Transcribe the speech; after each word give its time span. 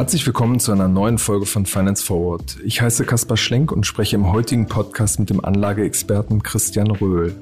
Herzlich 0.00 0.26
willkommen 0.26 0.58
zu 0.60 0.72
einer 0.72 0.88
neuen 0.88 1.18
Folge 1.18 1.44
von 1.44 1.66
Finance 1.66 2.02
Forward. 2.02 2.56
Ich 2.64 2.80
heiße 2.80 3.04
Kaspar 3.04 3.36
Schlenk 3.36 3.70
und 3.70 3.86
spreche 3.86 4.16
im 4.16 4.32
heutigen 4.32 4.66
Podcast 4.66 5.20
mit 5.20 5.28
dem 5.28 5.44
Anlageexperten 5.44 6.42
Christian 6.42 6.90
Röhl. 6.90 7.34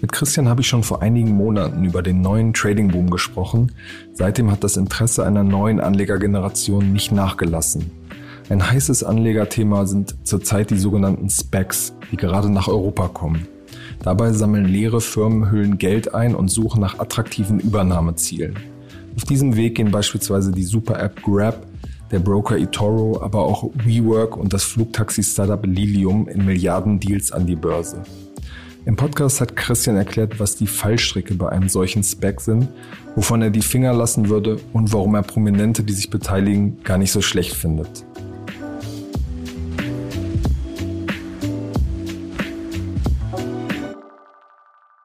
Mit 0.00 0.10
Christian 0.10 0.48
habe 0.48 0.62
ich 0.62 0.66
schon 0.66 0.82
vor 0.82 1.00
einigen 1.00 1.30
Monaten 1.30 1.84
über 1.84 2.02
den 2.02 2.20
neuen 2.20 2.54
Trading 2.54 2.88
Boom 2.88 3.08
gesprochen. 3.08 3.72
Seitdem 4.14 4.50
hat 4.50 4.64
das 4.64 4.76
Interesse 4.76 5.24
einer 5.24 5.44
neuen 5.44 5.78
Anlegergeneration 5.78 6.92
nicht 6.92 7.12
nachgelassen. 7.12 7.92
Ein 8.48 8.68
heißes 8.68 9.04
Anlegerthema 9.04 9.86
sind 9.86 10.16
zurzeit 10.26 10.70
die 10.70 10.78
sogenannten 10.78 11.30
Specs, 11.30 11.94
die 12.10 12.16
gerade 12.16 12.50
nach 12.50 12.66
Europa 12.66 13.08
kommen. 13.08 13.46
Dabei 14.02 14.32
sammeln 14.32 14.64
leere 14.64 15.00
Firmenhüllen 15.00 15.78
Geld 15.78 16.14
ein 16.14 16.34
und 16.34 16.48
suchen 16.48 16.80
nach 16.80 16.98
attraktiven 16.98 17.60
Übernahmezielen. 17.60 18.56
Auf 19.16 19.24
diesem 19.24 19.56
Weg 19.56 19.76
gehen 19.76 19.90
beispielsweise 19.90 20.50
die 20.52 20.64
Super-App 20.64 21.22
Grab 21.22 21.66
der 22.10 22.18
Broker 22.18 22.58
eToro, 22.58 23.22
aber 23.22 23.40
auch 23.40 23.70
WeWork 23.74 24.36
und 24.36 24.52
das 24.52 24.64
Flugtaxi-Startup 24.64 25.64
Lilium 25.64 26.28
in 26.28 26.44
Milliardendeals 26.44 27.32
an 27.32 27.46
die 27.46 27.56
Börse. 27.56 28.02
Im 28.84 28.96
Podcast 28.96 29.40
hat 29.40 29.56
Christian 29.56 29.96
erklärt, 29.96 30.38
was 30.38 30.56
die 30.56 30.66
Fallstricke 30.66 31.34
bei 31.34 31.48
einem 31.48 31.68
solchen 31.68 32.02
Spec 32.02 32.40
sind, 32.40 32.68
wovon 33.14 33.40
er 33.40 33.50
die 33.50 33.62
Finger 33.62 33.94
lassen 33.94 34.28
würde 34.28 34.58
und 34.72 34.92
warum 34.92 35.14
er 35.14 35.22
Prominente, 35.22 35.84
die 35.84 35.92
sich 35.92 36.10
beteiligen, 36.10 36.82
gar 36.82 36.98
nicht 36.98 37.12
so 37.12 37.22
schlecht 37.22 37.54
findet. 37.54 38.04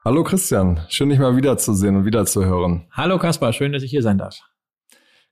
Hallo 0.08 0.24
Christian, 0.24 0.80
schön 0.88 1.10
dich 1.10 1.18
mal 1.18 1.36
wiederzusehen 1.36 1.94
und 1.94 2.06
wiederzuhören. 2.06 2.86
Hallo 2.92 3.18
Kaspar, 3.18 3.52
schön, 3.52 3.74
dass 3.74 3.82
ich 3.82 3.90
hier 3.90 4.00
sein 4.00 4.16
darf. 4.16 4.38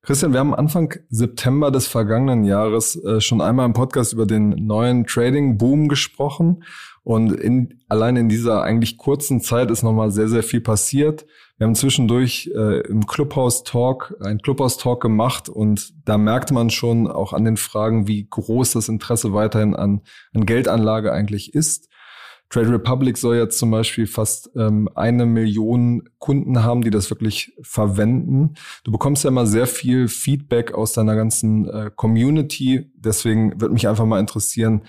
Christian, 0.03 0.35
wir 0.35 0.41
haben 0.41 0.55
Anfang 0.55 0.93
September 1.09 1.71
des 1.71 1.87
vergangenen 1.87 2.45
Jahres 2.45 2.95
äh, 3.03 3.23
schon 3.23 3.41
einmal 3.41 3.65
im 3.65 3.73
Podcast 3.73 4.13
über 4.13 4.27
den 4.27 4.51
neuen 4.51 5.07
Trading-Boom 5.07 5.89
gesprochen. 5.89 6.63
Und 7.05 7.33
in, 7.33 7.81
allein 7.89 8.17
in 8.17 8.29
dieser 8.29 8.65
eigentlich 8.65 8.99
kurzen 8.99 9.41
Zeit 9.41 9.71
ist 9.71 9.83
nochmal 9.83 10.11
sehr, 10.11 10.29
sehr 10.29 10.43
viel 10.43 10.61
passiert. 10.61 11.25
Wir 11.57 11.67
haben 11.67 11.75
zwischendurch 11.75 12.51
äh, 12.55 12.81
im 12.81 13.07
Clubhouse 13.07 13.65
Talk, 13.65 14.15
ein 14.23 14.43
Clubhouse 14.43 14.77
Talk 14.77 15.01
gemacht 15.01 15.49
und 15.49 15.95
da 16.05 16.19
merkte 16.19 16.53
man 16.53 16.69
schon 16.69 17.11
auch 17.11 17.33
an 17.33 17.47
den 17.47 17.57
Fragen, 17.57 18.09
wie 18.09 18.29
groß 18.29 18.73
das 18.73 18.91
Interesse 18.91 19.33
weiterhin 19.33 19.75
an, 19.75 20.03
an 20.35 20.45
Geldanlage 20.45 21.15
eigentlich 21.15 21.55
ist. 21.55 21.89
Trade 22.49 22.73
Republic 22.73 23.19
soll 23.19 23.37
jetzt 23.37 23.59
zum 23.59 23.71
Beispiel 23.71 24.07
fast 24.07 24.51
ähm, 24.57 24.89
eine 24.95 25.27
Million 25.27 26.09
Kunden 26.19 26.63
haben, 26.63 26.83
die 26.83 26.91
das 26.91 27.11
wirklich 27.11 27.53
verwenden. 27.61 28.55
Du 28.85 28.93
bekommst 28.93 29.25
ja 29.25 29.29
immer 29.29 29.47
sehr 29.47 29.67
viel 29.67 30.09
Feedback 30.09 30.73
aus 30.73 30.93
deiner 30.93 31.17
ganzen 31.17 31.69
äh, 31.69 31.91
Community. 31.95 32.91
Deswegen 32.95 33.61
würde 33.61 33.75
mich 33.75 33.89
einfach 33.89 34.07
mal 34.07 34.21
interessieren, 34.21 34.83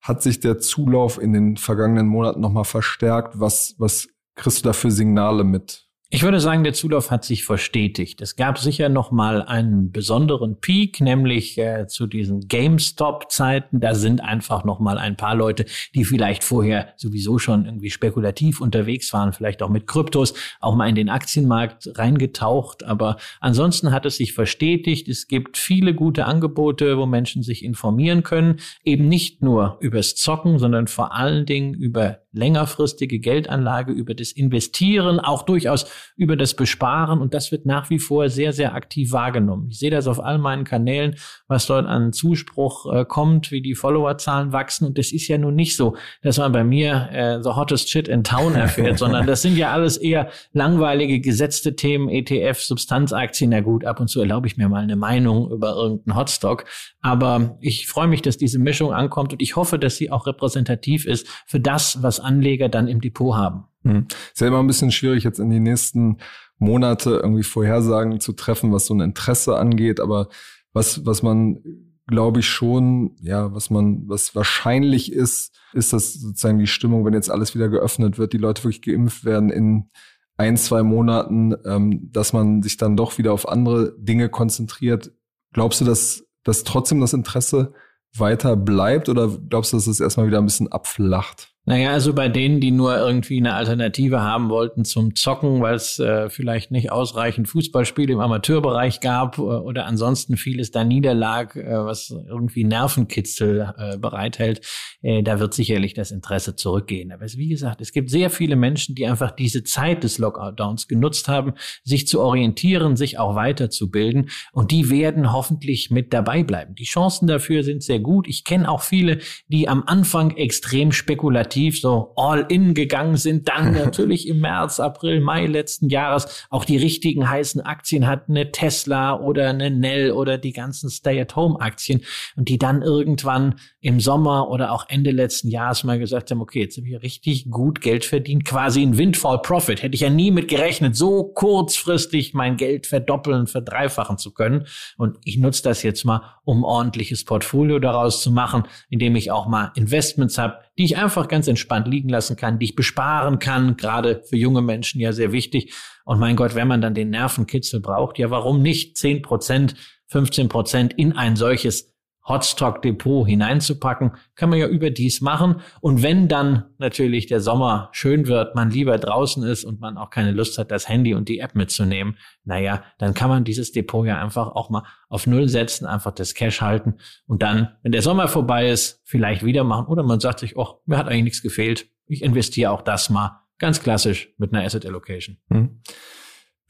hat 0.00 0.22
sich 0.22 0.40
der 0.40 0.58
Zulauf 0.58 1.20
in 1.20 1.32
den 1.32 1.56
vergangenen 1.56 2.06
Monaten 2.06 2.40
nochmal 2.40 2.64
verstärkt? 2.64 3.40
Was, 3.40 3.74
was 3.78 4.08
kriegst 4.34 4.58
du 4.58 4.64
da 4.64 4.72
für 4.72 4.90
Signale 4.90 5.44
mit? 5.44 5.86
Ich 6.10 6.22
würde 6.22 6.38
sagen, 6.38 6.62
der 6.62 6.74
Zulauf 6.74 7.10
hat 7.10 7.24
sich 7.24 7.44
verstetigt. 7.44 8.20
Es 8.20 8.36
gab 8.36 8.58
sicher 8.58 8.88
noch 8.88 9.10
mal 9.10 9.42
einen 9.42 9.90
besonderen 9.90 10.60
Peak, 10.60 11.00
nämlich 11.00 11.58
äh, 11.58 11.88
zu 11.88 12.06
diesen 12.06 12.46
GameStop-Zeiten. 12.46 13.80
Da 13.80 13.96
sind 13.96 14.20
einfach 14.20 14.64
noch 14.64 14.78
mal 14.78 14.96
ein 14.98 15.16
paar 15.16 15.34
Leute, 15.34 15.64
die 15.94 16.04
vielleicht 16.04 16.44
vorher 16.44 16.92
sowieso 16.96 17.38
schon 17.38 17.64
irgendwie 17.64 17.90
spekulativ 17.90 18.60
unterwegs 18.60 19.12
waren, 19.12 19.32
vielleicht 19.32 19.60
auch 19.62 19.70
mit 19.70 19.88
Kryptos, 19.88 20.34
auch 20.60 20.76
mal 20.76 20.88
in 20.88 20.94
den 20.94 21.08
Aktienmarkt 21.08 21.98
reingetaucht. 21.98 22.84
Aber 22.84 23.16
ansonsten 23.40 23.90
hat 23.90 24.06
es 24.06 24.16
sich 24.16 24.34
verstetigt. 24.34 25.08
Es 25.08 25.26
gibt 25.26 25.56
viele 25.56 25.94
gute 25.94 26.26
Angebote, 26.26 26.96
wo 26.96 27.06
Menschen 27.06 27.42
sich 27.42 27.64
informieren 27.64 28.22
können. 28.22 28.60
Eben 28.84 29.08
nicht 29.08 29.42
nur 29.42 29.78
übers 29.80 30.14
Zocken, 30.14 30.60
sondern 30.60 30.86
vor 30.86 31.14
allen 31.14 31.44
Dingen 31.44 31.74
über 31.74 32.23
längerfristige 32.34 33.18
Geldanlage, 33.18 33.92
über 33.92 34.14
das 34.14 34.32
Investieren, 34.32 35.20
auch 35.20 35.42
durchaus 35.42 35.86
über 36.16 36.36
das 36.36 36.54
Besparen. 36.54 37.20
Und 37.20 37.34
das 37.34 37.52
wird 37.52 37.66
nach 37.66 37.90
wie 37.90 37.98
vor 37.98 38.28
sehr, 38.28 38.52
sehr 38.52 38.74
aktiv 38.74 39.12
wahrgenommen. 39.12 39.68
Ich 39.70 39.78
sehe 39.78 39.90
das 39.90 40.06
auf 40.06 40.22
all 40.22 40.38
meinen 40.38 40.64
Kanälen, 40.64 41.16
was 41.48 41.66
dort 41.66 41.86
an 41.86 42.12
Zuspruch 42.12 42.92
äh, 42.92 43.04
kommt, 43.04 43.50
wie 43.50 43.62
die 43.62 43.74
Followerzahlen 43.74 44.52
wachsen. 44.52 44.86
Und 44.86 44.98
das 44.98 45.12
ist 45.12 45.28
ja 45.28 45.38
nun 45.38 45.54
nicht 45.54 45.76
so, 45.76 45.96
dass 46.22 46.38
man 46.38 46.52
bei 46.52 46.64
mir 46.64 47.08
äh, 47.12 47.42
the 47.42 47.50
hottest 47.50 47.88
shit 47.88 48.08
in 48.08 48.24
town 48.24 48.54
erfährt, 48.54 48.98
sondern 49.04 49.26
das 49.26 49.42
sind 49.42 49.56
ja 49.56 49.72
alles 49.72 49.96
eher 49.96 50.30
langweilige 50.52 51.20
gesetzte 51.20 51.76
Themen, 51.76 52.08
ETF, 52.08 52.60
Substanzaktien. 52.60 53.50
Na 53.50 53.60
gut, 53.60 53.84
ab 53.84 54.00
und 54.00 54.08
zu 54.08 54.20
erlaube 54.20 54.46
ich 54.46 54.56
mir 54.56 54.68
mal 54.68 54.82
eine 54.82 54.96
Meinung 54.96 55.50
über 55.50 55.74
irgendeinen 55.74 56.16
Hotstock. 56.16 56.64
Aber 57.00 57.58
ich 57.60 57.86
freue 57.86 58.08
mich, 58.08 58.22
dass 58.22 58.36
diese 58.36 58.58
Mischung 58.58 58.92
ankommt 58.92 59.32
und 59.32 59.42
ich 59.42 59.56
hoffe, 59.56 59.78
dass 59.78 59.96
sie 59.96 60.10
auch 60.10 60.26
repräsentativ 60.26 61.06
ist 61.06 61.26
für 61.46 61.60
das, 61.60 62.02
was 62.02 62.20
Anleger 62.24 62.68
dann 62.68 62.88
im 62.88 63.00
Depot 63.00 63.36
haben. 63.36 63.64
Mhm. 63.82 64.06
Ist 64.32 64.40
ja 64.40 64.48
immer 64.48 64.60
ein 64.60 64.66
bisschen 64.66 64.90
schwierig, 64.90 65.24
jetzt 65.24 65.38
in 65.38 65.50
die 65.50 65.60
nächsten 65.60 66.18
Monate 66.58 67.20
irgendwie 67.22 67.42
Vorhersagen 67.42 68.20
zu 68.20 68.32
treffen, 68.32 68.72
was 68.72 68.86
so 68.86 68.94
ein 68.94 69.00
Interesse 69.00 69.56
angeht. 69.56 70.00
Aber 70.00 70.28
was, 70.72 71.04
was 71.06 71.22
man, 71.22 71.60
glaube 72.06 72.40
ich, 72.40 72.48
schon, 72.48 73.16
ja, 73.20 73.54
was 73.54 73.70
man, 73.70 74.08
was 74.08 74.34
wahrscheinlich 74.34 75.12
ist, 75.12 75.56
ist, 75.72 75.92
dass 75.92 76.14
sozusagen 76.14 76.58
die 76.58 76.66
Stimmung, 76.66 77.04
wenn 77.04 77.14
jetzt 77.14 77.30
alles 77.30 77.54
wieder 77.54 77.68
geöffnet 77.68 78.18
wird, 78.18 78.32
die 78.32 78.38
Leute 78.38 78.64
wirklich 78.64 78.82
geimpft 78.82 79.24
werden 79.24 79.50
in 79.50 79.90
ein, 80.36 80.56
zwei 80.56 80.82
Monaten, 80.82 81.54
ähm, 81.64 82.10
dass 82.12 82.32
man 82.32 82.62
sich 82.62 82.76
dann 82.76 82.96
doch 82.96 83.18
wieder 83.18 83.32
auf 83.32 83.48
andere 83.48 83.94
Dinge 83.98 84.28
konzentriert. 84.28 85.12
Glaubst 85.52 85.80
du, 85.80 85.84
dass, 85.84 86.24
dass 86.42 86.64
trotzdem 86.64 87.00
das 87.00 87.12
Interesse 87.12 87.72
weiter 88.16 88.56
bleibt 88.56 89.08
oder 89.08 89.28
glaubst 89.48 89.72
du, 89.72 89.76
dass 89.76 89.86
es 89.86 90.00
erstmal 90.00 90.26
wieder 90.26 90.38
ein 90.38 90.44
bisschen 90.44 90.72
abflacht? 90.72 91.53
Naja, 91.66 91.92
also 91.92 92.12
bei 92.12 92.28
denen, 92.28 92.60
die 92.60 92.70
nur 92.70 92.94
irgendwie 92.94 93.38
eine 93.38 93.54
Alternative 93.54 94.20
haben 94.20 94.50
wollten 94.50 94.84
zum 94.84 95.14
Zocken, 95.14 95.62
weil 95.62 95.76
es 95.76 95.98
äh, 95.98 96.28
vielleicht 96.28 96.70
nicht 96.70 96.92
ausreichend 96.92 97.48
Fußballspiele 97.48 98.12
im 98.12 98.20
Amateurbereich 98.20 99.00
gab 99.00 99.38
äh, 99.38 99.40
oder 99.40 99.86
ansonsten 99.86 100.36
vieles 100.36 100.72
da 100.72 100.84
niederlag, 100.84 101.56
äh, 101.56 101.64
was 101.64 102.10
irgendwie 102.10 102.64
Nervenkitzel 102.64 103.72
äh, 103.78 103.96
bereithält, 103.96 104.60
äh, 105.00 105.22
da 105.22 105.40
wird 105.40 105.54
sicherlich 105.54 105.94
das 105.94 106.10
Interesse 106.10 106.54
zurückgehen. 106.54 107.12
Aber 107.12 107.24
wie 107.24 107.48
gesagt, 107.48 107.80
es 107.80 107.92
gibt 107.92 108.10
sehr 108.10 108.28
viele 108.28 108.56
Menschen, 108.56 108.94
die 108.94 109.06
einfach 109.06 109.30
diese 109.30 109.64
Zeit 109.64 110.04
des 110.04 110.18
Lockdowns 110.18 110.86
genutzt 110.86 111.28
haben, 111.28 111.54
sich 111.82 112.06
zu 112.06 112.20
orientieren, 112.20 112.96
sich 112.96 113.18
auch 113.18 113.36
weiterzubilden 113.36 114.28
und 114.52 114.70
die 114.70 114.90
werden 114.90 115.32
hoffentlich 115.32 115.90
mit 115.90 116.12
dabei 116.12 116.42
bleiben. 116.42 116.74
Die 116.74 116.84
Chancen 116.84 117.26
dafür 117.26 117.62
sind 117.62 117.82
sehr 117.82 118.00
gut. 118.00 118.28
Ich 118.28 118.44
kenne 118.44 118.68
auch 118.70 118.82
viele, 118.82 119.20
die 119.48 119.66
am 119.66 119.82
Anfang 119.86 120.36
extrem 120.36 120.92
spekulativ 120.92 121.53
spekulativ 121.54 121.80
so 121.80 122.12
all 122.16 122.46
in 122.48 122.74
gegangen 122.74 123.16
sind, 123.16 123.48
dann 123.48 123.72
natürlich 123.84 124.28
im 124.28 124.40
März, 124.40 124.80
April, 124.80 125.20
Mai 125.20 125.46
letzten 125.46 125.88
Jahres 125.88 126.46
auch 126.50 126.64
die 126.64 126.76
richtigen 126.76 127.28
heißen 127.28 127.60
Aktien 127.60 128.06
hatten, 128.06 128.32
eine 128.32 128.50
Tesla 128.50 129.18
oder 129.18 129.50
eine 129.50 129.70
Nell 129.70 130.12
oder 130.12 130.38
die 130.38 130.52
ganzen 130.52 130.90
Stay-at-Home-Aktien 130.90 132.02
und 132.36 132.48
die 132.48 132.58
dann 132.58 132.82
irgendwann 132.82 133.56
im 133.80 134.00
Sommer 134.00 134.48
oder 134.50 134.72
auch 134.72 134.86
Ende 134.88 135.10
letzten 135.10 135.48
Jahres 135.48 135.84
mal 135.84 135.98
gesagt 135.98 136.30
haben, 136.30 136.40
okay, 136.40 136.62
jetzt 136.62 136.76
habe 136.76 136.88
ich 136.88 137.02
richtig 137.02 137.50
gut 137.50 137.80
Geld 137.80 138.04
verdient, 138.04 138.44
quasi 138.44 138.82
ein 138.82 138.98
Windfall 138.98 139.40
Profit. 139.40 139.82
Hätte 139.82 139.94
ich 139.94 140.00
ja 140.00 140.10
nie 140.10 140.30
mit 140.30 140.48
gerechnet, 140.48 140.96
so 140.96 141.24
kurzfristig 141.24 142.34
mein 142.34 142.56
Geld 142.56 142.86
verdoppeln, 142.86 143.46
verdreifachen 143.46 144.18
zu 144.18 144.32
können. 144.32 144.66
Und 144.96 145.18
ich 145.24 145.38
nutze 145.38 145.62
das 145.62 145.82
jetzt 145.82 146.04
mal, 146.04 146.22
um 146.44 146.64
ordentliches 146.64 147.24
Portfolio 147.24 147.78
daraus 147.78 148.22
zu 148.22 148.30
machen, 148.30 148.64
indem 148.90 149.16
ich 149.16 149.30
auch 149.30 149.46
mal 149.46 149.72
Investments 149.74 150.38
habe, 150.38 150.63
die 150.78 150.84
ich 150.84 150.96
einfach 150.96 151.28
ganz 151.28 151.46
entspannt 151.48 151.88
liegen 151.88 152.08
lassen 152.08 152.36
kann, 152.36 152.58
die 152.58 152.66
ich 152.66 152.76
besparen 152.76 153.38
kann, 153.38 153.76
gerade 153.76 154.22
für 154.28 154.36
junge 154.36 154.62
Menschen 154.62 155.00
ja 155.00 155.12
sehr 155.12 155.32
wichtig. 155.32 155.72
Und 156.04 156.18
mein 156.18 156.36
Gott, 156.36 156.54
wenn 156.54 156.68
man 156.68 156.80
dann 156.80 156.94
den 156.94 157.10
Nervenkitzel 157.10 157.80
braucht, 157.80 158.18
ja, 158.18 158.30
warum 158.30 158.60
nicht 158.60 158.96
10 158.96 159.22
Prozent, 159.22 159.74
15 160.08 160.48
Prozent 160.48 160.92
in 160.94 161.12
ein 161.12 161.36
solches 161.36 161.93
Hotstock 162.26 162.82
Depot 162.82 163.26
hineinzupacken, 163.26 164.12
kann 164.34 164.50
man 164.50 164.58
ja 164.58 164.66
überdies 164.66 165.20
machen. 165.20 165.56
Und 165.80 166.02
wenn 166.02 166.28
dann 166.28 166.64
natürlich 166.78 167.26
der 167.26 167.40
Sommer 167.40 167.90
schön 167.92 168.26
wird, 168.26 168.54
man 168.54 168.70
lieber 168.70 168.98
draußen 168.98 169.42
ist 169.42 169.64
und 169.64 169.80
man 169.80 169.98
auch 169.98 170.10
keine 170.10 170.32
Lust 170.32 170.58
hat, 170.58 170.70
das 170.70 170.88
Handy 170.88 171.14
und 171.14 171.28
die 171.28 171.40
App 171.40 171.54
mitzunehmen, 171.54 172.16
naja, 172.44 172.82
dann 172.98 173.14
kann 173.14 173.28
man 173.28 173.44
dieses 173.44 173.72
Depot 173.72 174.06
ja 174.06 174.20
einfach 174.20 174.48
auch 174.48 174.70
mal 174.70 174.84
auf 175.08 175.26
Null 175.26 175.48
setzen, 175.48 175.86
einfach 175.86 176.12
das 176.12 176.34
Cash 176.34 176.60
halten 176.60 176.94
und 177.26 177.42
dann, 177.42 177.68
wenn 177.82 177.92
der 177.92 178.02
Sommer 178.02 178.28
vorbei 178.28 178.70
ist, 178.70 179.00
vielleicht 179.04 179.44
wieder 179.44 179.64
machen. 179.64 179.86
Oder 179.86 180.02
man 180.02 180.20
sagt 180.20 180.40
sich, 180.40 180.56
oh, 180.56 180.80
mir 180.86 180.98
hat 180.98 181.08
eigentlich 181.08 181.24
nichts 181.24 181.42
gefehlt. 181.42 181.88
Ich 182.06 182.22
investiere 182.22 182.70
auch 182.70 182.82
das 182.82 183.10
mal 183.10 183.42
ganz 183.58 183.80
klassisch 183.80 184.34
mit 184.38 184.52
einer 184.52 184.64
Asset 184.64 184.84
Allocation. 184.86 185.38
Hm. 185.50 185.80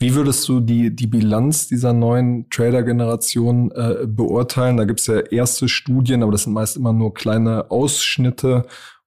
Wie 0.05 0.15
würdest 0.15 0.47
du 0.51 0.61
die, 0.61 0.95
die 0.95 1.07
Bilanz 1.07 1.67
dieser 1.67 1.95
neuen 1.95 2.51
Trader-Generation 2.51 3.71
äh, 3.71 4.07
beurteilen? 4.07 4.77
Da 4.77 4.85
gibt's 4.85 5.07
ja 5.07 5.21
erste 5.21 5.67
Studien, 5.67 6.23
aber 6.23 6.31
das 6.31 6.43
sind 6.43 6.53
meist 6.53 6.77
immer 6.77 6.93
nur 6.93 7.15
kleine 7.15 7.71
Ausschnitte. 7.71 8.67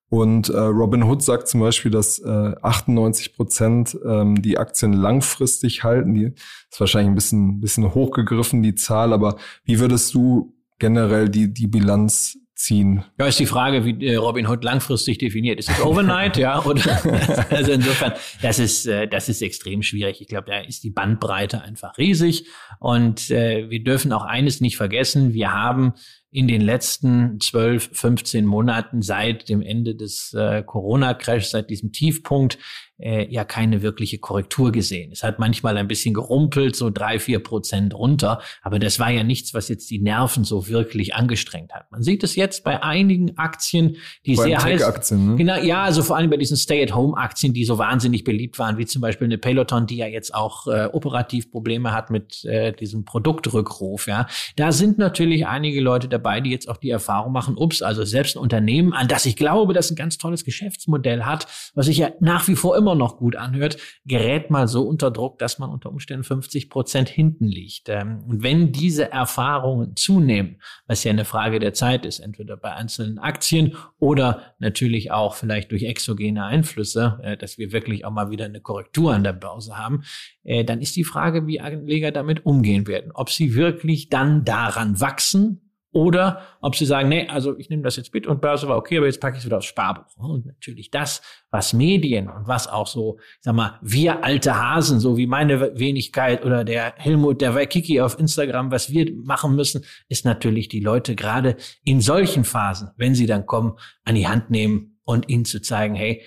Und 0.09 0.49
äh, 0.49 0.57
Robin 0.57 1.03
Hood 1.03 1.21
sagt 1.21 1.49
zum 1.49 1.59
Beispiel, 1.59 1.91
dass 1.91 2.17
äh, 2.17 2.55
98 2.63 3.35
Prozent 3.35 3.95
ähm, 4.03 4.41
die 4.41 4.57
Aktien 4.57 4.91
langfristig 4.91 5.83
halten. 5.83 6.15
Die 6.15 6.33
ist 6.71 6.79
wahrscheinlich 6.79 7.11
ein 7.11 7.15
bisschen, 7.15 7.61
bisschen 7.61 7.93
hochgegriffen, 7.93 8.63
die 8.63 8.73
Zahl, 8.73 9.13
aber 9.13 9.35
wie 9.65 9.79
würdest 9.79 10.15
du 10.15 10.55
generell 10.79 11.29
die, 11.29 11.53
die 11.53 11.67
Bilanz 11.67 12.39
ziehen. 12.57 13.03
Ja, 13.19 13.27
ist 13.27 13.39
die 13.39 13.45
Frage, 13.45 13.85
wie 13.85 14.05
äh, 14.05 14.15
Robin 14.15 14.47
Hood 14.47 14.63
langfristig 14.63 15.19
definiert. 15.19 15.59
Ist 15.59 15.69
es 15.69 15.79
Overnight, 15.79 16.37
ja? 16.37 16.63
Oder 16.65 16.81
also 17.51 17.71
insofern, 17.71 18.13
das 18.41 18.57
ist 18.57 18.87
äh, 18.87 19.07
das 19.07 19.29
ist 19.29 19.41
extrem 19.43 19.83
schwierig. 19.83 20.21
Ich 20.21 20.27
glaube, 20.27 20.49
da 20.49 20.59
ist 20.59 20.83
die 20.83 20.89
Bandbreite 20.89 21.61
einfach 21.61 21.97
riesig. 21.99 22.47
Und 22.79 23.29
äh, 23.29 23.69
wir 23.69 23.83
dürfen 23.83 24.11
auch 24.11 24.23
eines 24.23 24.59
nicht 24.59 24.75
vergessen: 24.75 25.33
Wir 25.33 25.53
haben 25.53 25.93
in 26.31 26.47
den 26.47 26.61
letzten 26.61 27.39
12, 27.39 27.91
15 27.93 28.45
Monaten 28.45 29.01
seit 29.01 29.49
dem 29.49 29.61
Ende 29.61 29.95
des 29.95 30.33
äh, 30.33 30.63
Corona-Crash, 30.63 31.45
seit 31.45 31.69
diesem 31.69 31.91
Tiefpunkt, 31.91 32.57
äh, 32.99 33.27
ja 33.31 33.43
keine 33.43 33.81
wirkliche 33.81 34.17
Korrektur 34.17 34.71
gesehen. 34.71 35.11
Es 35.11 35.23
hat 35.23 35.39
manchmal 35.39 35.77
ein 35.77 35.87
bisschen 35.87 36.13
gerumpelt, 36.13 36.75
so 36.75 36.89
drei, 36.89 37.19
vier 37.19 37.39
Prozent 37.39 37.93
runter, 37.93 38.41
aber 38.61 38.79
das 38.79 38.99
war 38.99 39.09
ja 39.09 39.23
nichts, 39.23 39.53
was 39.53 39.69
jetzt 39.69 39.89
die 39.89 39.99
Nerven 39.99 40.43
so 40.43 40.67
wirklich 40.67 41.15
angestrengt 41.15 41.73
hat. 41.73 41.91
Man 41.91 42.03
sieht 42.03 42.23
es 42.23 42.35
jetzt 42.35 42.63
bei 42.63 42.81
einigen 42.83 43.37
Aktien, 43.37 43.97
die 44.25 44.35
bei 44.35 44.43
sehr 44.43 44.63
heiß, 44.63 44.83
Aktien, 44.83 45.31
ne? 45.31 45.35
genau, 45.35 45.61
ja, 45.61 45.83
also 45.83 46.03
vor 46.03 46.17
allem 46.17 46.29
bei 46.29 46.37
diesen 46.37 46.57
Stay-at-Home-Aktien, 46.57 47.53
die 47.53 47.65
so 47.65 47.77
wahnsinnig 47.77 48.23
beliebt 48.23 48.59
waren, 48.59 48.77
wie 48.77 48.85
zum 48.85 49.01
Beispiel 49.01 49.25
eine 49.25 49.37
Peloton, 49.37 49.87
die 49.87 49.97
ja 49.97 50.07
jetzt 50.07 50.33
auch 50.33 50.67
äh, 50.67 50.89
operativ 50.91 51.51
Probleme 51.51 51.93
hat 51.93 52.09
mit 52.09 52.43
äh, 52.45 52.73
diesem 52.73 53.05
Produktrückruf. 53.05 54.07
Ja, 54.07 54.27
da 54.55 54.71
sind 54.71 54.97
natürlich 54.97 55.47
einige 55.47 55.81
Leute 55.81 56.07
dabei, 56.07 56.41
die 56.41 56.49
jetzt 56.49 56.67
auch 56.69 56.77
die 56.77 56.89
Erfahrung 56.89 57.31
machen, 57.31 57.55
ups, 57.57 57.81
also 57.81 58.03
selbst 58.03 58.35
ein 58.35 58.39
Unternehmen, 58.39 58.93
an 58.93 59.07
das 59.07 59.25
ich 59.25 59.35
glaube, 59.35 59.73
das 59.73 59.91
ein 59.91 59.95
ganz 59.95 60.17
tolles 60.17 60.43
Geschäftsmodell 60.43 61.23
hat, 61.23 61.47
was 61.73 61.85
sich 61.87 61.97
ja 61.97 62.09
nach 62.19 62.47
wie 62.47 62.55
vor 62.55 62.77
immer 62.77 62.86
immer 62.87 62.95
noch 62.95 63.17
gut 63.17 63.35
anhört, 63.35 63.77
gerät 64.05 64.49
mal 64.49 64.67
so 64.67 64.83
unter 64.83 65.11
Druck, 65.11 65.39
dass 65.39 65.59
man 65.59 65.69
unter 65.69 65.89
Umständen 65.89 66.23
50 66.23 66.69
Prozent 66.69 67.09
hinten 67.09 67.45
liegt. 67.45 67.89
Ähm, 67.89 68.23
und 68.25 68.43
wenn 68.43 68.71
diese 68.71 69.11
Erfahrungen 69.11 69.97
zunehmen, 69.97 70.61
was 70.87 71.03
ja 71.03 71.11
eine 71.11 71.25
Frage 71.25 71.59
der 71.59 71.73
Zeit 71.73 72.05
ist, 72.05 72.19
entweder 72.19 72.55
bei 72.55 72.71
einzelnen 72.73 73.19
Aktien 73.19 73.75
oder 73.99 74.55
natürlich 74.59 75.11
auch 75.11 75.35
vielleicht 75.35 75.71
durch 75.71 75.83
exogene 75.83 76.45
Einflüsse, 76.45 77.19
äh, 77.23 77.35
dass 77.35 77.57
wir 77.57 77.73
wirklich 77.73 78.05
auch 78.05 78.11
mal 78.11 78.29
wieder 78.29 78.45
eine 78.45 78.61
Korrektur 78.61 79.13
an 79.13 79.25
der 79.25 79.33
Börse 79.33 79.77
haben, 79.77 80.03
äh, 80.45 80.63
dann 80.63 80.79
ist 80.79 80.95
die 80.95 81.03
Frage, 81.03 81.45
wie 81.45 81.59
Anleger 81.59 82.11
damit 82.11 82.45
umgehen 82.45 82.87
werden. 82.87 83.11
Ob 83.13 83.29
sie 83.29 83.55
wirklich 83.55 84.07
dann 84.07 84.45
daran 84.45 85.01
wachsen, 85.01 85.66
oder 85.97 86.41
ob 86.61 86.75
sie 86.75 86.85
sagen, 86.85 87.09
nee, 87.09 87.27
also 87.27 87.57
ich 87.57 87.71
nehme 87.71 87.81
das 87.81 87.95
jetzt 87.95 88.13
mit 88.13 88.27
und 88.27 88.39
Börse 88.39 88.67
war 88.67 88.77
okay, 88.77 88.97
aber 88.97 89.07
jetzt 89.07 89.19
packe 89.19 89.35
ich 89.35 89.39
es 89.39 89.45
wieder 89.45 89.57
aufs 89.57 89.65
Sparbuch. 89.65 90.05
Und 90.17 90.45
natürlich 90.45 90.91
das, 90.91 91.23
was 91.49 91.73
Medien 91.73 92.29
und 92.29 92.47
was 92.47 92.67
auch 92.67 92.85
so, 92.85 93.17
ich 93.19 93.37
sag 93.41 93.55
mal, 93.55 93.79
wir 93.81 94.23
alte 94.23 94.55
Hasen, 94.55 94.99
so 94.99 95.17
wie 95.17 95.25
meine 95.25 95.79
Wenigkeit 95.79 96.45
oder 96.45 96.63
der 96.63 96.93
Helmut, 96.97 97.41
der 97.41 97.55
Waikiki 97.55 97.99
auf 97.99 98.19
Instagram, 98.19 98.69
was 98.69 98.91
wir 98.91 99.11
machen 99.23 99.55
müssen, 99.55 99.83
ist 100.07 100.23
natürlich 100.23 100.69
die 100.69 100.81
Leute 100.81 101.15
gerade 101.15 101.57
in 101.83 101.99
solchen 101.99 102.43
Phasen, 102.43 102.91
wenn 102.95 103.15
sie 103.15 103.25
dann 103.25 103.47
kommen, 103.47 103.73
an 104.03 104.13
die 104.13 104.27
Hand 104.27 104.51
nehmen 104.51 104.99
und 105.03 105.29
ihnen 105.29 105.45
zu 105.45 105.61
zeigen, 105.61 105.95
hey, 105.95 106.21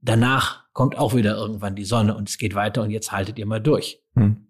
danach 0.00 0.64
kommt 0.72 0.98
auch 0.98 1.14
wieder 1.14 1.36
irgendwann 1.36 1.76
die 1.76 1.84
Sonne 1.84 2.16
und 2.16 2.28
es 2.28 2.38
geht 2.38 2.56
weiter 2.56 2.82
und 2.82 2.90
jetzt 2.90 3.12
haltet 3.12 3.38
ihr 3.38 3.46
mal 3.46 3.60
durch. 3.60 4.02
Hm. 4.16 4.48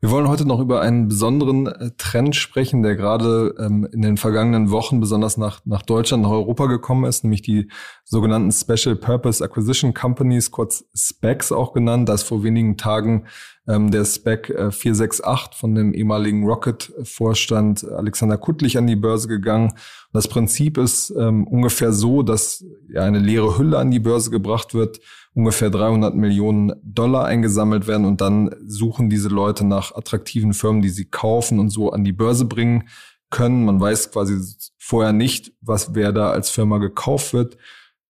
Wir 0.00 0.12
wollen 0.12 0.28
heute 0.28 0.46
noch 0.46 0.60
über 0.60 0.80
einen 0.80 1.08
besonderen 1.08 1.66
äh, 1.66 1.90
Trend 1.98 2.36
sprechen, 2.36 2.84
der 2.84 2.94
gerade 2.94 3.52
ähm, 3.58 3.88
in 3.92 4.00
den 4.00 4.16
vergangenen 4.16 4.70
Wochen 4.70 5.00
besonders 5.00 5.36
nach, 5.36 5.60
nach 5.64 5.82
Deutschland, 5.82 6.22
nach 6.22 6.30
Europa 6.30 6.66
gekommen 6.66 7.04
ist, 7.04 7.24
nämlich 7.24 7.42
die 7.42 7.68
sogenannten 8.04 8.52
Special 8.52 8.94
Purpose 8.94 9.42
Acquisition 9.42 9.94
Companies, 9.94 10.52
kurz 10.52 10.84
SPACs 10.96 11.50
auch 11.50 11.72
genannt. 11.72 12.08
Da 12.08 12.14
ist 12.14 12.22
vor 12.22 12.44
wenigen 12.44 12.76
Tagen 12.76 13.26
ähm, 13.68 13.90
der 13.90 14.04
SPAC 14.04 14.50
äh, 14.50 14.70
468 14.70 15.58
von 15.58 15.74
dem 15.74 15.94
ehemaligen 15.94 16.44
Rocket-Vorstand 16.44 17.84
Alexander 17.84 18.38
Kuttlich 18.38 18.78
an 18.78 18.86
die 18.86 18.96
Börse 18.96 19.28
gegangen. 19.28 19.74
Das 20.12 20.26
Prinzip 20.26 20.78
ist 20.78 21.10
ähm, 21.10 21.46
ungefähr 21.46 21.92
so, 21.92 22.22
dass 22.22 22.64
ja 22.88 23.02
eine 23.02 23.18
leere 23.18 23.58
Hülle 23.58 23.78
an 23.78 23.90
die 23.90 24.00
Börse 24.00 24.30
gebracht 24.30 24.74
wird 24.74 25.00
ungefähr 25.38 25.70
300 25.70 26.16
Millionen 26.16 26.72
Dollar 26.82 27.26
eingesammelt 27.26 27.86
werden 27.86 28.06
und 28.06 28.20
dann 28.20 28.52
suchen 28.66 29.08
diese 29.08 29.28
Leute 29.28 29.64
nach 29.64 29.94
attraktiven 29.94 30.52
Firmen, 30.52 30.82
die 30.82 30.88
sie 30.88 31.04
kaufen 31.04 31.60
und 31.60 31.70
so 31.70 31.92
an 31.92 32.02
die 32.02 32.12
Börse 32.12 32.44
bringen 32.44 32.88
können. 33.30 33.64
Man 33.64 33.80
weiß 33.80 34.10
quasi 34.10 34.36
vorher 34.78 35.12
nicht, 35.12 35.52
was 35.60 35.94
wer 35.94 36.12
da 36.12 36.30
als 36.30 36.50
Firma 36.50 36.78
gekauft 36.78 37.34
wird. 37.34 37.56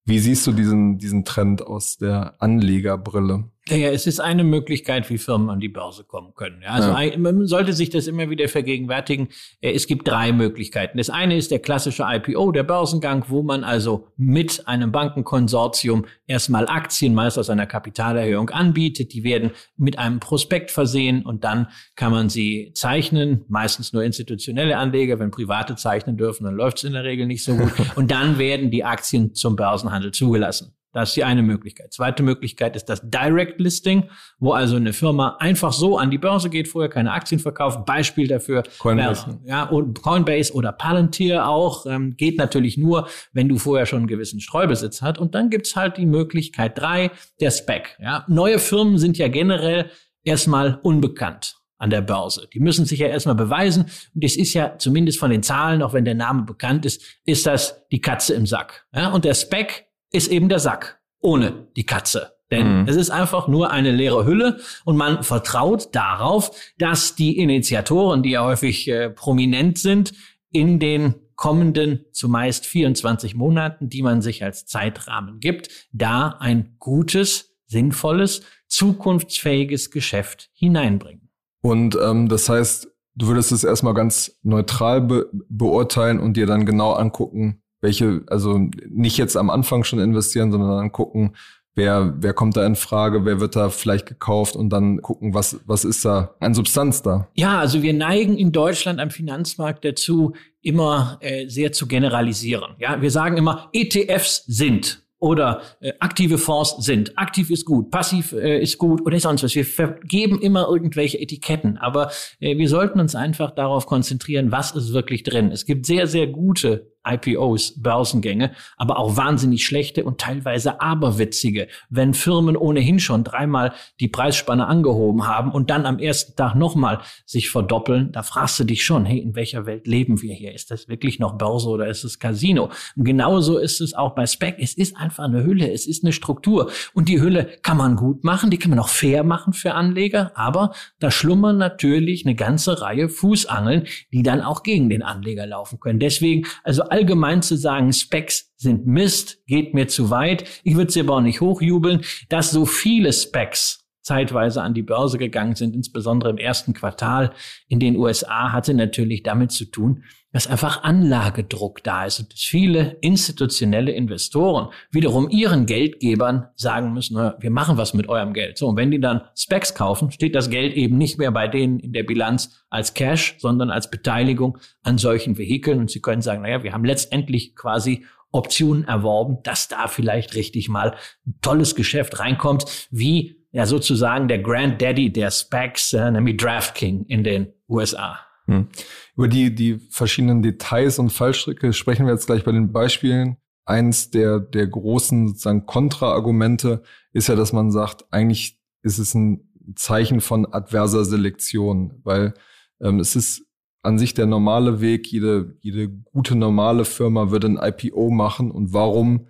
Wie 0.07 0.21
siehst 0.21 0.47
du 0.47 0.53
diesen, 0.53 0.97
diesen 0.97 1.27
Trend 1.27 1.61
aus 1.61 1.99
der 1.99 2.41
Anlegerbrille? 2.41 3.45
Ja, 3.71 3.91
es 3.91 4.07
ist 4.07 4.21
eine 4.21 4.45
Möglichkeit, 4.45 5.09
wie 5.11 5.19
Firmen 5.19 5.51
an 5.51 5.61
die 5.61 5.69
Börse 5.69 6.05
kommen 6.05 6.35
können. 6.35 6.63
Ja, 6.63 6.71
also 6.71 6.91
ja. 6.91 7.19
man 7.19 7.47
sollte 7.47 7.73
sich 7.73 7.91
das 7.91 8.07
immer 8.07 8.31
wieder 8.31 8.49
vergegenwärtigen. 8.49 9.29
Äh, 9.61 9.73
es 9.73 9.87
gibt 9.87 10.09
drei 10.09 10.33
Möglichkeiten. 10.33 10.99
Das 10.99 11.11
eine 11.11 11.37
ist 11.37 11.51
der 11.51 11.59
klassische 11.59 12.05
IPO, 12.09 12.53
der 12.53 12.63
Börsengang, 12.63 13.25
wo 13.29 13.43
man 13.43 13.65
also 13.65 14.09
mit 14.17 14.67
einem 14.67 14.93
Bankenkonsortium 14.93 16.07
erstmal 16.27 16.67
Aktien, 16.69 17.15
meist 17.15 17.39
aus 17.39 17.51
einer 17.51 17.67
Kapitalerhöhung, 17.67 18.51
anbietet. 18.51 19.13
Die 19.13 19.25
werden 19.25 19.51
mit 19.77 19.99
einem 19.99 20.21
Prospekt 20.21 20.71
versehen 20.71 21.25
und 21.25 21.45
dann 21.45 21.69
kann 21.95 22.13
man 22.13 22.29
sie 22.29 22.73
zeichnen. 22.75 23.45
Meistens 23.49 23.93
nur 23.93 24.03
institutionelle 24.03 24.77
Anleger. 24.77 25.19
Wenn 25.19 25.31
Private 25.31 25.77
zeichnen 25.77 26.17
dürfen, 26.17 26.45
dann 26.45 26.55
läuft 26.55 26.79
es 26.79 26.85
in 26.85 26.93
der 26.93 27.05
Regel 27.05 27.27
nicht 27.27 27.45
so 27.45 27.55
gut. 27.57 27.73
Und 27.97 28.11
dann 28.11 28.39
werden 28.39 28.71
die 28.71 28.85
Aktien 28.85 29.35
zum 29.35 29.57
Börsenhandel 29.57 30.13
zugelassen. 30.13 30.78
Das 30.99 31.11
ist 31.11 31.17
die 31.17 31.25
eine 31.25 31.43
Möglichkeit. 31.43 31.93
Zweite 31.93 32.23
Möglichkeit 32.23 32.75
ist 32.75 32.87
das 32.87 33.01
Direct 33.03 33.61
Listing, 33.61 34.11
wo 34.39 34.53
also 34.53 34.77
eine 34.77 34.93
Firma 34.93 35.37
einfach 35.39 35.73
so 35.73 35.97
an 35.97 36.11
die 36.11 36.19
Börse 36.19 36.51
geht, 36.51 36.69
vorher 36.69 36.91
keine 36.91 37.13
Aktien 37.13 37.39
verkauft. 37.39 37.87
Beispiel 37.87 38.27
dafür 38.27 38.65
Coinbase, 38.79 39.41
ja, 39.45 39.65
und 39.65 40.03
Coinbase 40.03 40.53
oder 40.53 40.73
Palantir 40.73 41.47
auch 41.47 41.87
ähm, 41.87 42.17
geht 42.17 42.37
natürlich 42.39 42.77
nur, 42.77 43.09
wenn 43.33 43.49
du 43.49 43.59
vorher 43.59 43.87
schon 43.87 44.01
einen 44.01 44.07
gewissen 44.09 44.41
Streubesitz 44.41 45.03
hast. 45.03 45.19
Und 45.19 45.35
dann 45.35 45.51
gibt's 45.51 45.77
halt 45.77 45.97
die 45.97 46.07
Möglichkeit 46.07 46.79
drei, 46.79 47.11
der 47.41 47.51
Spec. 47.51 47.97
Ja, 48.01 48.25
neue 48.29 48.59
Firmen 48.59 48.99
sind 48.99 49.19
ja 49.19 49.29
generell 49.29 49.91
erstmal 50.25 50.81
unbekannt 50.83 51.57
an 51.79 51.91
der 51.91 52.01
Börse. 52.01 52.49
Die 52.53 52.61
müssen 52.61 52.85
sich 52.85 52.99
ja 52.99 53.07
erstmal 53.07 53.37
beweisen. 53.37 53.87
Und 54.15 54.25
es 54.25 54.37
ist 54.37 54.53
ja 54.53 54.77
zumindest 54.79 55.19
von 55.19 55.31
den 55.31 55.43
Zahlen, 55.43 55.83
auch 55.83 55.93
wenn 55.93 56.05
der 56.05 56.15
Name 56.15 56.43
bekannt 56.43 56.85
ist, 56.85 57.03
ist 57.25 57.47
das 57.47 57.87
die 57.91 58.01
Katze 58.01 58.35
im 58.35 58.47
Sack. 58.47 58.87
Ja, 58.93 59.11
und 59.11 59.25
der 59.25 59.35
Spec 59.35 59.88
ist 60.11 60.29
eben 60.29 60.49
der 60.49 60.59
Sack 60.59 61.01
ohne 61.21 61.69
die 61.77 61.85
Katze. 61.85 62.33
Denn 62.51 62.83
mhm. 62.83 62.89
es 62.89 62.97
ist 62.97 63.11
einfach 63.11 63.47
nur 63.49 63.71
eine 63.71 63.93
leere 63.93 64.25
Hülle 64.25 64.59
und 64.85 64.97
man 64.97 65.23
vertraut 65.23 65.95
darauf, 65.95 66.51
dass 66.79 67.15
die 67.15 67.39
Initiatoren, 67.39 68.23
die 68.23 68.31
ja 68.31 68.45
häufig 68.45 68.89
äh, 68.89 69.11
prominent 69.11 69.79
sind, 69.79 70.15
in 70.51 70.79
den 70.79 71.15
kommenden 71.37 72.05
zumeist 72.13 72.67
24 72.67 73.35
Monaten, 73.35 73.89
die 73.89 74.03
man 74.03 74.23
sich 74.23 74.43
als 74.43 74.67
Zeitrahmen 74.67 75.41
gibt, 75.41 75.69
da 75.93 76.37
ein 76.41 76.77
gutes, 76.79 77.55
sinnvolles, 77.67 78.43
zukunftsfähiges 78.67 79.91
Geschäft 79.91 80.51
hineinbringen. 80.55 81.31
Und 81.61 81.97
ähm, 82.03 82.29
das 82.29 82.49
heißt, 82.49 82.89
du 83.15 83.27
würdest 83.29 83.53
es 83.53 83.63
erstmal 83.63 83.95
ganz 83.95 84.39
neutral 84.43 85.03
be 85.03 85.31
beurteilen 85.49 86.19
und 86.19 86.37
dir 86.37 86.47
dann 86.47 86.67
genau 86.67 86.93
angucken, 86.93 87.63
welche, 87.81 88.23
also 88.27 88.59
nicht 88.89 89.19
jetzt 89.19 89.37
am 89.37 89.51
Anfang 89.51 89.85
schon 89.85 89.99
investieren, 89.99 90.51
sondern 90.51 90.77
dann 90.77 90.93
gucken, 90.93 91.35
wer, 91.79 92.15
wer 92.19 92.35
kommt 92.35 92.57
da 92.57 92.67
in 92.67 92.77
Frage, 92.77 93.25
wer 93.25 93.41
wird 93.41 93.57
da 93.57 93.71
vielleicht 93.71 94.07
gekauft 94.07 94.57
und 94.57 94.71
dann 94.71 95.01
gucken, 95.01 95.33
was, 95.33 95.61
was 95.65 95.85
ist 95.85 96.05
da 96.05 96.35
an 96.41 96.53
Substanz 96.53 97.03
da. 97.03 97.29
Ja, 97.35 97.59
also 97.59 97.83
wir 97.83 97.95
neigen 97.95 98.37
in 98.37 98.53
Deutschland 98.53 99.01
am 99.01 99.11
Finanzmarkt 99.11 99.85
dazu, 99.85 100.35
immer 100.61 101.19
äh, 101.21 101.49
sehr 101.49 101.73
zu 101.73 101.87
generalisieren. 101.87 102.75
Ja, 102.79 103.01
wir 103.01 103.11
sagen 103.11 103.39
immer, 103.39 103.71
ETFs 103.73 104.45
sind 104.47 105.03
oder 105.21 105.63
äh, 105.81 105.93
aktive 106.01 106.39
Fonds 106.39 106.77
sind. 106.79 107.17
Aktiv 107.19 107.51
ist 107.51 107.65
gut, 107.65 107.91
passiv 107.91 108.33
äh, 108.33 108.61
ist 108.61 108.79
gut 108.79 109.01
oder 109.05 109.19
sonst 109.19 109.43
was. 109.43 109.55
Wir 109.55 109.65
vergeben 109.65 110.41
immer 110.41 110.69
irgendwelche 110.69 111.19
Etiketten, 111.19 111.77
aber 111.79 112.11
äh, 112.41 112.57
wir 112.57 112.69
sollten 112.69 113.01
uns 113.01 113.15
einfach 113.15 113.53
darauf 113.53 113.87
konzentrieren, 113.87 114.53
was 114.53 114.73
ist 114.73 114.93
wirklich 114.93 115.23
drin. 115.23 115.51
Es 115.51 115.67
gibt 115.67 115.87
sehr, 115.87 116.07
sehr 116.07 116.27
gute 116.27 116.93
IPOs, 117.09 117.81
Börsengänge, 117.81 118.53
aber 118.77 118.99
auch 118.99 119.17
wahnsinnig 119.17 119.65
schlechte 119.65 120.05
und 120.05 120.21
teilweise 120.21 120.81
aberwitzige. 120.81 121.69
Wenn 121.89 122.15
Firmen 122.15 122.57
ohnehin 122.57 123.01
schon 123.01 123.25
dreimal 123.25 123.73
die 124.01 124.09
Preisspanne 124.09 124.67
angehoben 124.67 125.27
haben 125.27 125.53
und 125.53 125.71
dann 125.71 125.87
am 125.87 125.99
ersten 125.99 126.37
Tag 126.37 126.55
nochmal 126.55 127.01
sich 127.25 127.51
verdoppeln, 127.51 128.13
da 128.13 128.23
fragst 128.23 128.59
du 128.61 128.65
dich 128.65 128.85
schon, 128.85 129.05
hey, 129.05 129.19
in 129.19 129.35
welcher 129.35 129.67
Welt 129.67 129.87
leben 129.87 130.23
wir 130.23 130.35
hier? 130.35 130.55
Ist 130.55 130.71
das 130.71 130.89
wirklich 130.89 131.19
noch 131.19 131.39
Börse 131.39 131.69
oder 131.69 131.87
ist 131.87 132.05
es 132.05 132.19
Casino? 132.19 132.71
Und 132.97 133.05
genauso 133.05 133.59
ist 133.59 133.81
es 133.81 133.95
auch 133.95 134.15
bei 134.15 134.27
Spec. 134.27 134.57
Es 134.59 134.75
ist 134.75 134.97
einfach 134.97 135.25
eine 135.25 135.45
Hülle, 135.45 135.71
es 135.73 135.87
ist 135.87 136.05
eine 136.05 136.13
Struktur. 136.13 136.71
Und 136.95 137.09
die 137.09 137.21
Hülle 137.21 137.49
kann 137.63 137.77
man 137.77 137.97
gut 137.97 138.25
machen, 138.25 138.51
die 138.51 138.59
kann 138.59 138.71
man 138.71 138.79
auch 138.79 138.89
fair 138.89 139.25
machen 139.25 139.53
für 139.53 139.75
Anleger, 139.75 140.33
aber 140.35 140.73
da 140.99 141.11
schlummern 141.11 141.59
natürlich 141.59 142.25
eine 142.25 142.35
ganze 142.35 142.81
Reihe 142.81 143.09
Fußangeln, 143.09 143.87
die 144.13 144.23
dann 144.23 144.41
auch 144.41 144.63
gegen 144.63 144.89
den 144.89 145.03
Anleger 145.03 145.47
laufen 145.47 145.81
können. 145.81 145.99
Deswegen, 145.99 146.47
also 146.65 146.83
allgemein 146.99 147.43
zu 147.43 147.57
sagen, 147.57 147.93
Specs 147.93 148.53
sind 148.57 148.87
Mist, 148.87 149.39
geht 149.47 149.73
mir 149.73 149.89
zu 149.89 150.11
weit. 150.11 150.45
Ich 150.65 150.77
würde 150.77 150.91
sie 150.91 151.01
aber 151.01 151.15
auch 151.17 151.21
nicht 151.21 151.41
hochjubeln, 151.41 152.05
dass 152.29 152.51
so 152.51 152.67
viele 152.67 153.13
Specs 153.13 153.88
zeitweise 154.09 154.63
an 154.63 154.73
die 154.73 154.83
Börse 154.83 155.19
gegangen 155.19 155.55
sind, 155.55 155.77
insbesondere 155.77 156.31
im 156.31 156.39
ersten 156.39 156.73
Quartal 156.73 157.31
in 157.69 157.79
den 157.79 157.97
USA, 157.97 158.53
hatte 158.53 158.73
natürlich 158.73 159.23
damit 159.23 159.53
zu 159.53 159.67
tun, 159.67 160.03
dass 160.33 160.47
einfach 160.47 160.83
Anlagedruck 160.83 161.83
da 161.85 162.07
ist 162.07 162.21
und 162.21 162.33
dass 162.33 162.41
viele 162.41 162.97
institutionelle 163.01 163.93
Investoren 163.93 164.69
wiederum 164.91 165.29
ihren 165.29 165.67
Geldgebern 165.67 166.49
sagen 166.55 166.93
müssen, 166.93 167.17
na, 167.17 167.37
wir 167.39 167.51
machen 167.51 167.77
was 167.77 167.93
mit 167.93 168.09
eurem 168.09 168.33
Geld. 168.33 168.57
So, 168.57 168.69
und 168.69 168.77
wenn 168.77 168.91
die 168.91 169.01
dann 169.01 169.23
Specs 169.37 169.75
kaufen, 169.75 170.11
steht 170.11 170.35
das 170.35 170.49
Geld 170.49 170.75
eben 170.75 170.97
nicht 170.97 171.19
mehr 171.19 171.31
bei 171.31 171.49
denen 171.49 171.79
in 171.81 171.93
der 171.93 172.03
Bilanz 172.03 172.65
als 172.71 172.95
Cash, 172.95 173.37
sondern 173.39 173.71
als 173.71 173.91
Beteiligung 173.91 174.59
an 174.83 174.97
solchen 174.97 175.37
Vehikeln. 175.37 175.81
Und 175.81 175.91
sie 175.91 176.01
können 176.01 176.23
sagen, 176.23 176.43
naja, 176.43 176.63
wir 176.63 176.73
haben 176.73 176.85
letztendlich 176.85 177.55
quasi 177.57 178.05
Optionen 178.31 178.85
erworben, 178.85 179.39
dass 179.43 179.69
da 179.69 179.89
vielleicht 179.89 180.35
richtig 180.35 180.69
mal 180.69 180.97
ein 181.27 181.39
tolles 181.41 181.75
Geschäft 181.75 182.19
reinkommt, 182.19 182.89
wie 182.91 183.38
ja 183.51 183.67
sozusagen 183.67 184.29
der 184.29 184.39
Granddaddy 184.41 185.13
der 185.13 185.31
Specs, 185.31 185.93
äh, 185.93 186.11
nämlich 186.11 186.37
DraftKing 186.37 187.05
in 187.07 187.25
den 187.25 187.49
USA. 187.69 188.19
Hm. 188.47 188.69
Über 189.17 189.29
die, 189.29 189.55
die 189.55 189.79
verschiedenen 189.91 190.43
Details 190.43 190.99
und 190.99 191.11
Fallstricke 191.11 191.73
sprechen 191.73 192.07
wir 192.07 192.13
jetzt 192.13 192.27
gleich 192.27 192.45
bei 192.45 192.53
den 192.53 192.73
Beispielen. 192.73 193.37
Eins 193.65 194.11
der, 194.11 194.41
der 194.41 194.67
großen 194.67 195.29
sozusagen 195.29 195.67
Kontraargumente 195.67 196.83
ist 197.13 197.29
ja, 197.29 197.37
dass 197.37 197.53
man 197.53 197.71
sagt, 197.71 198.07
eigentlich 198.11 198.59
ist 198.83 198.99
es 198.99 199.15
ein 199.15 199.49
Zeichen 199.77 200.23
von 200.23 200.51
adverser 200.51 201.05
Selektion, 201.05 202.01
weil 202.05 202.33
ähm, 202.81 203.01
es 203.01 203.17
ist 203.17 203.45
an 203.83 203.99
sich 203.99 204.15
der 204.15 204.27
normale 204.27 204.81
Weg. 204.81 205.07
Jede, 205.09 205.57
jede 205.61 205.89
gute 205.89 206.35
normale 206.35 206.85
Firma 206.85 207.31
würde 207.31 207.49
ein 207.49 207.59
IPO 207.61 208.11
machen. 208.11 208.51
Und 208.51 208.73
warum 208.73 209.29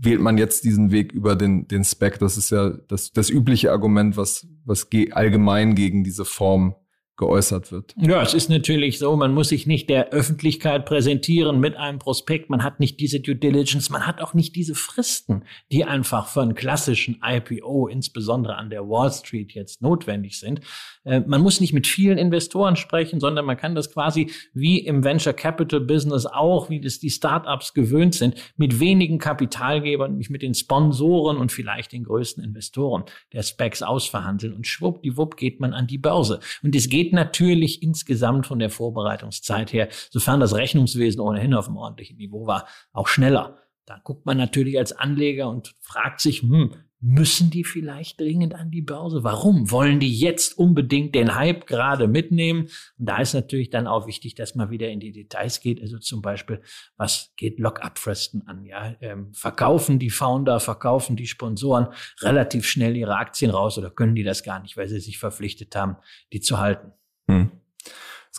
wählt 0.00 0.20
man 0.20 0.38
jetzt 0.38 0.64
diesen 0.64 0.90
Weg 0.90 1.12
über 1.12 1.34
den, 1.36 1.66
den 1.66 1.84
Spec. 1.84 2.18
Das 2.18 2.36
ist 2.36 2.50
ja 2.50 2.70
das, 2.88 3.10
das 3.10 3.30
übliche 3.30 3.72
Argument, 3.72 4.16
was, 4.16 4.46
was 4.64 4.88
allgemein 5.12 5.74
gegen 5.74 6.04
diese 6.04 6.24
Form 6.24 6.74
geäußert 7.18 7.72
wird. 7.72 7.94
Ja, 8.00 8.22
es 8.22 8.32
ist 8.32 8.48
natürlich 8.48 8.98
so, 8.98 9.16
man 9.16 9.34
muss 9.34 9.48
sich 9.48 9.66
nicht 9.66 9.90
der 9.90 10.10
Öffentlichkeit 10.10 10.86
präsentieren 10.86 11.58
mit 11.58 11.76
einem 11.76 11.98
Prospekt, 11.98 12.48
man 12.48 12.62
hat 12.62 12.78
nicht 12.78 13.00
diese 13.00 13.18
Due 13.20 13.34
Diligence, 13.34 13.90
man 13.90 14.06
hat 14.06 14.22
auch 14.22 14.34
nicht 14.34 14.54
diese 14.54 14.76
Fristen, 14.76 15.42
die 15.72 15.84
einfach 15.84 16.28
für 16.28 16.42
einen 16.42 16.54
klassischen 16.54 17.20
IPO, 17.22 17.88
insbesondere 17.88 18.56
an 18.56 18.70
der 18.70 18.88
Wall 18.88 19.10
Street 19.10 19.52
jetzt 19.52 19.82
notwendig 19.82 20.38
sind. 20.38 20.60
Äh, 21.04 21.20
man 21.26 21.40
muss 21.40 21.60
nicht 21.60 21.72
mit 21.72 21.88
vielen 21.88 22.18
Investoren 22.18 22.76
sprechen, 22.76 23.18
sondern 23.18 23.44
man 23.44 23.56
kann 23.56 23.74
das 23.74 23.92
quasi 23.92 24.30
wie 24.54 24.78
im 24.78 25.02
Venture 25.02 25.32
Capital 25.32 25.80
Business 25.80 26.24
auch, 26.24 26.70
wie 26.70 26.80
das 26.80 27.00
die 27.00 27.10
Startups 27.10 27.74
gewöhnt 27.74 28.14
sind, 28.14 28.36
mit 28.56 28.78
wenigen 28.78 29.18
Kapitalgebern, 29.18 30.12
nämlich 30.12 30.30
mit 30.30 30.42
den 30.42 30.54
Sponsoren 30.54 31.36
und 31.38 31.50
vielleicht 31.50 31.92
den 31.92 32.04
größten 32.04 32.44
Investoren 32.44 33.04
der 33.32 33.42
Specs 33.42 33.82
ausverhandeln 33.82 34.54
und 34.54 34.68
schwuppdiwupp 34.68 35.36
geht 35.36 35.58
man 35.58 35.72
an 35.72 35.88
die 35.88 35.98
Börse. 35.98 36.38
Und 36.62 36.76
es 36.76 36.88
geht 36.88 37.07
geht 37.08 37.14
natürlich 37.14 37.82
insgesamt 37.82 38.46
von 38.46 38.58
der 38.58 38.68
Vorbereitungszeit 38.68 39.72
her, 39.72 39.88
sofern 40.10 40.40
das 40.40 40.54
Rechnungswesen 40.54 41.20
ohnehin 41.20 41.54
auf 41.54 41.66
einem 41.66 41.78
ordentlichen 41.78 42.18
Niveau 42.18 42.46
war, 42.46 42.66
auch 42.92 43.08
schneller. 43.08 43.58
Da 43.86 43.98
guckt 44.04 44.26
man 44.26 44.36
natürlich 44.36 44.78
als 44.78 44.92
Anleger 44.92 45.48
und 45.48 45.74
fragt 45.80 46.20
sich, 46.20 46.42
hm, 46.42 46.74
Müssen 47.00 47.50
die 47.50 47.62
vielleicht 47.62 48.18
dringend 48.18 48.56
an 48.56 48.72
die 48.72 48.82
Börse? 48.82 49.22
Warum? 49.22 49.70
Wollen 49.70 50.00
die 50.00 50.18
jetzt 50.18 50.58
unbedingt 50.58 51.14
den 51.14 51.36
Hype 51.36 51.68
gerade 51.68 52.08
mitnehmen? 52.08 52.62
Und 52.98 53.08
da 53.08 53.18
ist 53.18 53.34
natürlich 53.34 53.70
dann 53.70 53.86
auch 53.86 54.08
wichtig, 54.08 54.34
dass 54.34 54.56
man 54.56 54.70
wieder 54.70 54.88
in 54.88 54.98
die 54.98 55.12
Details 55.12 55.60
geht. 55.60 55.80
Also 55.80 55.98
zum 55.98 56.22
Beispiel, 56.22 56.60
was 56.96 57.32
geht 57.36 57.60
Lock-up-Fristen 57.60 58.48
an? 58.48 58.64
Ja, 58.64 58.96
ähm, 59.00 59.32
verkaufen 59.32 60.00
die 60.00 60.10
Founder, 60.10 60.58
verkaufen 60.58 61.14
die 61.14 61.28
Sponsoren 61.28 61.86
relativ 62.20 62.66
schnell 62.66 62.96
ihre 62.96 63.14
Aktien 63.14 63.52
raus 63.52 63.78
oder 63.78 63.90
können 63.90 64.16
die 64.16 64.24
das 64.24 64.42
gar 64.42 64.60
nicht, 64.60 64.76
weil 64.76 64.88
sie 64.88 64.98
sich 64.98 65.18
verpflichtet 65.18 65.76
haben, 65.76 65.98
die 66.32 66.40
zu 66.40 66.58
halten? 66.58 66.90
Hm. 67.28 67.50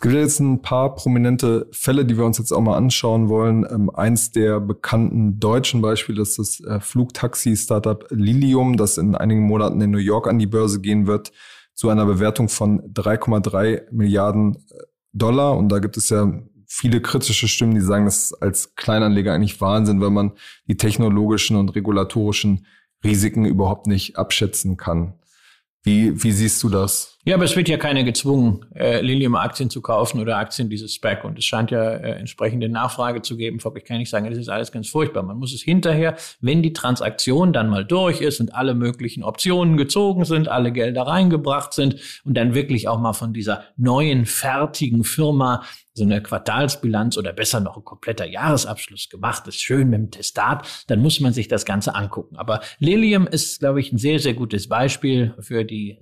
gibt 0.00 0.14
jetzt 0.14 0.40
ein 0.40 0.62
paar 0.62 0.94
prominente 0.94 1.68
Fälle, 1.72 2.06
die 2.06 2.16
wir 2.16 2.24
uns 2.24 2.38
jetzt 2.38 2.52
auch 2.52 2.60
mal 2.62 2.76
anschauen 2.76 3.28
wollen. 3.28 3.66
Ähm, 3.70 3.90
eins 3.90 4.30
der 4.30 4.58
bekannten 4.58 5.38
deutschen 5.38 5.82
Beispiele 5.82 6.22
ist 6.22 6.38
das 6.38 6.60
äh, 6.60 6.80
Flugtaxi-Startup 6.80 8.06
Lilium, 8.08 8.78
das 8.78 8.96
in 8.96 9.14
einigen 9.14 9.42
Monaten 9.42 9.78
in 9.82 9.90
New 9.90 9.98
York 9.98 10.26
an 10.26 10.38
die 10.38 10.46
Börse 10.46 10.80
gehen 10.80 11.06
wird, 11.06 11.32
zu 11.74 11.90
einer 11.90 12.06
Bewertung 12.06 12.48
von 12.48 12.80
3,3 12.94 13.92
Milliarden 13.92 14.56
äh, 14.70 14.84
Dollar. 15.12 15.58
Und 15.58 15.68
da 15.68 15.80
gibt 15.80 15.98
es 15.98 16.08
ja 16.08 16.32
viele 16.66 17.02
kritische 17.02 17.46
Stimmen, 17.46 17.74
die 17.74 17.82
sagen, 17.82 18.06
das 18.06 18.30
ist 18.30 18.34
als 18.42 18.74
Kleinanleger 18.76 19.34
eigentlich 19.34 19.60
Wahnsinn, 19.60 20.00
weil 20.00 20.08
man 20.08 20.32
die 20.66 20.78
technologischen 20.78 21.56
und 21.56 21.74
regulatorischen 21.74 22.64
Risiken 23.04 23.44
überhaupt 23.44 23.86
nicht 23.86 24.16
abschätzen 24.16 24.78
kann. 24.78 25.14
Wie, 25.82 26.22
wie 26.22 26.32
siehst 26.32 26.62
du 26.62 26.68
das? 26.68 27.18
Ja, 27.30 27.36
aber 27.36 27.44
es 27.44 27.54
wird 27.54 27.68
ja 27.68 27.76
keiner 27.76 28.02
gezwungen, 28.02 28.66
äh, 28.74 29.02
Lilium-Aktien 29.02 29.70
zu 29.70 29.80
kaufen 29.82 30.20
oder 30.20 30.38
Aktien 30.38 30.68
dieses 30.68 30.92
Spec. 30.96 31.22
Und 31.22 31.38
es 31.38 31.44
scheint 31.44 31.70
ja 31.70 31.92
äh, 31.92 32.18
entsprechende 32.18 32.68
Nachfrage 32.68 33.22
zu 33.22 33.36
geben. 33.36 33.60
Ich 33.76 33.84
kann 33.84 33.98
nicht 33.98 34.10
sagen, 34.10 34.28
das 34.28 34.36
ist 34.36 34.48
alles 34.48 34.72
ganz 34.72 34.88
furchtbar. 34.88 35.22
Man 35.22 35.36
muss 35.36 35.54
es 35.54 35.62
hinterher, 35.62 36.16
wenn 36.40 36.60
die 36.60 36.72
Transaktion 36.72 37.52
dann 37.52 37.70
mal 37.70 37.84
durch 37.84 38.20
ist 38.20 38.40
und 38.40 38.52
alle 38.52 38.74
möglichen 38.74 39.22
Optionen 39.22 39.76
gezogen 39.76 40.24
sind, 40.24 40.48
alle 40.48 40.72
Gelder 40.72 41.02
reingebracht 41.02 41.72
sind 41.72 42.00
und 42.24 42.36
dann 42.36 42.52
wirklich 42.52 42.88
auch 42.88 42.98
mal 42.98 43.12
von 43.12 43.32
dieser 43.32 43.62
neuen, 43.76 44.26
fertigen 44.26 45.04
Firma 45.04 45.62
so 46.00 46.04
eine 46.04 46.22
Quartalsbilanz 46.22 47.18
oder 47.18 47.32
besser 47.32 47.60
noch 47.60 47.76
ein 47.76 47.84
kompletter 47.84 48.24
Jahresabschluss 48.24 49.08
gemacht 49.08 49.46
ist, 49.48 49.60
schön 49.60 49.90
mit 49.90 49.98
dem 49.98 50.10
Testat, 50.10 50.84
dann 50.86 51.00
muss 51.00 51.20
man 51.20 51.32
sich 51.32 51.48
das 51.48 51.64
Ganze 51.64 51.94
angucken. 51.94 52.36
Aber 52.36 52.60
Lilium 52.78 53.26
ist, 53.26 53.60
glaube 53.60 53.80
ich, 53.80 53.92
ein 53.92 53.98
sehr, 53.98 54.18
sehr 54.18 54.34
gutes 54.34 54.68
Beispiel 54.68 55.34
für 55.40 55.64
die 55.64 55.98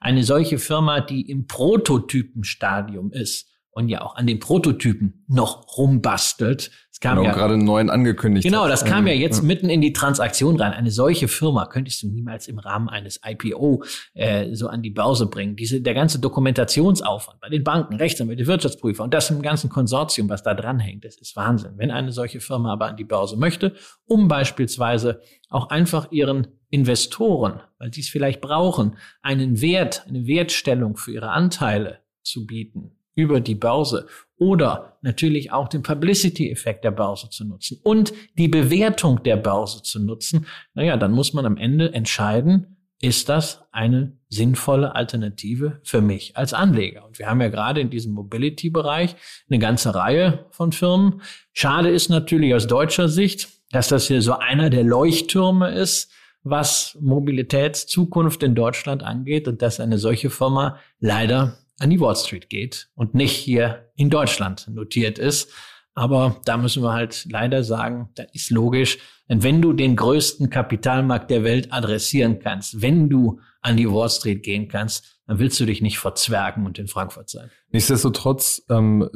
Eine 0.00 0.24
solche 0.24 0.58
Firma, 0.58 1.00
die 1.00 1.28
im 1.30 1.46
Prototypenstadium 1.46 3.12
ist 3.12 3.48
und 3.78 3.88
ja 3.88 4.02
auch 4.02 4.16
an 4.16 4.26
den 4.26 4.40
Prototypen 4.40 5.24
noch 5.28 5.78
rumbastelt. 5.78 6.72
Es 6.90 6.98
kam 6.98 7.16
genau, 7.16 7.28
ja 7.28 7.32
gerade 7.32 7.54
einen 7.54 7.64
neuen 7.64 7.90
angekündigt. 7.90 8.44
Genau, 8.44 8.66
das 8.66 8.84
kam 8.84 9.06
ja 9.06 9.12
jetzt 9.12 9.38
ja. 9.38 9.44
mitten 9.44 9.70
in 9.70 9.80
die 9.80 9.92
Transaktion 9.92 10.60
rein. 10.60 10.72
Eine 10.72 10.90
solche 10.90 11.28
Firma 11.28 11.66
könntest 11.66 12.02
du 12.02 12.08
niemals 12.08 12.48
im 12.48 12.58
Rahmen 12.58 12.88
eines 12.88 13.20
IPO 13.24 13.84
äh, 14.14 14.52
so 14.56 14.66
an 14.66 14.82
die 14.82 14.90
Börse 14.90 15.26
bringen. 15.26 15.54
Diese 15.54 15.80
der 15.80 15.94
ganze 15.94 16.18
Dokumentationsaufwand 16.18 17.40
bei 17.40 17.48
den 17.50 17.62
Banken, 17.62 17.94
Rechtsanwälte, 17.94 18.48
Wirtschaftsprüfer 18.48 19.04
und 19.04 19.14
das 19.14 19.30
im 19.30 19.42
ganzen 19.42 19.70
Konsortium, 19.70 20.28
was 20.28 20.42
da 20.42 20.54
dranhängt, 20.54 21.04
das 21.04 21.16
ist 21.18 21.36
Wahnsinn. 21.36 21.74
Wenn 21.76 21.92
eine 21.92 22.10
solche 22.10 22.40
Firma 22.40 22.72
aber 22.72 22.88
an 22.88 22.96
die 22.96 23.04
Börse 23.04 23.36
möchte, 23.36 23.74
um 24.04 24.26
beispielsweise 24.26 25.20
auch 25.50 25.70
einfach 25.70 26.10
ihren 26.10 26.48
Investoren, 26.70 27.60
weil 27.78 27.94
sie 27.94 28.00
es 28.00 28.08
vielleicht 28.08 28.40
brauchen, 28.40 28.96
einen 29.22 29.60
Wert, 29.60 30.04
eine 30.08 30.26
Wertstellung 30.26 30.96
für 30.96 31.12
ihre 31.12 31.30
Anteile 31.30 32.00
zu 32.24 32.44
bieten, 32.44 32.97
über 33.18 33.40
die 33.40 33.56
Börse 33.56 34.06
oder 34.36 34.96
natürlich 35.02 35.50
auch 35.50 35.66
den 35.66 35.82
Publicity-Effekt 35.82 36.84
der 36.84 36.92
Börse 36.92 37.28
zu 37.30 37.44
nutzen 37.44 37.80
und 37.82 38.12
die 38.38 38.46
Bewertung 38.46 39.24
der 39.24 39.36
Börse 39.36 39.82
zu 39.82 39.98
nutzen, 39.98 40.46
naja, 40.74 40.96
dann 40.96 41.10
muss 41.10 41.32
man 41.32 41.44
am 41.44 41.56
Ende 41.56 41.92
entscheiden, 41.92 42.76
ist 43.00 43.28
das 43.28 43.64
eine 43.72 44.12
sinnvolle 44.28 44.94
Alternative 44.94 45.80
für 45.82 46.00
mich 46.00 46.36
als 46.36 46.54
Anleger? 46.54 47.04
Und 47.04 47.18
wir 47.18 47.28
haben 47.28 47.40
ja 47.40 47.48
gerade 47.48 47.80
in 47.80 47.90
diesem 47.90 48.12
Mobility-Bereich 48.12 49.16
eine 49.50 49.58
ganze 49.58 49.96
Reihe 49.96 50.46
von 50.50 50.70
Firmen. 50.70 51.20
Schade 51.52 51.90
ist 51.90 52.08
natürlich 52.08 52.54
aus 52.54 52.68
deutscher 52.68 53.08
Sicht, 53.08 53.48
dass 53.72 53.88
das 53.88 54.06
hier 54.06 54.22
so 54.22 54.34
einer 54.34 54.70
der 54.70 54.84
Leuchttürme 54.84 55.72
ist, 55.72 56.12
was 56.44 56.96
Mobilitätszukunft 57.00 58.44
in 58.44 58.54
Deutschland 58.54 59.02
angeht 59.02 59.48
und 59.48 59.60
dass 59.60 59.80
eine 59.80 59.98
solche 59.98 60.30
Firma 60.30 60.78
leider 61.00 61.58
an 61.78 61.90
die 61.90 62.00
Wall 62.00 62.16
Street 62.16 62.50
geht 62.50 62.90
und 62.94 63.14
nicht 63.14 63.32
hier 63.32 63.90
in 63.94 64.10
Deutschland 64.10 64.68
notiert 64.68 65.18
ist. 65.18 65.52
Aber 65.94 66.40
da 66.44 66.56
müssen 66.56 66.82
wir 66.82 66.92
halt 66.92 67.26
leider 67.28 67.64
sagen, 67.64 68.10
das 68.14 68.26
ist 68.32 68.50
logisch. 68.50 68.98
Denn 69.28 69.42
wenn 69.42 69.60
du 69.60 69.72
den 69.72 69.96
größten 69.96 70.48
Kapitalmarkt 70.48 71.30
der 71.30 71.42
Welt 71.42 71.72
adressieren 71.72 72.38
kannst, 72.38 72.80
wenn 72.80 73.08
du 73.08 73.40
an 73.62 73.76
die 73.76 73.90
Wall 73.90 74.08
Street 74.08 74.42
gehen 74.42 74.68
kannst, 74.68 75.20
dann 75.26 75.38
willst 75.38 75.58
du 75.58 75.66
dich 75.66 75.82
nicht 75.82 75.98
verzwergen 75.98 76.66
und 76.66 76.78
in 76.78 76.86
Frankfurt 76.86 77.28
sein. 77.28 77.50
Nichtsdestotrotz, 77.70 78.62
ähm, 78.70 79.08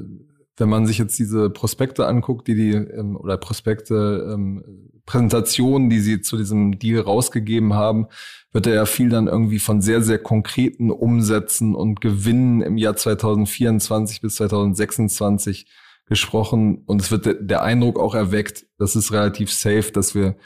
wenn 0.56 0.68
man 0.68 0.86
sich 0.86 0.98
jetzt 0.98 1.18
diese 1.18 1.50
Prospekte 1.50 2.06
anguckt, 2.06 2.48
die 2.48 2.54
die 2.54 2.72
ähm, 2.72 3.16
oder 3.16 3.38
Prospekte 3.38 4.28
ähm, 4.32 4.90
Präsentationen, 5.06 5.90
die 5.90 6.00
sie 6.00 6.20
zu 6.20 6.36
diesem 6.36 6.78
Deal 6.78 7.00
rausgegeben 7.00 7.74
haben, 7.74 8.06
wird 8.52 8.66
er 8.66 8.74
ja 8.74 8.86
viel 8.86 9.08
dann 9.08 9.26
irgendwie 9.26 9.58
von 9.58 9.80
sehr, 9.80 10.02
sehr 10.02 10.18
konkreten 10.18 10.90
Umsätzen 10.90 11.74
und 11.74 12.00
Gewinnen 12.00 12.60
im 12.60 12.76
Jahr 12.76 12.96
2024 12.96 14.20
bis 14.20 14.36
2026 14.36 15.66
gesprochen. 16.06 16.82
Und 16.86 17.00
es 17.00 17.10
wird 17.10 17.26
der 17.40 17.62
Eindruck 17.62 17.98
auch 17.98 18.14
erweckt, 18.14 18.66
das 18.78 18.94
ist 18.94 19.12
relativ 19.12 19.50
safe, 19.50 19.90
dass 19.92 20.14
wir 20.14 20.36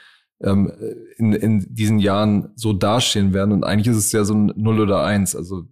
ähm, 0.43 0.73
in, 1.17 1.33
in 1.33 1.75
diesen 1.75 1.99
Jahren 1.99 2.51
so 2.55 2.73
dastehen 2.73 3.35
werden. 3.35 3.53
Und 3.53 3.65
eigentlich 3.65 3.89
ist 3.89 4.05
es 4.05 4.13
ja 4.13 4.25
so 4.25 4.35
ein 4.35 4.53
Null 4.57 4.81
oder 4.81 5.03
Eins. 5.03 5.35
Also 5.35 5.65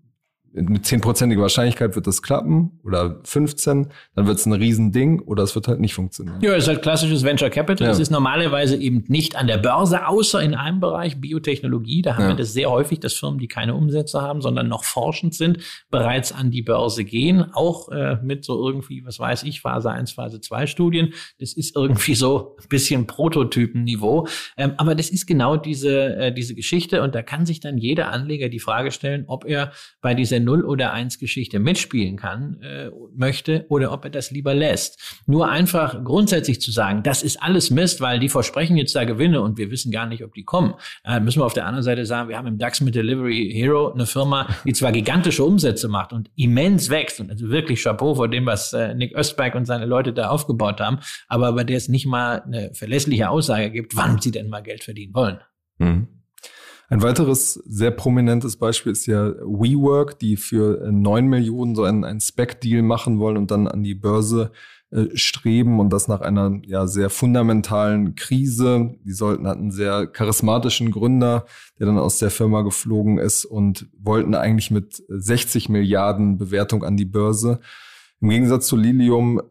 mit 0.55 0.87
zehnprozentiger 0.87 1.43
Wahrscheinlichkeit 1.43 1.97
wird 1.97 2.07
das 2.07 2.23
klappen 2.23 2.79
oder 2.85 3.21
15%, 3.25 3.89
dann 4.15 4.27
wird 4.27 4.39
es 4.39 4.47
ein 4.47 4.53
Riesending 4.53 5.21
oder 5.21 5.43
es 5.43 5.55
wird 5.57 5.67
halt 5.67 5.81
nicht 5.81 5.95
funktionieren. 5.95 6.41
Ja, 6.41 6.53
es 6.53 6.65
ist 6.65 6.69
halt 6.69 6.83
klassisches 6.83 7.25
Venture 7.25 7.51
Capital. 7.51 7.89
Es 7.89 7.99
ist 7.99 8.11
normalerweise 8.11 8.77
eben 8.77 9.05
nicht 9.09 9.35
an 9.35 9.49
der 9.49 9.59
Börse, 9.59 10.07
außer 10.07 10.41
in 10.41 10.55
einem 10.55 10.79
Bereich, 10.79 11.21
Biotechnologie. 11.21 12.03
Da 12.03 12.15
haben 12.15 12.23
ja. 12.23 12.29
wir 12.29 12.37
das 12.37 12.53
sehr 12.53 12.71
häufig, 12.71 13.01
dass 13.01 13.15
Firmen, 13.15 13.41
die 13.41 13.49
keine 13.49 13.75
Umsätze 13.75 14.23
haben, 14.23 14.41
sondern 14.41 14.69
noch 14.69 14.85
forschend 14.85 15.35
sind, 15.35 15.59
bereits 15.91 16.31
an 16.31 16.53
die 16.53 16.63
Börse 16.63 17.05
gehen. 17.05 17.53
Auch 17.53 17.89
äh, 17.89 18.19
mit 18.23 18.45
so 18.45 18.65
irgendwie, 18.65 19.05
was 19.05 19.19
weiß 19.19 19.43
ich, 19.43 19.61
Phase 19.61 19.91
1, 19.91 20.13
Phase 20.13 20.41
2 20.41 20.67
Studien. 20.67 21.15
Das 21.41 21.53
ist 21.53 21.75
irgendwie 21.75 22.15
so 22.15 22.57
ein 22.61 22.69
bisschen 22.69 23.07
Prototypenniveau. 23.09 24.29
Ähm, 24.57 24.75
aber 24.77 24.95
das 24.95 25.11
ist 25.11 25.27
genau 25.27 25.57
diese, 25.57 26.17
äh, 26.17 26.33
diese 26.33 26.55
Geschichte. 26.55 27.03
Und 27.03 27.17
da 27.17 27.23
kann 27.23 27.45
sich 27.45 27.59
dann 27.59 27.77
jeder 27.77 28.13
Anleger 28.13 28.49
die 28.49 28.61
Frage 28.61 28.93
stellen, 28.93 29.25
ob 29.27 29.45
er 29.45 29.73
bei 30.01 30.15
dieser 30.15 30.44
Null- 30.45 30.65
oder 30.65 30.93
Eins-Geschichte 30.93 31.59
mitspielen 31.59 32.17
kann, 32.17 32.61
äh, 32.63 32.91
möchte 33.15 33.67
oder 33.69 33.93
ob 33.93 34.05
er 34.05 34.11
das 34.11 34.31
lieber 34.31 34.55
lässt. 34.55 35.23
Nur 35.27 35.49
einfach 35.49 36.03
grundsätzlich 36.05 36.61
zu 36.61 36.71
sagen, 36.71 37.03
das 37.03 37.23
ist 37.23 37.43
alles 37.43 37.71
Mist, 37.71 38.01
weil 38.01 38.19
die 38.19 38.29
versprechen 38.29 38.77
jetzt 38.77 38.95
da 38.95 39.05
Gewinne 39.05 39.41
und 39.41 39.59
wir 39.59 39.71
wissen 39.71 39.91
gar 39.91 40.07
nicht, 40.07 40.25
ob 40.25 40.35
die 40.35 40.45
kommen. 40.45 40.75
Äh, 41.05 41.21
müssen 41.21 41.41
wir 41.41 41.47
auf 41.47 41.55
der 41.55 41.67
anderen 41.67 41.83
Seite 41.83 42.07
sagen, 42.07 42.29
wir 42.29 42.37
haben 42.37 42.47
im 42.47 42.59
DAX 42.59 42.81
mit 42.81 42.95
Delivery 42.95 43.51
Hero 43.53 43.93
eine 43.93 44.07
Firma, 44.07 44.49
die 44.65 44.73
zwar 44.73 44.93
gigantische 44.93 45.45
Umsätze 45.45 45.89
macht 45.89 46.13
und 46.13 46.31
immens 46.37 46.91
wächst 46.91 47.21
und 47.21 47.31
also 47.31 47.49
wirklich 47.49 47.83
Chapeau 47.83 48.15
vor 48.15 48.29
dem, 48.29 48.47
was 48.47 48.73
äh, 48.73 48.95
Nick 48.95 49.15
Östberg 49.17 49.55
und 49.55 49.65
seine 49.65 49.87
Leute 49.87 50.13
da 50.13 50.29
aufgebaut 50.29 50.81
haben, 50.81 50.99
aber 51.29 51.53
bei 51.53 51.65
der 51.65 51.77
es 51.77 51.89
nicht 51.89 52.07
mal 52.07 52.43
eine 52.43 52.73
verlässliche 52.75 53.31
Aussage 53.31 53.71
gibt, 53.71 53.97
wann 53.97 54.21
sie 54.21 54.31
denn 54.31 54.49
mal 54.49 54.63
Geld 54.63 54.85
verdienen 54.85 55.15
wollen. 55.15 55.39
Mhm. 55.79 56.09
Ein 56.89 57.03
weiteres 57.03 57.55
sehr 57.67 57.91
prominentes 57.91 58.57
Beispiel 58.57 58.93
ist 58.93 59.07
ja 59.07 59.31
WeWork, 59.41 60.19
die 60.19 60.37
für 60.37 60.91
neun 60.91 61.27
Millionen 61.27 61.75
so 61.75 61.85
einen, 61.85 62.05
einen 62.05 62.21
Spec-Deal 62.21 62.83
machen 62.83 63.19
wollen 63.19 63.39
und 63.39 63.51
dann 63.51 63.67
an 63.67 63.83
die 63.83 63.95
Börse 63.95 64.53
äh, 64.91 65.09
streben 65.17 65.81
und 65.81 65.93
das 65.93 66.09
nach 66.09 66.21
einer 66.21 66.61
ja 66.67 66.87
sehr 66.87 67.09
fundamentalen 67.09 68.15
Krise. 68.15 68.95
Die 69.03 69.13
sollten 69.13 69.49
hatten 69.49 69.71
sehr 69.71 70.07
charismatischen 70.07 70.91
Gründer, 70.91 71.47
der 71.79 71.87
dann 71.87 71.99
aus 71.99 72.19
der 72.19 72.31
Firma 72.31 72.63
geflogen 72.63 73.19
ist 73.19 73.45
und 73.45 73.89
wollten 73.99 74.35
eigentlich 74.35 74.71
mit 74.71 75.03
60 75.09 75.71
Milliarden 75.71 76.37
Bewertung 76.37 76.85
an 76.85 76.97
die 76.97 77.07
Börse. 77.07 77.61
Im 78.21 78.29
Gegensatz 78.29 78.67
zu 78.67 78.77
Lilium 78.77 79.43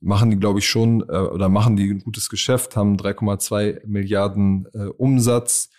machen 0.00 0.30
die, 0.30 0.38
glaube 0.38 0.58
ich, 0.58 0.68
schon 0.68 1.00
äh, 1.08 1.18
oder 1.18 1.48
machen 1.48 1.74
die 1.74 1.90
ein 1.90 2.00
gutes 2.00 2.28
Geschäft, 2.28 2.76
haben 2.76 2.96
3,2 2.96 3.86
Milliarden 3.86 4.68
äh, 4.74 4.84
Umsatz 4.84 5.70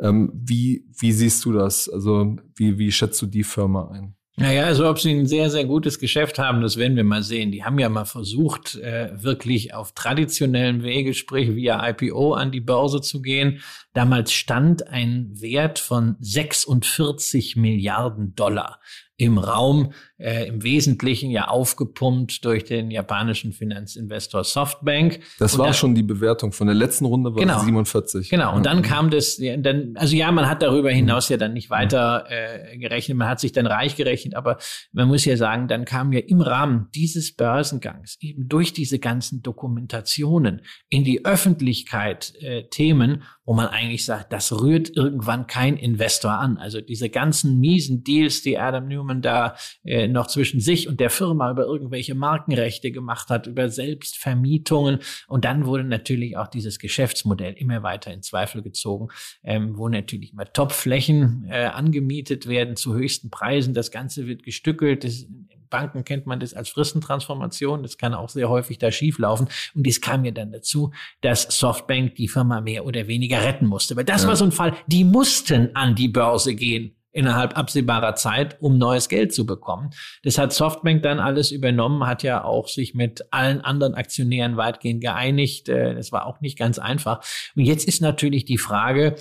ähm, 0.00 0.32
wie, 0.34 0.86
wie 0.98 1.12
siehst 1.12 1.44
du 1.44 1.52
das? 1.52 1.88
Also 1.88 2.36
wie, 2.56 2.78
wie 2.78 2.92
schätzt 2.92 3.20
du 3.22 3.26
die 3.26 3.44
Firma 3.44 3.90
ein? 3.92 4.14
Naja, 4.36 4.64
also 4.64 4.88
ob 4.88 4.98
sie 4.98 5.10
ein 5.10 5.26
sehr, 5.26 5.50
sehr 5.50 5.66
gutes 5.66 5.98
Geschäft 5.98 6.38
haben, 6.38 6.62
das 6.62 6.78
werden 6.78 6.96
wir 6.96 7.04
mal 7.04 7.22
sehen. 7.22 7.52
Die 7.52 7.62
haben 7.62 7.78
ja 7.78 7.90
mal 7.90 8.06
versucht, 8.06 8.74
äh, 8.76 9.10
wirklich 9.22 9.74
auf 9.74 9.92
traditionellen 9.92 10.82
Wege, 10.82 11.12
sprich 11.12 11.54
via 11.54 11.86
IPO 11.90 12.32
an 12.32 12.50
die 12.50 12.62
Börse 12.62 13.02
zu 13.02 13.20
gehen. 13.20 13.60
Damals 13.92 14.32
stand 14.32 14.88
ein 14.88 15.28
Wert 15.34 15.78
von 15.78 16.16
46 16.20 17.56
Milliarden 17.56 18.34
Dollar 18.34 18.80
im 19.20 19.36
Raum, 19.36 19.92
äh, 20.16 20.48
im 20.48 20.62
Wesentlichen 20.62 21.30
ja 21.30 21.48
aufgepumpt 21.48 22.42
durch 22.44 22.64
den 22.64 22.90
japanischen 22.90 23.52
Finanzinvestor 23.52 24.44
Softbank. 24.44 25.20
Das 25.38 25.58
war 25.58 25.68
da, 25.68 25.72
schon 25.74 25.94
die 25.94 26.02
Bewertung 26.02 26.52
von 26.52 26.66
der 26.66 26.74
letzten 26.74 27.04
Runde, 27.04 27.34
war 27.34 27.40
genau, 27.40 27.60
47. 27.60 28.30
Genau, 28.30 28.56
und 28.56 28.64
dann 28.64 28.78
mhm. 28.78 28.82
kam 28.82 29.10
das, 29.10 29.38
dann, 29.58 29.94
also 29.96 30.16
ja, 30.16 30.32
man 30.32 30.48
hat 30.48 30.62
darüber 30.62 30.90
hinaus 30.90 31.28
ja 31.28 31.36
dann 31.36 31.52
nicht 31.52 31.68
weiter 31.68 32.24
äh, 32.30 32.78
gerechnet, 32.78 33.18
man 33.18 33.28
hat 33.28 33.40
sich 33.40 33.52
dann 33.52 33.66
reich 33.66 33.94
gerechnet, 33.94 34.34
aber 34.34 34.56
man 34.92 35.06
muss 35.06 35.26
ja 35.26 35.36
sagen, 35.36 35.68
dann 35.68 35.84
kam 35.84 36.14
ja 36.14 36.20
im 36.20 36.40
Rahmen 36.40 36.88
dieses 36.94 37.36
Börsengangs 37.36 38.16
eben 38.20 38.48
durch 38.48 38.72
diese 38.72 38.98
ganzen 38.98 39.42
Dokumentationen 39.42 40.62
in 40.88 41.04
die 41.04 41.26
Öffentlichkeit 41.26 42.32
äh, 42.40 42.64
Themen, 42.70 43.22
wo 43.50 43.54
man 43.54 43.66
eigentlich 43.66 44.04
sagt, 44.04 44.32
das 44.32 44.52
rührt 44.52 44.96
irgendwann 44.96 45.48
kein 45.48 45.76
Investor 45.76 46.30
an. 46.30 46.56
Also 46.56 46.80
diese 46.80 47.10
ganzen 47.10 47.58
miesen 47.58 48.04
Deals, 48.04 48.42
die 48.42 48.56
Adam 48.60 48.86
Newman 48.86 49.22
da 49.22 49.56
äh, 49.82 50.06
noch 50.06 50.28
zwischen 50.28 50.60
sich 50.60 50.86
und 50.86 51.00
der 51.00 51.10
Firma 51.10 51.50
über 51.50 51.64
irgendwelche 51.64 52.14
Markenrechte 52.14 52.92
gemacht 52.92 53.28
hat, 53.28 53.48
über 53.48 53.68
Selbstvermietungen. 53.68 55.00
Und 55.26 55.44
dann 55.44 55.66
wurde 55.66 55.82
natürlich 55.82 56.36
auch 56.36 56.46
dieses 56.46 56.78
Geschäftsmodell 56.78 57.54
immer 57.54 57.82
weiter 57.82 58.12
in 58.12 58.22
Zweifel 58.22 58.62
gezogen, 58.62 59.08
ähm, 59.42 59.76
wo 59.76 59.88
natürlich 59.88 60.32
mal 60.32 60.44
Topflächen 60.44 61.48
äh, 61.50 61.64
angemietet 61.64 62.46
werden 62.46 62.76
zu 62.76 62.94
höchsten 62.94 63.30
Preisen. 63.30 63.74
Das 63.74 63.90
Ganze 63.90 64.28
wird 64.28 64.44
gestückelt. 64.44 65.02
Das, 65.02 65.26
Banken 65.70 66.04
kennt 66.04 66.26
man 66.26 66.40
das 66.40 66.54
als 66.54 66.68
Fristentransformation. 66.68 67.82
Das 67.82 67.96
kann 67.96 68.14
auch 68.14 68.28
sehr 68.28 68.48
häufig 68.48 68.78
da 68.78 68.90
schieflaufen. 68.90 69.48
Und 69.74 69.86
dies 69.86 70.00
kam 70.00 70.24
ja 70.24 70.32
dann 70.32 70.52
dazu, 70.52 70.92
dass 71.20 71.42
Softbank 71.42 72.16
die 72.16 72.28
Firma 72.28 72.60
mehr 72.60 72.84
oder 72.84 73.06
weniger 73.06 73.42
retten 73.42 73.66
musste. 73.66 73.96
Weil 73.96 74.04
das 74.04 74.22
ja. 74.22 74.28
war 74.28 74.36
so 74.36 74.44
ein 74.44 74.52
Fall, 74.52 74.74
die 74.86 75.04
mussten 75.04 75.74
an 75.74 75.94
die 75.94 76.08
Börse 76.08 76.54
gehen 76.54 76.96
innerhalb 77.12 77.58
absehbarer 77.58 78.14
Zeit, 78.14 78.60
um 78.60 78.78
neues 78.78 79.08
Geld 79.08 79.34
zu 79.34 79.44
bekommen. 79.44 79.90
Das 80.22 80.38
hat 80.38 80.52
Softbank 80.52 81.02
dann 81.02 81.18
alles 81.18 81.50
übernommen, 81.50 82.06
hat 82.06 82.22
ja 82.22 82.44
auch 82.44 82.68
sich 82.68 82.94
mit 82.94 83.32
allen 83.32 83.60
anderen 83.60 83.94
Aktionären 83.94 84.56
weitgehend 84.56 85.00
geeinigt. 85.00 85.68
Äh, 85.68 85.94
das 85.94 86.12
war 86.12 86.26
auch 86.26 86.40
nicht 86.40 86.58
ganz 86.58 86.78
einfach. 86.78 87.24
Und 87.56 87.64
jetzt 87.64 87.86
ist 87.86 88.00
natürlich 88.00 88.44
die 88.44 88.58
Frage, 88.58 89.16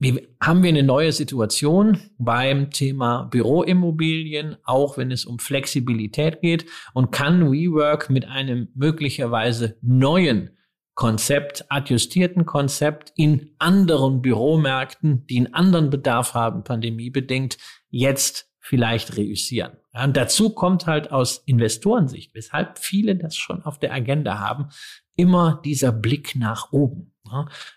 wie, 0.00 0.28
haben 0.42 0.62
wir 0.62 0.70
eine 0.70 0.82
neue 0.82 1.12
Situation 1.12 2.00
beim 2.16 2.70
Thema 2.70 3.24
Büroimmobilien, 3.24 4.56
auch 4.64 4.96
wenn 4.96 5.10
es 5.10 5.26
um 5.26 5.38
Flexibilität 5.38 6.40
geht? 6.40 6.64
Und 6.94 7.12
kann 7.12 7.52
WeWork 7.52 8.08
mit 8.08 8.24
einem 8.24 8.68
möglicherweise 8.74 9.76
neuen 9.82 10.56
Konzept, 10.94 11.66
adjustierten 11.68 12.46
Konzept 12.46 13.12
in 13.14 13.54
anderen 13.58 14.22
Büromärkten, 14.22 15.26
die 15.26 15.36
einen 15.36 15.54
anderen 15.54 15.90
Bedarf 15.90 16.32
haben, 16.32 16.64
pandemiebedingt, 16.64 17.58
jetzt 17.90 18.50
vielleicht 18.58 19.18
reüssieren. 19.18 19.72
und 19.92 20.16
dazu 20.16 20.50
kommt 20.50 20.86
halt 20.86 21.10
aus 21.10 21.42
Investorensicht, 21.44 22.34
weshalb 22.34 22.78
viele 22.78 23.16
das 23.16 23.36
schon 23.36 23.62
auf 23.64 23.78
der 23.78 23.92
Agenda 23.92 24.38
haben, 24.38 24.68
immer 25.14 25.60
dieser 25.64 25.92
Blick 25.92 26.36
nach 26.36 26.72
oben. 26.72 27.12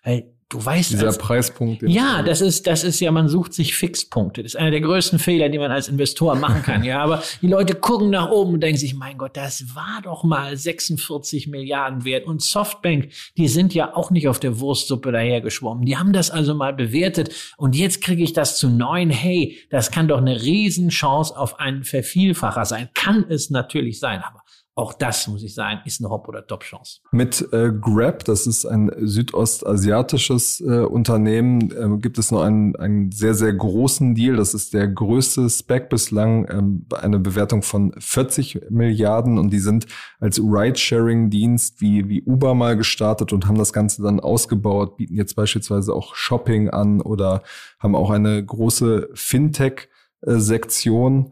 weil 0.03 0.33
Du 0.53 0.63
weißt 0.63 0.91
Dieser 0.91 1.07
als, 1.07 1.17
Preispunkt. 1.17 1.81
Ja, 1.81 2.21
das 2.21 2.39
ist, 2.39 2.67
das 2.67 2.83
ist 2.83 2.99
ja, 2.99 3.09
man 3.09 3.27
sucht 3.27 3.55
sich 3.55 3.75
Fixpunkte. 3.75 4.43
Das 4.43 4.53
ist 4.53 4.59
einer 4.59 4.69
der 4.69 4.81
größten 4.81 5.17
Fehler, 5.17 5.49
die 5.49 5.57
man 5.57 5.71
als 5.71 5.87
Investor 5.87 6.35
machen 6.35 6.61
kann. 6.61 6.83
ja, 6.83 7.01
aber 7.01 7.23
die 7.41 7.47
Leute 7.47 7.73
gucken 7.73 8.11
nach 8.11 8.29
oben 8.29 8.53
und 8.53 8.61
denken 8.61 8.77
sich, 8.77 8.93
mein 8.93 9.17
Gott, 9.17 9.35
das 9.35 9.73
war 9.73 10.01
doch 10.03 10.23
mal 10.23 10.55
46 10.55 11.47
Milliarden 11.47 12.05
wert. 12.05 12.27
Und 12.27 12.43
Softbank, 12.43 13.09
die 13.35 13.47
sind 13.47 13.73
ja 13.73 13.95
auch 13.95 14.11
nicht 14.11 14.27
auf 14.27 14.39
der 14.39 14.59
Wurstsuppe 14.59 15.11
dahergeschwommen. 15.11 15.85
Die 15.85 15.97
haben 15.97 16.13
das 16.13 16.29
also 16.29 16.53
mal 16.53 16.73
bewertet. 16.73 17.33
Und 17.57 17.75
jetzt 17.75 18.01
kriege 18.01 18.21
ich 18.21 18.33
das 18.33 18.59
zu 18.59 18.69
neun. 18.69 19.09
Hey, 19.09 19.57
das 19.71 19.89
kann 19.89 20.07
doch 20.07 20.19
eine 20.19 20.39
Riesenchance 20.39 21.35
auf 21.35 21.59
einen 21.59 21.83
Vervielfacher 21.83 22.65
sein. 22.65 22.89
Kann 22.93 23.25
es 23.27 23.49
natürlich 23.49 23.99
sein. 23.99 24.21
Aber 24.21 24.42
auch 24.75 24.93
das, 24.93 25.27
muss 25.27 25.43
ich 25.43 25.53
sagen, 25.53 25.81
ist 25.85 26.01
eine 26.01 26.09
Hop- 26.09 26.27
oder 26.27 26.47
Top-Chance. 26.47 27.01
Mit 27.11 27.47
äh, 27.53 27.71
Grab, 27.71 28.25
das 28.25 28.47
ist 28.47 28.65
ein 28.65 28.91
südostasiatisches 28.97 30.61
äh, 30.61 30.79
Unternehmen, 30.79 31.71
äh, 31.71 31.99
gibt 31.99 32.17
es 32.17 32.31
noch 32.31 32.41
einen, 32.41 32.75
einen 32.77 33.11
sehr, 33.11 33.35
sehr 33.35 33.53
großen 33.53 34.15
Deal. 34.15 34.35
Das 34.35 34.55
ist 34.55 34.73
der 34.73 34.87
größte 34.87 35.47
Spec 35.47 35.89
bislang, 35.89 36.47
ähm, 36.49 36.87
eine 36.99 37.19
Bewertung 37.19 37.61
von 37.61 37.93
40 37.99 38.71
Milliarden 38.71 39.37
und 39.37 39.51
die 39.51 39.59
sind 39.59 39.85
als 40.19 40.39
Ride-Sharing-Dienst 40.39 41.79
wie, 41.79 42.09
wie 42.09 42.23
Uber 42.23 42.55
mal 42.55 42.75
gestartet 42.75 43.31
und 43.31 43.45
haben 43.45 43.59
das 43.59 43.73
Ganze 43.73 44.01
dann 44.01 44.19
ausgebaut, 44.19 44.97
bieten 44.97 45.15
jetzt 45.15 45.35
beispielsweise 45.35 45.93
auch 45.93 46.15
Shopping 46.15 46.71
an 46.71 46.99
oder 46.99 47.43
haben 47.77 47.95
auch 47.95 48.09
eine 48.09 48.43
große 48.43 49.09
Fintech-Sektion. 49.13 51.31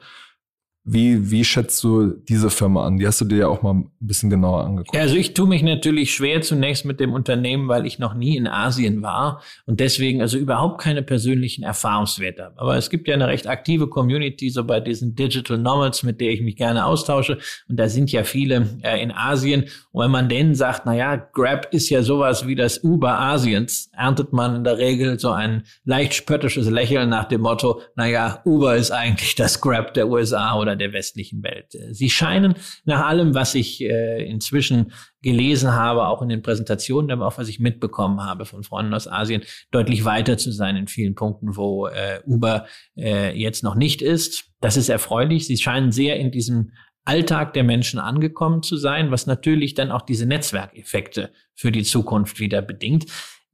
Wie, 0.84 1.30
wie 1.30 1.46
schätzt 1.46 1.84
du 1.84 2.08
diese 2.08 2.50
Firma 2.50 2.88
an? 2.88 2.98
Die 2.98 3.06
hast 3.06 3.22
du 3.22 3.26
dir 3.26 3.38
ja 3.38 3.48
auch 3.48 3.62
mal 3.62 3.76
ein 3.76 3.92
bisschen 4.00 4.32
genauer 4.32 4.66
angeguckt. 4.66 4.98
Also 4.98 5.16
ich 5.16 5.36
tue 5.36 5.48
mich 5.48 5.62
natürlich 5.62 6.12
schwer 6.12 6.42
zunächst 6.42 6.86
mit 6.86 7.00
dem 7.00 7.14
Unternehmen, 7.14 7.68
weil 7.68 7.86
ich 7.86 8.00
noch 8.00 8.16
nie 8.16 8.36
in 8.36 8.48
Asien 8.48 9.04
war 9.04 9.44
und 9.68 9.80
deswegen 9.80 10.22
also 10.22 10.40
überhaupt 10.40 10.82
keine 10.82 11.04
persönlichen 11.04 11.64
Erfahrungswerte 11.64 12.46
habe. 12.46 12.60
Aber 12.60 12.78
es 12.78 12.90
gibt 12.90 13.08
ja 13.08 13.14
eine 13.14 13.28
recht 13.28 13.46
aktive 13.46 13.90
Community 13.90 14.50
so 14.50 14.64
bei 14.64 14.80
diesen 14.80 15.14
Digital 15.14 15.60
Nomads, 15.60 16.02
mit 16.02 16.20
der 16.20 16.32
ich 16.32 16.42
mich 16.42 16.56
gerne 16.56 16.84
austausche. 16.84 17.38
Und 17.70 17.78
da 17.78 17.88
sind 17.88 18.12
ja 18.12 18.24
viele 18.24 18.80
äh, 18.82 19.04
in 19.04 19.12
Asien. 19.12 19.66
Und 19.92 20.04
wenn 20.04 20.12
man 20.12 20.30
denen 20.30 20.56
sagt, 20.56 20.88
na 20.88 20.96
ja, 20.96 21.16
Grab 21.16 21.72
ist 21.72 21.90
ja 21.90 22.02
sowas 22.02 22.48
wie 22.48 22.56
das 22.56 22.84
Uber 22.84 23.20
Asiens, 23.20 23.92
erntet 23.96 24.34
man 24.34 24.56
in 24.56 24.64
der 24.64 24.80
Regel 24.80 25.20
so 25.20 25.30
ein 25.30 25.62
leicht 25.86 26.16
spöttisches 26.16 26.72
Lächeln 26.72 27.10
nach 27.10 27.26
dem 27.26 27.42
Motto, 27.42 27.82
na 27.96 28.08
ja, 28.08 28.42
Uber 28.46 28.76
ist 28.76 28.90
eigentlich 28.90 29.36
das 29.36 29.62
Grab 29.62 29.94
der 29.94 30.08
USA 30.08 30.58
oder 30.58 30.71
Steuerzahler 30.72 30.76
der 30.76 30.94
westlichen 30.94 31.44
Welt. 31.44 31.78
Sie 31.92 32.10
scheinen 32.10 32.56
nach 32.86 33.06
allem, 33.06 33.34
was 33.34 33.56
ich 33.56 33.82
äh, 33.82 34.26
inzwischen 34.26 34.94
gelesen 35.22 35.74
habe, 35.74 36.08
auch 36.08 36.22
in 36.22 36.30
den 36.30 36.42
Präsentationen, 36.42 37.12
aber 37.12 37.28
auch 37.28 37.38
was 37.38 37.48
ich 37.48 37.60
mitbekommen 37.60 38.22
habe 38.22 38.46
von 38.46 38.64
Freunden 38.64 38.94
aus 38.94 39.08
Asien, 39.08 39.44
deutlich 39.72 40.06
weiter 40.06 40.38
zu 40.38 40.52
sein 40.52 40.76
in 40.76 40.88
vielen 40.88 41.16
Punkten, 41.16 41.56
wo 41.56 41.88
äh, 41.88 42.22
Uber 42.26 42.66
äh, 42.98 43.38
jetzt 43.38 43.64
noch 43.64 43.76
nicht 43.76 44.02
ist. 44.02 44.46
Das 44.62 44.78
ist 44.78 44.90
erfreulich. 44.90 45.48
Sie 45.48 45.58
scheinen 45.58 45.92
sehr 45.92 46.18
in 46.18 46.32
diesem 46.32 46.72
Alltag 47.04 47.54
der 47.54 47.64
Menschen 47.64 48.00
angekommen 48.00 48.62
zu 48.62 48.78
sein, 48.78 49.12
was 49.12 49.26
natürlich 49.26 49.74
dann 49.74 49.92
auch 49.92 50.04
diese 50.04 50.28
Netzwerkeffekte 50.28 51.32
für 51.56 51.72
die 51.72 51.84
Zukunft 51.84 52.40
wieder 52.40 52.62
bedingt. 52.62 53.06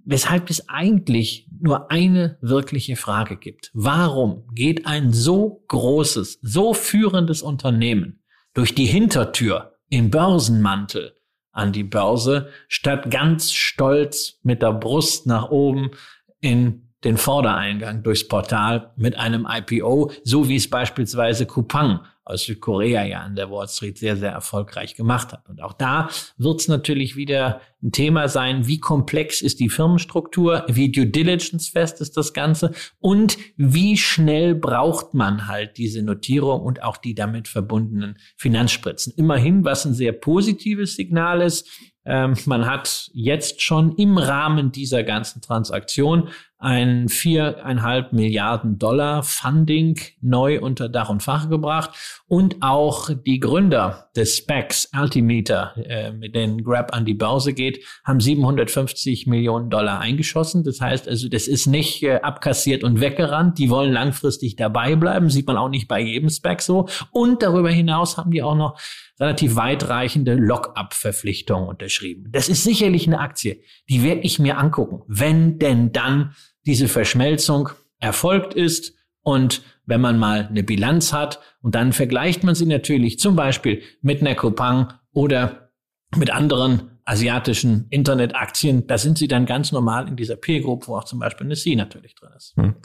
Weshalb 0.09 0.49
es 0.49 0.69
eigentlich 0.69 1.49
nur 1.59 1.91
eine 1.91 2.37
wirkliche 2.39 2.95
Frage 2.95 3.35
gibt. 3.35 3.71
Warum 3.73 4.47
geht 4.53 4.87
ein 4.87 5.11
so 5.11 5.65
großes, 5.67 6.39
so 6.41 6.73
führendes 6.73 7.41
Unternehmen 7.41 8.23
durch 8.53 8.73
die 8.73 8.85
Hintertür 8.85 9.73
im 9.89 10.09
Börsenmantel 10.09 11.13
an 11.51 11.73
die 11.73 11.83
Börse, 11.83 12.49
statt 12.69 13.11
ganz 13.11 13.51
stolz 13.51 14.39
mit 14.43 14.61
der 14.61 14.71
Brust 14.71 15.27
nach 15.27 15.49
oben 15.49 15.91
in 16.39 16.93
den 17.03 17.17
Vordereingang 17.17 18.01
durchs 18.01 18.27
Portal 18.29 18.93
mit 18.95 19.17
einem 19.17 19.45
IPO, 19.49 20.11
so 20.23 20.47
wie 20.47 20.55
es 20.55 20.69
beispielsweise 20.69 21.45
Kupang 21.45 22.05
aus 22.27 22.43
Südkorea 22.43 23.05
ja 23.05 23.21
an 23.21 23.35
der 23.35 23.49
Wall 23.49 23.67
Street 23.67 23.97
sehr, 23.97 24.17
sehr 24.17 24.31
erfolgreich 24.31 24.95
gemacht 24.95 25.31
hat. 25.31 25.47
Und 25.47 25.61
auch 25.61 25.73
da 25.73 26.09
wird 26.37 26.59
es 26.59 26.67
natürlich 26.67 27.15
wieder 27.15 27.61
ein 27.81 27.91
Thema 27.91 28.27
sein, 28.27 28.67
wie 28.67 28.79
komplex 28.79 29.41
ist 29.41 29.59
die 29.59 29.69
Firmenstruktur, 29.69 30.65
wie 30.67 30.91
due 30.91 31.05
diligence 31.05 31.69
fest 31.69 32.01
ist 32.01 32.17
das 32.17 32.33
Ganze 32.33 32.73
und 32.99 33.37
wie 33.55 33.97
schnell 33.97 34.55
braucht 34.55 35.13
man 35.13 35.47
halt 35.47 35.77
diese 35.77 36.03
Notierung 36.03 36.61
und 36.61 36.83
auch 36.83 36.97
die 36.97 37.15
damit 37.15 37.47
verbundenen 37.47 38.17
Finanzspritzen. 38.35 39.13
Immerhin, 39.15 39.63
was 39.63 39.85
ein 39.85 39.93
sehr 39.93 40.11
positives 40.11 40.95
Signal 40.95 41.41
ist, 41.41 41.67
ähm, 42.07 42.35
man 42.45 42.65
hat 42.65 43.09
jetzt 43.13 43.61
schon 43.61 43.95
im 43.95 44.17
Rahmen 44.17 44.71
dieser 44.71 45.03
ganzen 45.03 45.41
Transaktion 45.41 46.29
ein 46.59 47.07
viereinhalb 47.07 48.13
Milliarden 48.13 48.79
Dollar 48.79 49.21
Funding 49.23 49.99
neu 50.21 50.59
unter 50.59 50.89
Dach 50.89 51.09
und 51.09 51.21
Fach 51.21 51.49
gebracht 51.49 51.91
und 52.27 52.57
auch 52.61 53.11
die 53.25 53.39
Gründer 53.39 54.09
des 54.15 54.37
Specs 54.37 54.91
Altimeter, 54.91 55.75
äh, 55.77 56.11
mit 56.11 56.33
denen 56.33 56.63
Grab 56.63 56.95
an 56.95 57.05
die 57.05 57.13
Börse 57.13 57.53
geht, 57.53 57.85
haben 58.03 58.19
750 58.19 59.27
Millionen 59.27 59.69
Dollar 59.69 59.99
eingeschossen. 59.99 60.63
Das 60.63 60.81
heißt 60.81 61.07
also, 61.07 61.29
das 61.29 61.47
ist 61.47 61.67
nicht 61.67 62.01
äh, 62.01 62.15
abkassiert 62.21 62.83
und 62.83 62.99
weggerannt. 62.99 63.59
Die 63.59 63.69
wollen 63.69 63.93
langfristig 63.93 64.55
dabei 64.55 64.95
bleiben. 64.95 65.29
Sieht 65.29 65.45
man 65.45 65.57
auch 65.57 65.69
nicht 65.69 65.87
bei 65.87 65.99
jedem 65.99 66.29
Spec 66.29 66.61
so. 66.61 66.87
Und 67.11 67.43
darüber 67.43 67.69
hinaus 67.69 68.17
haben 68.17 68.31
die 68.31 68.41
auch 68.41 68.55
noch 68.55 68.79
relativ 69.19 69.56
weitreichende 69.56 70.36
Lock-up-Verpflichtungen 70.36 71.67
unterschrieben. 71.67 72.30
Das 72.32 72.49
ist 72.49 72.63
sicherlich 72.63 73.08
eine 73.08 73.19
Aktie, 73.19 73.62
die 73.89 74.03
werde 74.03 74.21
ich 74.21 74.39
mir 74.39 74.58
angucken, 74.58 75.01
wenn 75.08 75.60
denn 75.60 75.91
dann 75.91 76.36
diese 76.65 76.88
Verschmelzung 76.88 77.69
erfolgt 77.99 78.53
ist 78.53 78.93
und 79.21 79.63
wenn 79.86 80.01
man 80.01 80.19
mal 80.19 80.47
eine 80.47 80.63
Bilanz 80.63 81.13
hat 81.13 81.39
und 81.62 81.75
dann 81.75 81.93
vergleicht 81.93 82.43
man 82.43 82.56
sie 82.56 82.65
natürlich 82.65 83.19
zum 83.19 83.36
Beispiel 83.36 83.82
mit 84.01 84.21
einer 84.21 84.36
Coupang 84.36 84.93
oder 85.13 85.71
mit 86.15 86.30
anderen 86.30 86.96
asiatischen 87.07 87.87
Internetaktien, 87.89 88.85
da 88.85 88.97
sind 88.97 89.17
sie 89.17 89.29
dann 89.29 89.45
ganz 89.45 89.71
normal 89.71 90.09
in 90.09 90.17
dieser 90.17 90.35
Peer 90.35 90.59
Group, 90.59 90.89
wo 90.89 90.97
auch 90.97 91.05
zum 91.05 91.19
Beispiel 91.19 91.47
eine 91.47 91.55
C 91.55 91.73
natürlich 91.75 92.15
drin 92.15 92.31
ist. 92.35 92.53
Hm. 92.57 92.75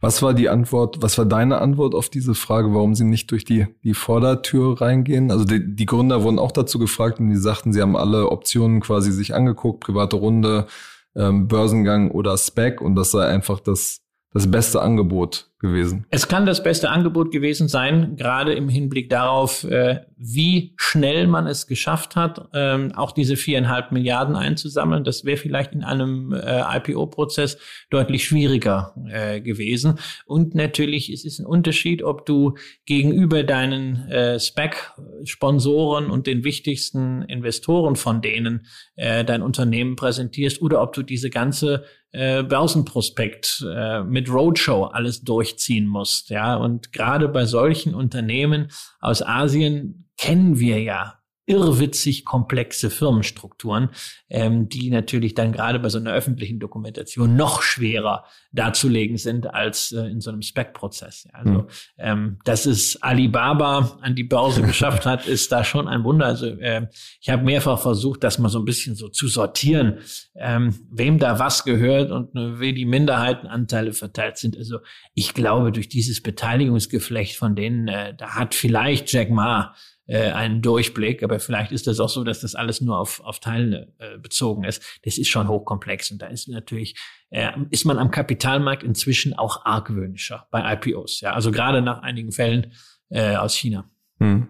Was 0.00 0.20
war 0.20 0.34
die 0.34 0.48
Antwort, 0.48 1.00
was 1.00 1.16
war 1.16 1.26
deine 1.26 1.60
Antwort 1.60 1.94
auf 1.94 2.08
diese 2.08 2.34
Frage, 2.34 2.74
warum 2.74 2.96
sie 2.96 3.04
nicht 3.04 3.30
durch 3.30 3.44
die, 3.44 3.66
die 3.84 3.94
Vordertür 3.94 4.80
reingehen? 4.80 5.30
Also 5.30 5.44
die, 5.44 5.76
die 5.76 5.86
Gründer 5.86 6.24
wurden 6.24 6.40
auch 6.40 6.50
dazu 6.50 6.80
gefragt 6.80 7.20
und 7.20 7.30
die 7.30 7.36
sagten, 7.36 7.72
sie 7.72 7.80
haben 7.80 7.96
alle 7.96 8.30
Optionen 8.30 8.80
quasi 8.80 9.12
sich 9.12 9.32
angeguckt, 9.32 9.80
private 9.80 10.16
Runde, 10.16 10.66
ähm, 11.14 11.46
Börsengang 11.46 12.10
oder 12.10 12.36
Spec 12.36 12.80
und 12.80 12.96
das 12.96 13.12
sei 13.12 13.26
einfach 13.26 13.60
das 13.60 14.00
das 14.32 14.50
beste 14.50 14.82
Angebot 14.82 15.48
gewesen? 15.58 16.06
Es 16.10 16.28
kann 16.28 16.44
das 16.44 16.62
beste 16.62 16.90
Angebot 16.90 17.32
gewesen 17.32 17.66
sein, 17.66 18.16
gerade 18.16 18.52
im 18.52 18.68
Hinblick 18.68 19.08
darauf, 19.08 19.64
äh, 19.64 20.00
wie 20.16 20.74
schnell 20.76 21.26
man 21.26 21.46
es 21.46 21.66
geschafft 21.66 22.14
hat, 22.14 22.48
ähm, 22.52 22.92
auch 22.94 23.12
diese 23.12 23.36
viereinhalb 23.36 23.90
Milliarden 23.90 24.36
einzusammeln. 24.36 25.02
Das 25.02 25.24
wäre 25.24 25.38
vielleicht 25.38 25.72
in 25.72 25.82
einem 25.82 26.32
äh, 26.32 26.62
IPO-Prozess 26.76 27.58
deutlich 27.90 28.24
schwieriger 28.24 28.94
äh, 29.08 29.40
gewesen. 29.40 29.98
Und 30.26 30.54
natürlich 30.54 31.10
ist 31.12 31.24
es 31.24 31.38
ein 31.38 31.46
Unterschied, 31.46 32.02
ob 32.02 32.26
du 32.26 32.54
gegenüber 32.84 33.42
deinen 33.42 34.38
Spec-Sponsoren 34.38 36.10
und 36.10 36.26
den 36.26 36.44
wichtigsten 36.44 37.22
Investoren 37.22 37.96
von 37.96 38.20
denen 38.20 38.66
dein 38.96 39.42
Unternehmen 39.42 39.96
präsentierst 39.96 40.60
oder 40.62 40.82
ob 40.82 40.92
du 40.92 41.02
diese 41.02 41.30
ganze 41.30 41.84
äh, 42.12 42.42
Börsenprospekt 42.42 43.64
äh, 43.68 44.02
mit 44.02 44.30
Roadshow 44.30 44.84
alles 44.84 45.22
durchziehen 45.22 45.86
musst. 45.86 46.30
Ja, 46.30 46.56
und 46.56 46.92
gerade 46.92 47.28
bei 47.28 47.44
solchen 47.44 47.94
Unternehmen 47.94 48.70
aus 49.00 49.22
Asien 49.22 50.08
kennen 50.16 50.58
wir 50.58 50.82
ja 50.82 51.17
irrwitzig 51.48 52.24
komplexe 52.24 52.90
Firmenstrukturen, 52.90 53.88
ähm, 54.28 54.68
die 54.68 54.90
natürlich 54.90 55.34
dann 55.34 55.52
gerade 55.52 55.78
bei 55.78 55.88
so 55.88 55.98
einer 55.98 56.12
öffentlichen 56.12 56.60
Dokumentation 56.60 57.36
noch 57.36 57.62
schwerer 57.62 58.24
darzulegen 58.52 59.16
sind 59.16 59.52
als 59.52 59.92
äh, 59.92 60.02
in 60.02 60.20
so 60.20 60.30
einem 60.30 60.42
Spec-Prozess. 60.42 61.26
Also, 61.32 61.50
mhm. 61.50 61.66
ähm, 61.98 62.38
dass 62.44 62.66
es 62.66 63.02
Alibaba 63.02 63.98
an 64.02 64.14
die 64.14 64.24
Börse 64.24 64.62
geschafft 64.66 65.06
hat, 65.06 65.26
ist 65.26 65.50
da 65.50 65.64
schon 65.64 65.88
ein 65.88 66.04
Wunder. 66.04 66.26
Also 66.26 66.46
äh, 66.46 66.86
ich 67.20 67.30
habe 67.30 67.42
mehrfach 67.42 67.80
versucht, 67.80 68.22
das 68.24 68.38
mal 68.38 68.50
so 68.50 68.58
ein 68.58 68.64
bisschen 68.66 68.94
so 68.94 69.08
zu 69.08 69.28
sortieren, 69.28 69.98
ähm, 70.34 70.74
wem 70.90 71.18
da 71.18 71.38
was 71.38 71.64
gehört 71.64 72.10
und 72.10 72.36
äh, 72.36 72.60
wie 72.60 72.74
die 72.74 72.84
Minderheitenanteile 72.84 73.94
verteilt 73.94 74.36
sind. 74.36 74.56
Also 74.56 74.78
ich 75.14 75.32
glaube, 75.32 75.72
durch 75.72 75.88
dieses 75.88 76.22
Beteiligungsgeflecht 76.22 77.36
von 77.36 77.56
denen, 77.56 77.88
äh, 77.88 78.14
da 78.14 78.34
hat 78.34 78.54
vielleicht 78.54 79.10
Jack 79.10 79.30
Ma 79.30 79.74
äh, 80.08 80.32
einen 80.32 80.62
Durchblick, 80.62 81.22
aber 81.22 81.38
vielleicht 81.38 81.70
ist 81.70 81.86
das 81.86 82.00
auch 82.00 82.08
so, 82.08 82.24
dass 82.24 82.40
das 82.40 82.54
alles 82.54 82.80
nur 82.80 82.98
auf, 82.98 83.20
auf 83.20 83.38
Teile 83.38 83.92
äh, 83.98 84.18
bezogen 84.18 84.64
ist. 84.64 84.82
Das 85.04 85.18
ist 85.18 85.28
schon 85.28 85.48
hochkomplex 85.48 86.10
und 86.10 86.20
da 86.20 86.26
ist 86.26 86.48
natürlich, 86.48 86.96
äh, 87.30 87.52
ist 87.70 87.84
man 87.84 87.98
am 87.98 88.10
Kapitalmarkt 88.10 88.82
inzwischen 88.82 89.34
auch 89.34 89.64
argwöhnischer 89.64 90.48
bei 90.50 90.72
IPOs. 90.74 91.20
Ja, 91.20 91.34
also 91.34 91.52
gerade 91.52 91.82
nach 91.82 92.02
einigen 92.02 92.32
Fällen 92.32 92.72
äh, 93.10 93.36
aus 93.36 93.54
China. 93.54 93.90
Hm. 94.18 94.48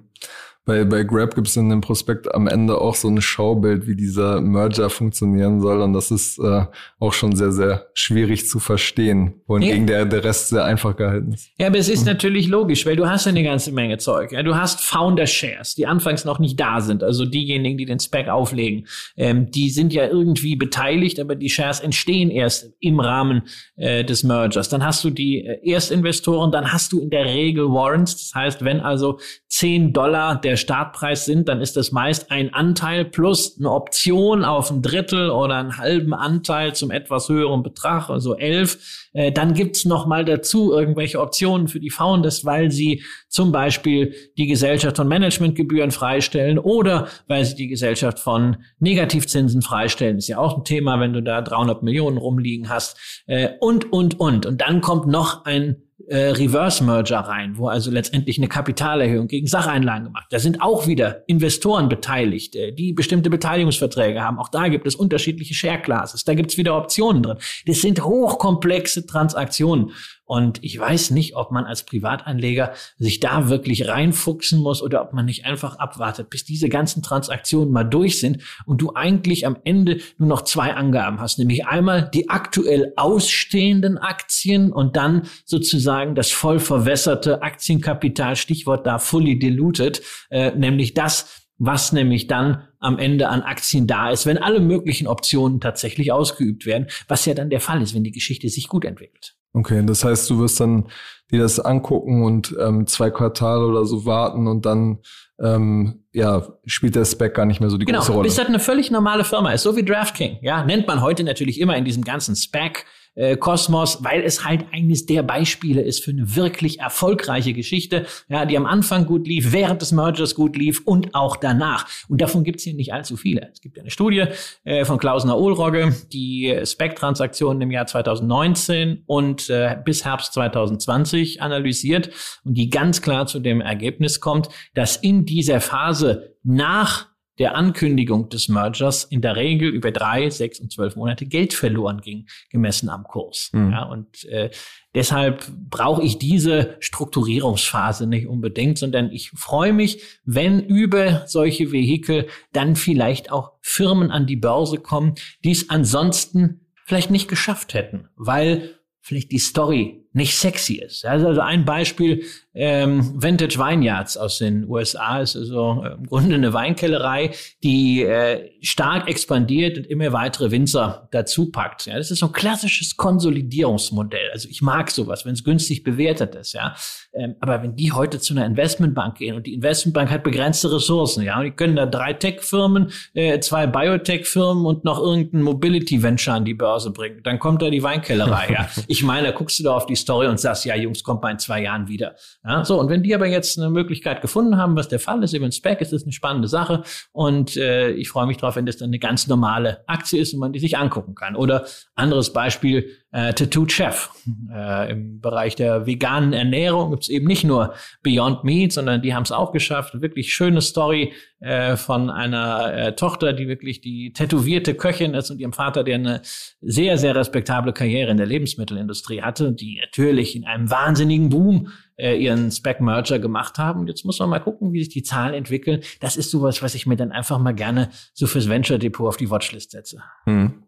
Bei, 0.69 0.85
bei 0.85 1.03
Grab 1.03 1.35
gibt 1.35 1.49
es 1.49 1.57
in 1.57 1.71
dem 1.71 1.81
Prospekt 1.81 2.35
am 2.35 2.47
Ende 2.47 2.79
auch 2.79 2.95
so 2.95 3.09
ein 3.09 3.23
Schaubild, 3.23 3.87
wie 3.87 3.97
dieser 3.97 4.43
Merger 4.43 4.91
funktionieren 4.91 5.63
soll. 5.63 5.81
Und 5.81 5.95
das 5.95 6.11
ist 6.11 6.39
äh, 6.39 6.67
auch 7.01 7.15
schon 7.15 7.35
sehr, 7.35 7.53
sehr 7.53 7.87
schwierig 7.95 8.47
zu 8.47 8.59
verstehen, 8.59 9.41
wohingegen 9.47 9.89
ja. 9.89 10.05
der, 10.05 10.05
der 10.05 10.25
Rest 10.25 10.51
sehr 10.51 10.67
einfach 10.67 10.95
gehalten 10.95 11.33
ist. 11.33 11.49
Ja, 11.59 11.69
aber 11.69 11.79
es 11.79 11.89
ist 11.89 12.01
mhm. 12.01 12.09
natürlich 12.09 12.49
logisch, 12.49 12.85
weil 12.85 12.97
du 12.97 13.09
hast 13.09 13.27
eine 13.27 13.43
ganze 13.43 13.73
Menge 13.73 13.97
Zeug. 13.97 14.31
Ja? 14.33 14.43
Du 14.43 14.57
hast 14.57 14.83
Founder 14.83 15.27
Shares, 15.27 15.75
die 15.75 15.87
anfangs 15.87 16.27
noch 16.27 16.39
nicht 16.39 16.61
da 16.61 16.83
sind. 16.83 17.03
Also 17.03 17.25
diejenigen, 17.25 17.79
die 17.79 17.87
den 17.87 17.99
Spec 17.99 18.29
auflegen, 18.29 18.87
ähm, 19.17 19.51
die 19.51 19.71
sind 19.71 19.95
ja 19.95 20.07
irgendwie 20.07 20.55
beteiligt, 20.55 21.19
aber 21.19 21.35
die 21.35 21.49
Shares 21.49 21.81
entstehen 21.81 22.31
erst 22.31 22.75
im 22.79 23.01
Rahmen 23.01 23.45
äh, 23.77 24.05
des 24.05 24.23
Mergers. 24.23 24.69
Dann 24.69 24.85
hast 24.85 25.03
du 25.03 25.09
die 25.09 25.47
äh, 25.47 25.67
Erstinvestoren, 25.67 26.53
dann 26.53 26.75
hast 26.75 26.93
du 26.93 27.01
in 27.01 27.09
der 27.09 27.25
Regel 27.25 27.71
Warrants. 27.71 28.19
Das 28.19 28.35
heißt, 28.35 28.65
wenn 28.67 28.81
also 28.81 29.19
10 29.49 29.95
Dollar 29.95 30.39
der 30.39 30.58
Startpreis 30.59 31.25
sind, 31.25 31.49
dann 31.49 31.61
ist 31.61 31.77
das 31.77 31.93
meist 31.93 32.31
ein 32.31 32.53
Anteil 32.53 33.05
plus 33.05 33.57
eine 33.59 33.71
Option 33.71 34.45
auf 34.45 34.71
ein 34.71 34.83
Drittel 34.83 35.31
oder 35.31 35.57
einen 35.57 35.79
halben 35.79 36.13
Anteil 36.13 36.75
zum 36.75 36.91
etwas 36.91 37.29
höheren 37.29 37.63
Betrag, 37.63 38.11
also 38.11 38.37
elf. 38.37 39.09
Äh, 39.13 39.33
dann 39.33 39.55
gibt's 39.55 39.85
noch 39.85 40.07
mal 40.07 40.25
dazu 40.25 40.73
irgendwelche 40.73 41.21
Optionen 41.21 41.69
für 41.69 41.81
die 41.81 41.91
Founders, 41.91 42.45
weil 42.45 42.71
sie 42.71 43.03
zum 43.29 43.53
Beispiel 43.53 44.15
die 44.37 44.47
Gesellschaft 44.47 44.97
von 44.97 45.09
Managementgebühren 45.09 45.91
freistellen 45.91 46.59
oder 46.59 47.09
weil 47.27 47.45
sie 47.45 47.55
die 47.55 47.69
Gesellschaft 47.69 48.19
von 48.19 48.59
Negativzinsen 48.79 49.63
freistellen. 49.63 50.19
Ist 50.19 50.29
ja 50.29 50.39
auch 50.39 50.59
ein 50.59 50.65
Thema, 50.65 51.01
wenn 51.01 51.13
du 51.13 51.23
da 51.23 51.41
300 51.41 51.83
Millionen 51.83 52.19
rumliegen 52.19 52.69
hast. 52.69 52.97
Äh, 53.27 53.51
und, 53.61 53.93
und, 53.93 54.21
und. 54.21 54.47
Und 54.47 54.61
dann 54.61 54.81
kommt 54.81 55.07
noch 55.07 55.45
ein 55.45 55.83
äh, 56.09 56.31
Reverse 56.31 56.83
Merger 56.83 57.19
rein, 57.19 57.59
wo 57.59 57.69
also 57.69 57.91
letztendlich 57.91 58.39
eine 58.39 58.49
Kapitalerhöhung 58.49 59.29
gegen 59.29 59.47
Sacheinlagen 59.47 60.05
gemacht. 60.05 60.27
Da 60.31 60.39
sind 60.39 60.63
auch 60.63 60.87
wieder 60.87 61.23
Investoren 61.27 61.89
beteiligt, 61.89 62.57
äh, 62.57 62.73
die 62.73 62.93
bestimmte 62.93 63.29
Beteiligungsverträge 63.29 64.23
haben. 64.23 64.39
Auch 64.39 64.49
da 64.49 64.69
gibt 64.69 64.87
es 64.87 64.95
unterschiedliche 64.95 65.55
Share 65.55 65.81
Classes. 65.81 66.25
Da 66.25 66.35
gibt 66.35 66.51
es 66.51 66.57
wieder 66.57 66.77
Optionen 66.77 67.23
drin. 67.23 67.39
Das 67.67 67.81
sind 67.81 68.03
hochkomplexe 68.03 69.07
Transaktionen. 69.07 69.91
Und 70.29 70.63
ich 70.63 70.79
weiß 70.79 71.13
nicht, 71.13 71.37
ob 71.37 71.53
man 71.53 71.65
als 71.65 71.85
Privatanleger 71.85 72.75
sich 72.99 73.19
da 73.19 73.49
wirklich 73.49 73.89
reinfuchsen 73.89 74.61
muss 74.61 74.83
oder 74.83 75.01
ob 75.01 75.15
man 75.15 75.25
nicht 75.25 75.47
einfach 75.47 75.79
abwartet, 75.79 76.29
bis 76.29 76.45
diese 76.45 76.69
ganzen 76.69 77.03
Transaktionen 77.03 77.73
mal 77.73 77.85
durch 77.85 78.21
sind 78.21 78.43
und 78.67 78.83
du 78.83 78.93
eigentlich 78.95 79.47
am 79.47 79.57
Ende 79.65 80.01
nur 80.19 80.29
noch 80.29 80.43
zwei 80.43 80.75
Angaben 80.75 81.19
hast, 81.19 81.39
nämlich 81.39 81.67
einmal 81.67 82.11
die 82.13 82.29
aktuell 82.29 82.93
ausstehenden 82.97 83.97
Aktien 83.97 84.71
und 84.71 84.97
dann 84.97 85.23
sozusagen 85.47 86.15
das 86.15 86.31
voll 86.31 86.61
verwässerte 86.61 87.41
Aktienkapital, 87.41 88.37
Stichwort 88.37 88.87
da 88.87 88.99
fully 88.99 89.39
diluted, 89.39 90.03
äh, 90.29 90.51
nämlich 90.51 90.93
das, 90.93 91.47
was 91.57 91.93
nämlich 91.93 92.27
dann 92.27 92.69
am 92.81 92.99
Ende 92.99 93.31
an 93.31 93.41
Aktien 93.41 93.87
da 93.87 94.11
ist, 94.11 94.27
wenn 94.27 94.37
alle 94.37 94.61
möglichen 94.61 95.07
Optionen 95.07 95.59
tatsächlich 95.63 96.13
ausgeübt 96.13 96.67
werden, 96.67 96.89
was 97.09 97.25
ja 97.25 97.33
dann 97.33 97.49
der 97.49 97.63
Fall 97.63 97.81
ist, 97.81 97.95
wenn 97.95 98.05
die 98.05 98.13
Geschichte 98.13 98.51
sich 98.51 98.69
gut 98.69 98.85
entwickelt. 98.85 99.38
Okay, 99.53 99.85
das 99.85 100.05
heißt, 100.05 100.29
du 100.31 100.41
wirst 100.41 100.61
dann 100.61 100.89
dir 101.31 101.41
das 101.41 101.61
angucken 101.61 102.23
und 102.25 102.57
ähm, 102.61 102.87
zwei 102.87 103.11
Quartale 103.11 103.67
oder 103.67 103.85
so 103.85 104.07
warten 104.07 104.47
und 104.47 104.65
dann 104.65 104.99
ähm, 105.41 106.05
ja, 106.13 106.49
spielt 106.67 106.95
der 106.95 107.05
Spec 107.05 107.35
gar 107.35 107.47
nicht 107.47 107.61
mehr 107.61 107.71
so 107.71 107.79
die 107.79 107.85
genau, 107.85 107.99
große 107.99 108.13
Rolle. 108.13 108.23
Genau, 108.23 108.29
bis 108.29 108.37
das 108.37 108.47
eine 108.47 108.59
völlig 108.59 108.91
normale 108.91 109.25
Firma 109.25 109.53
ist, 109.53 109.63
so 109.63 109.77
wie 109.77 109.85
DraftKing. 109.85 110.39
Ja, 110.43 110.65
nennt 110.65 110.87
man 110.87 111.01
heute 111.03 111.25
natürlich 111.25 111.61
immer 111.61 111.77
in 111.77 111.85
diesem 111.85 112.03
ganzen 112.03 112.35
Spec 112.35 112.87
äh, 113.19 113.37
Kosmos, 113.37 114.05
weil 114.05 114.23
es 114.23 114.45
halt 114.45 114.67
eines 114.73 115.05
der 115.07 115.23
Beispiele 115.23 115.83
ist 115.83 116.05
für 116.05 116.13
eine 116.13 116.37
wirklich 116.37 116.79
erfolgreiche 116.81 117.53
Geschichte, 117.53 118.07
ja, 118.29 118.47
die 118.47 118.57
am 118.57 118.65
Anfang 118.65 119.07
gut 119.07 119.27
lief, 119.27 119.53
während 119.53 119.83
des 119.83 119.93
Mergers 119.93 120.35
gut 120.35 120.57
lief 120.57 120.83
und 120.85 121.15
auch 121.15 121.37
danach. 121.37 121.87
Und 122.09 122.21
davon 122.21 122.45
gibt 122.45 122.59
es 122.59 122.65
hier 122.65 122.75
nicht 122.75 122.93
allzu 122.93 123.17
viele. 123.17 123.51
Es 123.53 123.61
gibt 123.61 123.79
eine 123.79 123.91
Studie 123.91 124.25
äh, 124.65 124.85
von 124.85 124.99
Klausner 124.99 125.37
Ohlrogge, 125.37 125.95
die 126.13 126.61
Spec-Transaktionen 126.65 127.61
im 127.63 127.71
Jahr 127.73 127.87
2019 127.87 129.03
und 129.07 129.51
äh, 129.51 129.77
bis 129.85 130.05
Herbst 130.05 130.33
2020 130.35 131.43
analysiert 131.43 132.11
und 132.45 132.55
die 132.55 132.71
ganz 132.71 133.03
klar 133.03 133.27
zu 133.27 133.41
dem 133.41 133.61
Ergebnis 133.61 134.21
kommt, 134.21 134.49
dass 134.75 134.97
in 134.97 135.25
dieser 135.25 135.61
Phase 135.61 136.37
nach 136.45 137.09
der 137.39 137.57
Ankündigung 137.57 138.29
des 138.29 138.49
Mergers 138.49 139.05
in 139.05 139.21
der 139.21 139.37
Regel 139.37 139.71
über 139.71 139.93
drei, 139.93 140.31
sechs 140.31 140.61
und 140.61 140.73
zwölf 140.73 140.97
Monate 140.97 141.27
Geld 141.27 141.55
verloren 141.55 142.01
ging, 142.01 142.27
gemessen 142.51 142.89
am 142.89 143.05
Kurs. 143.05 143.51
Mhm. 143.53 143.71
Ja, 143.71 143.85
und 143.85 144.25
äh, 144.25 144.51
deshalb 144.95 145.47
brauche 145.69 146.03
ich 146.03 146.19
diese 146.19 146.77
Strukturierungsphase 146.81 148.07
nicht 148.07 148.27
unbedingt, 148.27 148.79
sondern 148.79 149.11
ich 149.13 149.31
freue 149.31 149.73
mich, 149.73 150.03
wenn 150.25 150.61
über 150.61 151.27
solche 151.27 151.73
Vehikel 151.73 152.27
dann 152.53 152.77
vielleicht 152.77 153.31
auch 153.31 153.53
Firmen 153.61 154.11
an 154.11 154.27
die 154.27 154.37
Börse 154.37 154.79
kommen, 154.79 155.15
die 155.45 155.53
es 155.53 155.71
ansonsten 155.71 156.67
vielleicht 156.85 157.11
nicht 157.11 157.29
geschafft 157.29 157.75
hätten, 157.75 158.09
weil 158.17 158.79
vielleicht 159.01 159.31
die 159.33 159.39
Story 159.39 159.98
nicht 160.13 160.35
sexy 160.35 160.75
ist. 160.75 161.05
Also 161.05 161.41
ein 161.41 161.65
Beispiel, 161.65 162.25
ähm, 162.55 163.23
Vintage 163.23 163.57
Vineyards 163.59 164.17
aus 164.17 164.39
den 164.39 164.69
USA 164.69 165.21
ist 165.21 165.37
also 165.37 165.85
äh, 165.85 165.93
im 165.93 166.07
Grunde 166.07 166.35
eine 166.35 166.53
Weinkellerei, 166.53 167.31
die 167.63 168.03
äh, 168.03 168.51
stark 168.63 169.09
expandiert 169.09 169.79
und 169.79 169.87
immer 169.87 170.13
weitere 170.13 170.51
Winzer 170.51 171.09
dazu 171.13 171.53
packt. 171.53 171.87
Ja, 171.87 171.97
das 171.97 172.11
ist 172.11 172.19
so 172.19 172.27
ein 172.27 172.33
klassisches 172.33 172.97
Konsolidierungsmodell. 172.97 174.31
Also 174.33 174.49
ich 174.49 174.61
mag 174.61 174.91
sowas, 174.91 175.25
wenn 175.25 175.35
es 175.35 175.45
günstig 175.45 175.85
bewertet 175.85 176.35
ist. 176.35 176.55
Ja, 176.55 176.75
ähm, 177.13 177.37
aber 177.41 177.63
wenn 177.63 177.77
die 177.77 177.93
heute 177.93 178.19
zu 178.19 178.35
einer 178.35 178.47
Investmentbank 178.47 179.19
gehen 179.19 179.37
und 179.37 179.47
die 179.47 179.55
Investmentbank 179.55 180.11
hat 180.11 180.25
begrenzte 180.25 180.73
Ressourcen, 180.73 181.23
ja, 181.23 181.39
und 181.39 181.45
die 181.45 181.51
können 181.53 181.77
da 181.77 181.87
drei 181.87 182.13
Tech-Firmen, 182.13 182.91
äh, 183.15 183.39
zwei 183.41 183.67
Biotech-Firmen 183.67 184.65
und 184.65 184.85
noch 184.85 184.99
irgendein 185.01 185.43
Mobility-Venture 185.43 186.35
an 186.35 186.45
die 186.45 186.55
Börse 186.55 186.91
bringen, 186.91 187.21
dann 187.23 187.39
kommt 187.39 187.63
da 187.63 187.71
die 187.71 187.83
Weinkellerei. 187.83 188.53
ja, 188.53 188.69
ich 188.89 189.05
meine, 189.05 189.29
da 189.29 189.33
guckst 189.33 189.59
du 189.61 189.63
da 189.63 189.77
auf 189.77 189.87
die 189.87 189.97
Story 189.99 190.27
und 190.27 190.41
sagst, 190.41 190.65
ja, 190.65 190.75
Jungs, 190.75 191.03
kommt 191.03 191.23
mal 191.23 191.31
in 191.31 191.39
zwei 191.39 191.63
Jahren 191.63 191.89
wieder. 191.89 192.15
Ja, 192.45 192.65
so, 192.65 192.81
und 192.81 192.89
wenn 192.89 193.03
die 193.03 193.15
aber 193.15 193.27
jetzt 193.27 193.59
eine 193.59 193.71
Möglichkeit 193.71 194.21
gefunden 194.21 194.57
haben, 194.57 194.77
was 194.77 194.89
der 194.89 195.01
Fall 195.01 195.23
ist, 195.23 195.35
eben 195.35 195.51
Spec, 195.53 195.81
ist 195.81 195.93
das 195.93 196.05
eine 196.05 196.13
spannende 196.13 196.49
Sache. 196.49 196.83
Und 197.13 197.57
äh, 197.57 197.91
ich 197.91 198.09
freue 198.09 198.27
mich 198.27 198.37
drauf, 198.37 198.57
wenn 198.57 198.67
das 198.67 198.79
dann 198.79 198.89
eine 198.89 198.99
ganz 198.99 199.27
normale 199.27 199.85
Aktie 199.87 200.21
ist 200.21 200.33
und 200.35 200.41
man 200.41 200.53
die 200.53 200.59
sich 200.59 200.79
angucken 200.79 201.15
kann. 201.15 201.37
Oder 201.37 201.67
anderes 201.95 202.33
Beispiel, 202.33 202.91
äh, 203.11 203.33
Tattoo 203.33 203.69
Chef. 203.69 204.11
Äh, 204.53 204.93
Im 204.93 205.21
Bereich 205.21 205.57
der 205.57 205.87
veganen 205.87 206.33
Ernährung 206.33 206.91
gibt's 206.91 207.09
eben 207.09 207.27
nicht 207.27 207.45
nur 207.45 207.75
Beyond 208.03 208.45
Meat, 208.45 208.73
sondern 208.73 209.03
die 209.03 209.15
haben 209.15 209.23
es 209.23 209.33
auch 209.33 209.53
geschafft. 209.53 210.01
Wirklich 210.01 210.35
schöne 210.35 210.61
Story 210.61 211.13
äh, 211.41 211.77
von 211.77 212.11
einer 212.11 212.75
äh, 212.75 212.97
Tochter, 212.97 213.33
die 213.33 213.47
wirklich 213.47 213.81
die 213.81 214.13
tätowierte 214.13 214.75
Köchin 214.75 215.15
ist 215.15 215.31
und 215.31 215.39
ihrem 215.39 215.53
Vater, 215.53 215.85
der 215.85 215.95
eine 215.95 216.23
sehr, 216.61 216.99
sehr 216.99 217.15
respektable 217.15 217.73
Karriere 217.73 218.11
in 218.11 218.17
der 218.17 218.27
Lebensmittelindustrie 218.27 219.23
hatte, 219.23 219.53
die 219.53 219.79
natürlich 219.81 220.35
in 220.35 220.45
einem 220.45 220.71
wahnsinnigen 220.71 221.29
Boom 221.29 221.69
äh, 221.97 222.17
ihren 222.17 222.51
Spec-Merger 222.51 223.19
gemacht 223.19 223.59
haben. 223.59 223.87
Jetzt 223.87 224.05
muss 224.05 224.19
man 224.19 224.31
mal 224.31 224.41
gucken, 224.41 224.73
wie 224.73 224.81
sich 224.81 224.93
die 224.93 225.03
Zahlen 225.03 225.35
entwickeln. 225.35 225.83
Das 226.01 226.17
ist 226.17 226.31
sowas, 226.31 226.63
was 226.63 226.75
ich 226.75 226.87
mir 226.87 226.97
dann 226.97 227.13
einfach 227.13 227.39
mal 227.39 227.55
gerne 227.55 227.91
so 228.15 228.27
fürs 228.27 228.49
Venture-Depot 228.49 229.07
auf 229.07 229.17
die 229.17 229.31
Watchlist 229.31 229.71
setze. 229.71 230.03
Hm. 230.25 230.65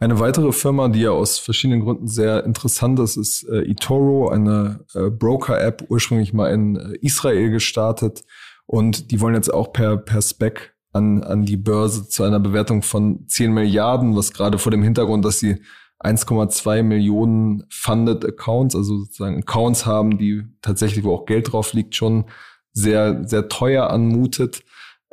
Eine 0.00 0.18
weitere 0.18 0.50
Firma, 0.52 0.88
die 0.88 1.02
ja 1.02 1.10
aus 1.10 1.38
verschiedenen 1.38 1.82
Gründen 1.82 2.08
sehr 2.08 2.44
interessant 2.44 2.98
ist, 3.00 3.16
ist 3.16 3.44
äh, 3.44 3.70
eToro, 3.70 4.30
eine 4.30 4.86
äh, 4.94 5.10
Broker-App, 5.10 5.84
ursprünglich 5.90 6.32
mal 6.32 6.50
in 6.52 6.76
äh, 6.76 6.96
Israel 7.02 7.50
gestartet. 7.50 8.24
Und 8.70 9.10
die 9.10 9.20
wollen 9.20 9.34
jetzt 9.34 9.52
auch 9.52 9.72
per, 9.72 9.96
per 9.96 10.22
Spec 10.22 10.76
an, 10.92 11.24
an 11.24 11.44
die 11.44 11.56
Börse 11.56 12.08
zu 12.08 12.22
einer 12.22 12.38
Bewertung 12.38 12.82
von 12.82 13.26
10 13.26 13.52
Milliarden, 13.52 14.14
was 14.14 14.32
gerade 14.32 14.58
vor 14.58 14.70
dem 14.70 14.84
Hintergrund, 14.84 15.24
dass 15.24 15.40
sie 15.40 15.60
1,2 15.98 16.84
Millionen 16.84 17.64
Funded 17.68 18.24
Accounts, 18.24 18.76
also 18.76 18.98
sozusagen 18.98 19.38
Accounts 19.38 19.86
haben, 19.86 20.18
die 20.18 20.44
tatsächlich, 20.62 21.02
wo 21.02 21.12
auch 21.12 21.26
Geld 21.26 21.50
drauf 21.50 21.72
liegt, 21.72 21.96
schon 21.96 22.26
sehr, 22.72 23.26
sehr 23.26 23.48
teuer 23.48 23.90
anmutet. 23.90 24.62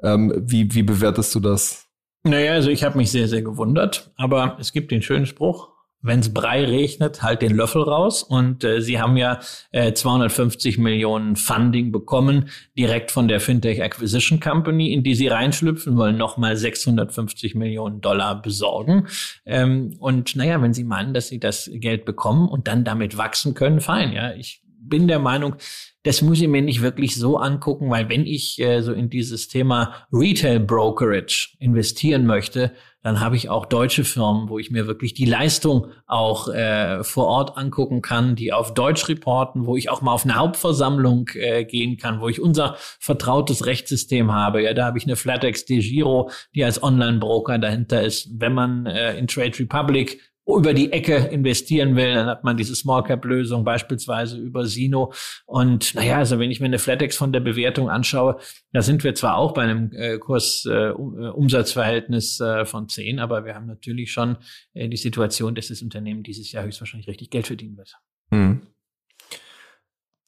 Ähm, 0.03 0.31
wie, 0.37 0.75
wie 0.75 0.83
bewertest 0.83 1.33
du 1.33 1.39
das? 1.39 1.87
Naja, 2.21 2.51
also 2.51 2.69
ich 2.69 2.83
habe 2.83 2.95
mich 2.95 3.09
sehr, 3.09 3.27
sehr 3.27 3.41
gewundert, 3.41 4.11
aber 4.17 4.57
es 4.59 4.71
gibt 4.71 4.91
den 4.91 5.01
schönen 5.01 5.25
Spruch, 5.25 5.69
wenn 6.01 6.19
es 6.19 6.33
Brei 6.33 6.63
regnet, 6.65 7.23
halt 7.23 7.41
den 7.41 7.55
Löffel 7.55 7.81
raus. 7.81 8.23
Und 8.23 8.63
äh, 8.63 8.81
sie 8.81 8.99
haben 8.99 9.17
ja 9.17 9.39
äh, 9.71 9.93
250 9.93 10.77
Millionen 10.77 11.35
Funding 11.35 11.91
bekommen, 11.91 12.49
direkt 12.77 13.11
von 13.11 13.27
der 13.27 13.39
Fintech 13.39 13.81
Acquisition 13.81 14.39
Company, 14.39 14.93
in 14.93 15.03
die 15.03 15.15
sie 15.15 15.27
reinschlüpfen 15.27 15.97
wollen, 15.97 16.17
nochmal 16.17 16.55
650 16.55 17.55
Millionen 17.55 18.01
Dollar 18.01 18.41
besorgen. 18.41 19.07
Ähm, 19.45 19.95
und 19.99 20.35
naja, 20.35 20.61
wenn 20.61 20.73
sie 20.73 20.83
meinen, 20.83 21.13
dass 21.13 21.27
sie 21.27 21.39
das 21.39 21.69
Geld 21.73 22.05
bekommen 22.05 22.47
und 22.47 22.67
dann 22.67 22.83
damit 22.83 23.17
wachsen 23.17 23.53
können, 23.53 23.81
fein. 23.81 24.13
Ja, 24.13 24.33
ich 24.33 24.61
bin 24.79 25.07
der 25.07 25.19
Meinung, 25.19 25.55
das 26.03 26.21
muss 26.21 26.39
ich 26.39 26.47
mir 26.47 26.61
nicht 26.61 26.81
wirklich 26.81 27.15
so 27.15 27.37
angucken, 27.37 27.89
weil 27.89 28.07
wenn 28.09 28.25
ich 28.25 28.59
äh, 28.59 28.81
so 28.81 28.93
in 28.93 29.09
dieses 29.09 29.47
Thema 29.47 30.07
Retail 30.11 30.59
Brokerage 30.59 31.49
investieren 31.59 32.25
möchte, 32.25 32.71
dann 33.07 33.21
habe 33.21 33.37
ich 33.37 33.49
auch 33.49 33.65
deutsche 33.65 34.03
Firmen, 34.03 34.49
wo 34.49 34.59
ich 34.59 34.69
mir 34.69 34.85
wirklich 34.85 35.13
die 35.13 35.23
Leistung 35.23 35.87
auch 36.07 36.49
äh, 36.49 37.05
vor 37.05 37.27
Ort 37.27 37.57
angucken 37.57 38.01
kann, 38.01 38.35
die 38.35 38.51
auf 38.51 38.73
Deutsch 38.73 39.07
reporten, 39.07 39.65
wo 39.65 39.77
ich 39.77 39.89
auch 39.89 40.01
mal 40.01 40.11
auf 40.11 40.25
eine 40.25 40.35
Hauptversammlung 40.35 41.29
äh, 41.35 41.63
gehen 41.63 41.95
kann, 41.95 42.19
wo 42.19 42.27
ich 42.27 42.41
unser 42.41 42.75
vertrautes 42.99 43.65
Rechtssystem 43.65 44.33
habe. 44.33 44.61
Ja, 44.61 44.73
da 44.73 44.87
habe 44.87 44.97
ich 44.97 45.05
eine 45.05 45.15
Flatex 45.15 45.63
de 45.63 45.79
Giro, 45.79 46.31
die 46.53 46.65
als 46.65 46.83
Online-Broker 46.83 47.59
dahinter 47.59 48.03
ist. 48.03 48.27
Wenn 48.41 48.53
man 48.53 48.85
äh, 48.87 49.17
in 49.17 49.27
Trade 49.27 49.57
Republic 49.57 50.19
über 50.47 50.73
die 50.73 50.93
Ecke 50.93 51.15
investieren 51.15 51.95
will, 51.95 52.13
dann 52.13 52.27
hat 52.27 52.43
man 52.43 52.55
diese 52.55 52.75
Small 52.75 53.03
Cap 53.03 53.25
Lösung 53.25 53.65
beispielsweise 53.65 54.37
über 54.37 54.65
Sino. 54.65 55.11
Und 55.45 55.93
naja, 55.93 56.17
also 56.17 56.39
wenn 56.39 56.51
ich 56.51 56.61
mir 56.61 56.67
eine 56.67 56.79
Flatex 56.79 57.17
von 57.17 57.33
der 57.33 57.41
Bewertung 57.41 57.89
anschaue, 57.89 58.39
da 58.71 58.81
sind 58.81 59.03
wir 59.03 59.13
zwar 59.13 59.35
auch 59.35 59.53
bei 59.53 59.63
einem 59.63 59.91
äh, 59.93 60.17
Kurs-Umsatzverhältnis 60.17 62.39
äh, 62.39 62.61
äh, 62.61 62.65
von 62.65 62.87
10, 62.87 63.19
aber 63.19 63.45
wir 63.45 63.55
haben 63.55 63.67
natürlich 63.67 64.11
schon 64.11 64.37
äh, 64.73 64.87
die 64.87 64.97
Situation, 64.97 65.53
dass 65.53 65.67
das 65.67 65.81
Unternehmen 65.81 66.23
dieses 66.23 66.51
Jahr 66.51 66.63
höchstwahrscheinlich 66.63 67.07
richtig 67.07 67.29
Geld 67.29 67.47
verdienen 67.47 67.77
wird. 67.77 67.97
Hm. 68.31 68.61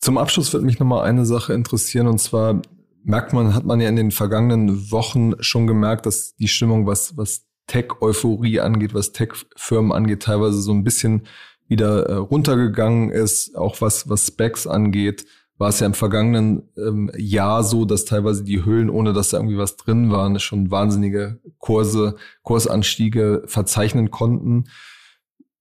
Zum 0.01 0.17
Abschluss 0.17 0.53
wird 0.53 0.63
mich 0.63 0.79
nochmal 0.79 1.07
eine 1.07 1.25
Sache 1.25 1.53
interessieren 1.53 2.07
und 2.07 2.19
zwar 2.19 2.61
merkt 3.03 3.33
man, 3.33 3.53
hat 3.53 3.65
man 3.65 3.79
ja 3.79 3.89
in 3.89 3.95
den 3.95 4.11
vergangenen 4.11 4.91
Wochen 4.91 5.41
schon 5.41 5.67
gemerkt, 5.67 6.05
dass 6.05 6.35
die 6.35 6.47
Stimmung, 6.47 6.85
was, 6.85 7.17
was 7.17 7.48
Tech-Euphorie 7.69 8.59
angeht, 8.59 8.93
was 8.93 9.13
Tech-Firmen 9.13 9.93
angeht, 9.93 10.23
teilweise 10.23 10.61
so 10.61 10.73
ein 10.73 10.83
bisschen 10.83 11.27
wieder 11.67 12.07
äh, 12.07 12.15
runtergegangen 12.15 13.11
ist, 13.11 13.55
auch 13.55 13.79
was, 13.79 14.09
was 14.09 14.27
Specs 14.27 14.67
angeht, 14.67 15.25
war 15.59 15.69
es 15.69 15.79
ja 15.79 15.85
im 15.85 15.93
vergangenen 15.93 16.63
ähm, 16.77 17.11
Jahr 17.15 17.63
so, 17.63 17.85
dass 17.85 18.05
teilweise 18.05 18.43
die 18.43 18.65
Höhlen, 18.65 18.89
ohne 18.89 19.13
dass 19.13 19.29
da 19.29 19.37
irgendwie 19.37 19.57
was 19.57 19.77
drin 19.77 20.09
war, 20.09 20.37
schon 20.39 20.71
wahnsinnige 20.71 21.39
Kurse, 21.59 22.15
Kursanstiege 22.43 23.43
verzeichnen 23.45 24.09
konnten. 24.09 24.69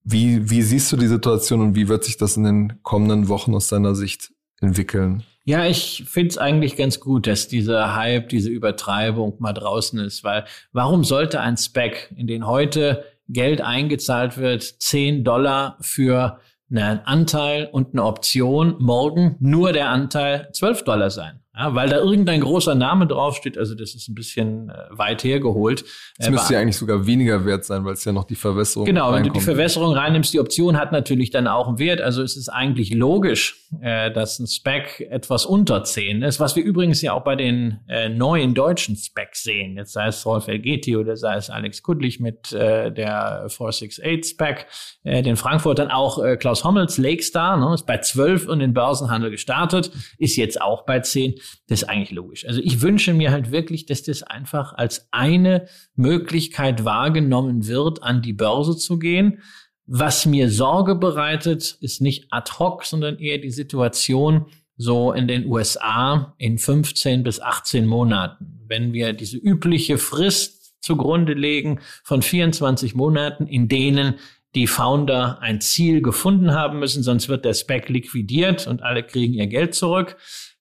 Wie, 0.03 0.49
wie 0.49 0.61
siehst 0.61 0.91
du 0.91 0.97
die 0.97 1.07
Situation 1.07 1.61
und 1.61 1.75
wie 1.75 1.89
wird 1.89 2.05
sich 2.05 2.17
das 2.17 2.37
in 2.37 2.43
den 2.45 2.81
kommenden 2.81 3.27
Wochen 3.27 3.53
aus 3.53 3.67
deiner 3.67 3.93
Sicht 3.93 4.31
entwickeln? 4.61 5.23
Ja, 5.45 5.65
ich 5.65 6.03
find's 6.07 6.37
eigentlich 6.37 6.75
ganz 6.75 6.99
gut, 6.99 7.25
dass 7.25 7.47
dieser 7.47 7.95
Hype, 7.95 8.29
diese 8.29 8.49
Übertreibung 8.49 9.35
mal 9.39 9.53
draußen 9.53 9.99
ist, 9.99 10.23
weil 10.23 10.45
warum 10.73 11.03
sollte 11.03 11.39
ein 11.39 11.57
Spec, 11.57 12.13
in 12.15 12.27
den 12.27 12.45
heute 12.45 13.05
Geld 13.27 13.61
eingezahlt 13.61 14.37
wird, 14.37 14.63
10 14.63 15.23
Dollar 15.23 15.77
für 15.81 16.39
ein 16.71 16.99
Anteil 17.05 17.67
und 17.71 17.93
eine 17.93 18.03
Option 18.03 18.75
morgen 18.79 19.37
nur 19.39 19.73
der 19.73 19.89
Anteil 19.89 20.49
12 20.53 20.83
Dollar 20.83 21.09
sein. 21.09 21.39
Ja, 21.59 21.75
weil 21.75 21.89
da 21.89 21.97
irgendein 21.97 22.39
großer 22.39 22.73
Name 22.73 23.05
draufsteht, 23.05 23.57
also 23.57 23.75
das 23.75 23.93
ist 23.93 24.07
ein 24.07 24.15
bisschen 24.15 24.69
äh, 24.69 24.73
weit 24.91 25.25
hergeholt. 25.25 25.83
Es 26.17 26.27
äh, 26.27 26.31
müsste 26.31 26.53
ja 26.53 26.61
eigentlich 26.61 26.77
sogar 26.77 27.05
weniger 27.05 27.43
wert 27.43 27.65
sein, 27.65 27.83
weil 27.83 27.95
es 27.95 28.05
ja 28.05 28.13
noch 28.13 28.23
die 28.23 28.35
Verwässerung 28.35 28.85
Genau, 28.85 29.11
wenn 29.11 29.25
du 29.25 29.29
die 29.29 29.41
Verwässerung 29.41 29.93
reinnimmst, 29.93 30.33
die 30.33 30.39
Option 30.39 30.77
hat 30.77 30.93
natürlich 30.93 31.31
dann 31.31 31.47
auch 31.47 31.67
einen 31.67 31.77
Wert. 31.77 31.99
Also 31.99 32.23
es 32.23 32.37
ist 32.37 32.47
eigentlich 32.47 32.93
logisch, 32.93 33.67
äh, 33.81 34.09
dass 34.09 34.39
ein 34.39 34.47
Spec 34.47 35.05
etwas 35.09 35.45
unter 35.45 35.83
10 35.83 36.21
ist, 36.21 36.39
was 36.39 36.55
wir 36.55 36.63
übrigens 36.63 37.01
ja 37.01 37.11
auch 37.11 37.25
bei 37.25 37.35
den 37.35 37.81
äh, 37.89 38.07
neuen 38.07 38.53
deutschen 38.53 38.95
Specs 38.95 39.43
sehen. 39.43 39.75
Jetzt 39.75 39.91
sei 39.91 40.07
es 40.07 40.25
Rolf 40.25 40.47
Elgeti 40.47 40.95
oder 40.95 41.17
sei 41.17 41.35
es 41.35 41.49
Alex 41.49 41.83
Kudlich 41.83 42.21
mit 42.21 42.53
äh, 42.53 42.89
der 42.89 43.47
468 43.49 44.25
Spec, 44.25 44.65
äh, 45.03 45.21
den 45.23 45.35
Frankfurtern 45.35 45.91
auch 45.91 46.23
äh, 46.23 46.37
Klaus 46.37 46.63
Hommels, 46.63 46.97
Lakestar, 46.97 47.57
ne, 47.57 47.73
ist 47.73 47.85
bei 47.85 47.97
12 47.97 48.47
und 48.47 48.59
den 48.59 48.73
Börsenhandel 48.73 49.29
gestartet, 49.29 49.91
ist 50.17 50.37
jetzt 50.37 50.61
auch 50.61 50.85
bei 50.85 51.01
10. 51.01 51.35
Das 51.67 51.83
ist 51.83 51.89
eigentlich 51.89 52.11
logisch. 52.11 52.45
Also 52.45 52.61
ich 52.61 52.81
wünsche 52.81 53.13
mir 53.13 53.31
halt 53.31 53.51
wirklich, 53.51 53.85
dass 53.85 54.03
das 54.03 54.23
einfach 54.23 54.73
als 54.73 55.07
eine 55.11 55.67
Möglichkeit 55.95 56.83
wahrgenommen 56.85 57.67
wird, 57.67 58.03
an 58.03 58.21
die 58.21 58.33
Börse 58.33 58.75
zu 58.75 58.97
gehen. 58.97 59.41
Was 59.85 60.25
mir 60.25 60.49
Sorge 60.49 60.95
bereitet, 60.95 61.77
ist 61.81 62.01
nicht 62.01 62.27
ad 62.31 62.51
hoc, 62.59 62.85
sondern 62.85 63.17
eher 63.19 63.37
die 63.37 63.51
Situation 63.51 64.45
so 64.77 65.11
in 65.11 65.27
den 65.27 65.45
USA 65.45 66.33
in 66.37 66.57
15 66.57 67.23
bis 67.23 67.39
18 67.39 67.85
Monaten. 67.85 68.61
Wenn 68.67 68.93
wir 68.93 69.13
diese 69.13 69.37
übliche 69.37 69.97
Frist 69.97 70.75
zugrunde 70.81 71.33
legen 71.33 71.79
von 72.03 72.21
24 72.21 72.95
Monaten, 72.95 73.45
in 73.45 73.67
denen 73.67 74.15
die 74.55 74.67
Founder 74.67 75.39
ein 75.41 75.61
Ziel 75.61 76.01
gefunden 76.01 76.53
haben 76.53 76.79
müssen, 76.79 77.03
sonst 77.03 77.29
wird 77.29 77.45
der 77.45 77.53
Spec 77.53 77.89
liquidiert 77.89 78.67
und 78.67 78.81
alle 78.81 79.03
kriegen 79.03 79.33
ihr 79.33 79.47
Geld 79.47 79.75
zurück 79.75 80.17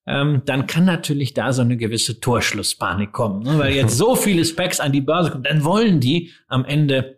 ähm, 0.09 0.43
dann 0.47 0.67
kann 0.67 0.87
natürlich 0.87 1.35
da 1.35 1.53
so 1.53 1.61
eine 1.61 1.77
gewisse 1.77 2.19
Torschlusspanik 2.19 3.13
kommen. 3.13 3.43
Ne? 3.43 3.59
Weil 3.59 3.75
jetzt 3.75 3.97
so 3.97 4.17
viele 4.17 4.45
Specs 4.45 4.81
an 4.81 4.91
die 4.91 5.03
Börse 5.03 5.31
kommen, 5.31 5.45
dann 5.45 5.65
wollen 5.65 6.01
die 6.01 6.31
am 6.49 6.65
Ende 6.65 7.18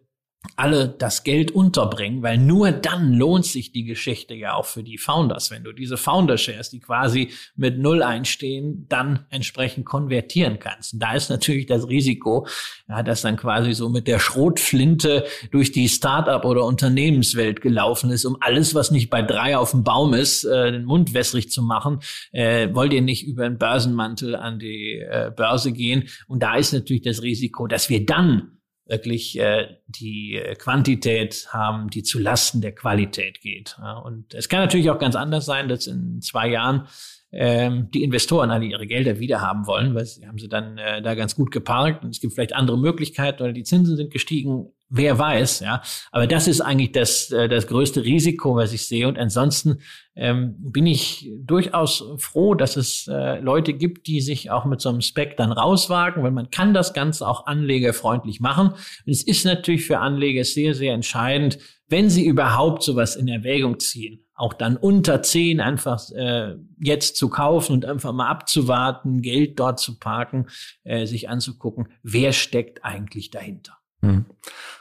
alle 0.56 0.88
das 0.88 1.22
Geld 1.22 1.50
unterbringen, 1.50 2.22
weil 2.22 2.38
nur 2.38 2.72
dann 2.72 3.12
lohnt 3.12 3.44
sich 3.44 3.72
die 3.72 3.84
Geschichte 3.84 4.34
ja 4.34 4.54
auch 4.54 4.66
für 4.66 4.82
die 4.82 4.98
Founders. 4.98 5.50
Wenn 5.50 5.64
du 5.64 5.72
diese 5.72 5.96
Founder-Shares, 5.96 6.70
die 6.70 6.80
quasi 6.80 7.30
mit 7.56 7.78
Null 7.78 8.02
einstehen, 8.02 8.86
dann 8.88 9.26
entsprechend 9.30 9.84
konvertieren 9.84 10.58
kannst. 10.58 10.94
Und 10.94 11.00
da 11.00 11.14
ist 11.14 11.28
natürlich 11.28 11.66
das 11.66 11.88
Risiko, 11.88 12.46
ja, 12.88 13.02
dass 13.02 13.22
dann 13.22 13.36
quasi 13.36 13.74
so 13.74 13.88
mit 13.88 14.06
der 14.06 14.18
Schrotflinte 14.18 15.24
durch 15.50 15.72
die 15.72 15.88
Startup- 15.88 16.44
oder 16.44 16.64
Unternehmenswelt 16.64 17.60
gelaufen 17.60 18.10
ist, 18.10 18.24
um 18.24 18.36
alles, 18.40 18.74
was 18.74 18.90
nicht 18.90 19.10
bei 19.10 19.22
drei 19.22 19.56
auf 19.56 19.72
dem 19.72 19.84
Baum 19.84 20.14
ist, 20.14 20.44
äh, 20.44 20.72
den 20.72 20.84
Mund 20.84 21.14
wässrig 21.14 21.50
zu 21.50 21.62
machen. 21.62 22.00
Äh, 22.32 22.68
wollt 22.74 22.92
ihr 22.92 23.02
nicht 23.02 23.26
über 23.26 23.44
einen 23.44 23.58
Börsenmantel 23.58 24.36
an 24.36 24.58
die 24.58 24.98
äh, 24.98 25.30
Börse 25.34 25.72
gehen? 25.72 26.08
Und 26.28 26.42
da 26.42 26.56
ist 26.56 26.72
natürlich 26.72 27.02
das 27.02 27.22
Risiko, 27.22 27.66
dass 27.66 27.90
wir 27.90 28.06
dann 28.06 28.59
wirklich 28.90 29.38
äh, 29.38 29.68
die 29.86 30.36
äh, 30.36 30.54
Quantität 30.56 31.48
haben, 31.50 31.88
die 31.88 32.02
zu 32.02 32.18
Lasten 32.18 32.60
der 32.60 32.74
Qualität 32.74 33.40
geht. 33.40 33.76
Ja, 33.78 33.98
und 33.98 34.34
es 34.34 34.48
kann 34.48 34.60
natürlich 34.60 34.90
auch 34.90 34.98
ganz 34.98 35.16
anders 35.16 35.46
sein, 35.46 35.68
dass 35.68 35.86
in 35.86 36.20
zwei 36.20 36.48
Jahren 36.48 36.88
ähm, 37.32 37.88
die 37.92 38.02
Investoren 38.02 38.50
alle 38.50 38.66
ihre 38.66 38.86
Gelder 38.86 39.20
wieder 39.20 39.40
haben 39.40 39.66
wollen, 39.66 39.94
weil 39.94 40.04
sie 40.04 40.26
haben 40.26 40.38
sie 40.38 40.48
dann 40.48 40.78
äh, 40.78 41.00
da 41.00 41.14
ganz 41.14 41.36
gut 41.36 41.52
geparkt 41.52 42.04
und 42.04 42.10
es 42.10 42.20
gibt 42.20 42.34
vielleicht 42.34 42.54
andere 42.54 42.78
Möglichkeiten 42.78 43.42
oder 43.42 43.52
die 43.52 43.62
Zinsen 43.62 43.96
sind 43.96 44.10
gestiegen. 44.10 44.72
Wer 44.92 45.20
weiß, 45.20 45.60
ja. 45.60 45.82
Aber 46.10 46.26
das 46.26 46.48
ist 46.48 46.60
eigentlich 46.60 46.90
das, 46.90 47.30
äh, 47.30 47.48
das 47.48 47.68
größte 47.68 48.02
Risiko, 48.02 48.56
was 48.56 48.72
ich 48.72 48.88
sehe. 48.88 49.06
Und 49.06 49.18
ansonsten 49.18 49.78
ähm, 50.16 50.56
bin 50.58 50.84
ich 50.84 51.30
durchaus 51.38 52.04
froh, 52.18 52.54
dass 52.54 52.76
es 52.76 53.06
äh, 53.06 53.38
Leute 53.38 53.72
gibt, 53.72 54.08
die 54.08 54.20
sich 54.20 54.50
auch 54.50 54.64
mit 54.64 54.80
so 54.80 54.88
einem 54.88 55.00
Spec 55.00 55.36
dann 55.36 55.52
rauswagen, 55.52 56.24
weil 56.24 56.32
man 56.32 56.50
kann 56.50 56.74
das 56.74 56.92
Ganze 56.92 57.28
auch 57.28 57.46
anlegerfreundlich 57.46 58.40
machen. 58.40 58.70
Und 58.70 59.12
es 59.12 59.22
ist 59.22 59.44
natürlich 59.44 59.86
für 59.86 60.00
Anleger 60.00 60.42
sehr, 60.42 60.74
sehr 60.74 60.92
entscheidend, 60.92 61.58
wenn 61.88 62.10
sie 62.10 62.26
überhaupt 62.26 62.82
sowas 62.82 63.14
in 63.14 63.28
Erwägung 63.28 63.78
ziehen, 63.78 64.24
auch 64.34 64.54
dann 64.54 64.76
unter 64.76 65.22
zehn 65.22 65.60
einfach 65.60 66.00
äh, 66.10 66.56
jetzt 66.80 67.16
zu 67.16 67.28
kaufen 67.28 67.74
und 67.74 67.84
einfach 67.84 68.12
mal 68.12 68.28
abzuwarten, 68.28 69.22
Geld 69.22 69.60
dort 69.60 69.78
zu 69.78 70.00
parken, 70.00 70.48
äh, 70.82 71.06
sich 71.06 71.28
anzugucken, 71.28 71.88
wer 72.02 72.32
steckt 72.32 72.84
eigentlich 72.84 73.30
dahinter. 73.30 73.76
Hm. 74.02 74.24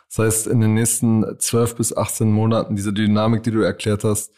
Das 0.10 0.26
heißt, 0.26 0.48
in 0.48 0.60
den 0.60 0.74
nächsten 0.74 1.40
zwölf 1.40 1.76
bis 1.76 1.96
18 1.96 2.32
Monaten, 2.32 2.76
diese 2.76 2.94
Dynamik, 2.94 3.44
die 3.44 3.52
du 3.52 3.62
erklärt 3.62 4.04
hast, 4.04 4.34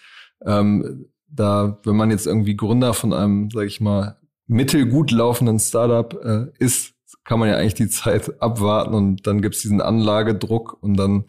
ähm, 0.46 1.06
da, 1.28 1.80
wenn 1.84 1.96
man 1.96 2.12
jetzt 2.12 2.28
irgendwie 2.28 2.58
Gründer 2.58 2.94
von 2.94 3.14
einem, 3.14 3.50
sag 3.52 3.66
ich 3.66 3.80
mal, 3.80 4.18
mittelgut 4.48 5.12
laufenden 5.12 5.60
Startup 5.60 6.14
äh, 6.24 6.48
ist, 6.60 6.94
kann 7.24 7.40
man 7.40 7.50
ja 7.50 7.56
eigentlich 7.56 7.76
die 7.76 7.90
Zeit 7.90 8.42
abwarten 8.42 8.94
und 8.94 9.28
dann 9.28 9.42
gibt's 9.42 9.62
diesen 9.62 9.82
Anlagedruck 9.82 10.78
und 10.82 10.98
dann 10.98 11.26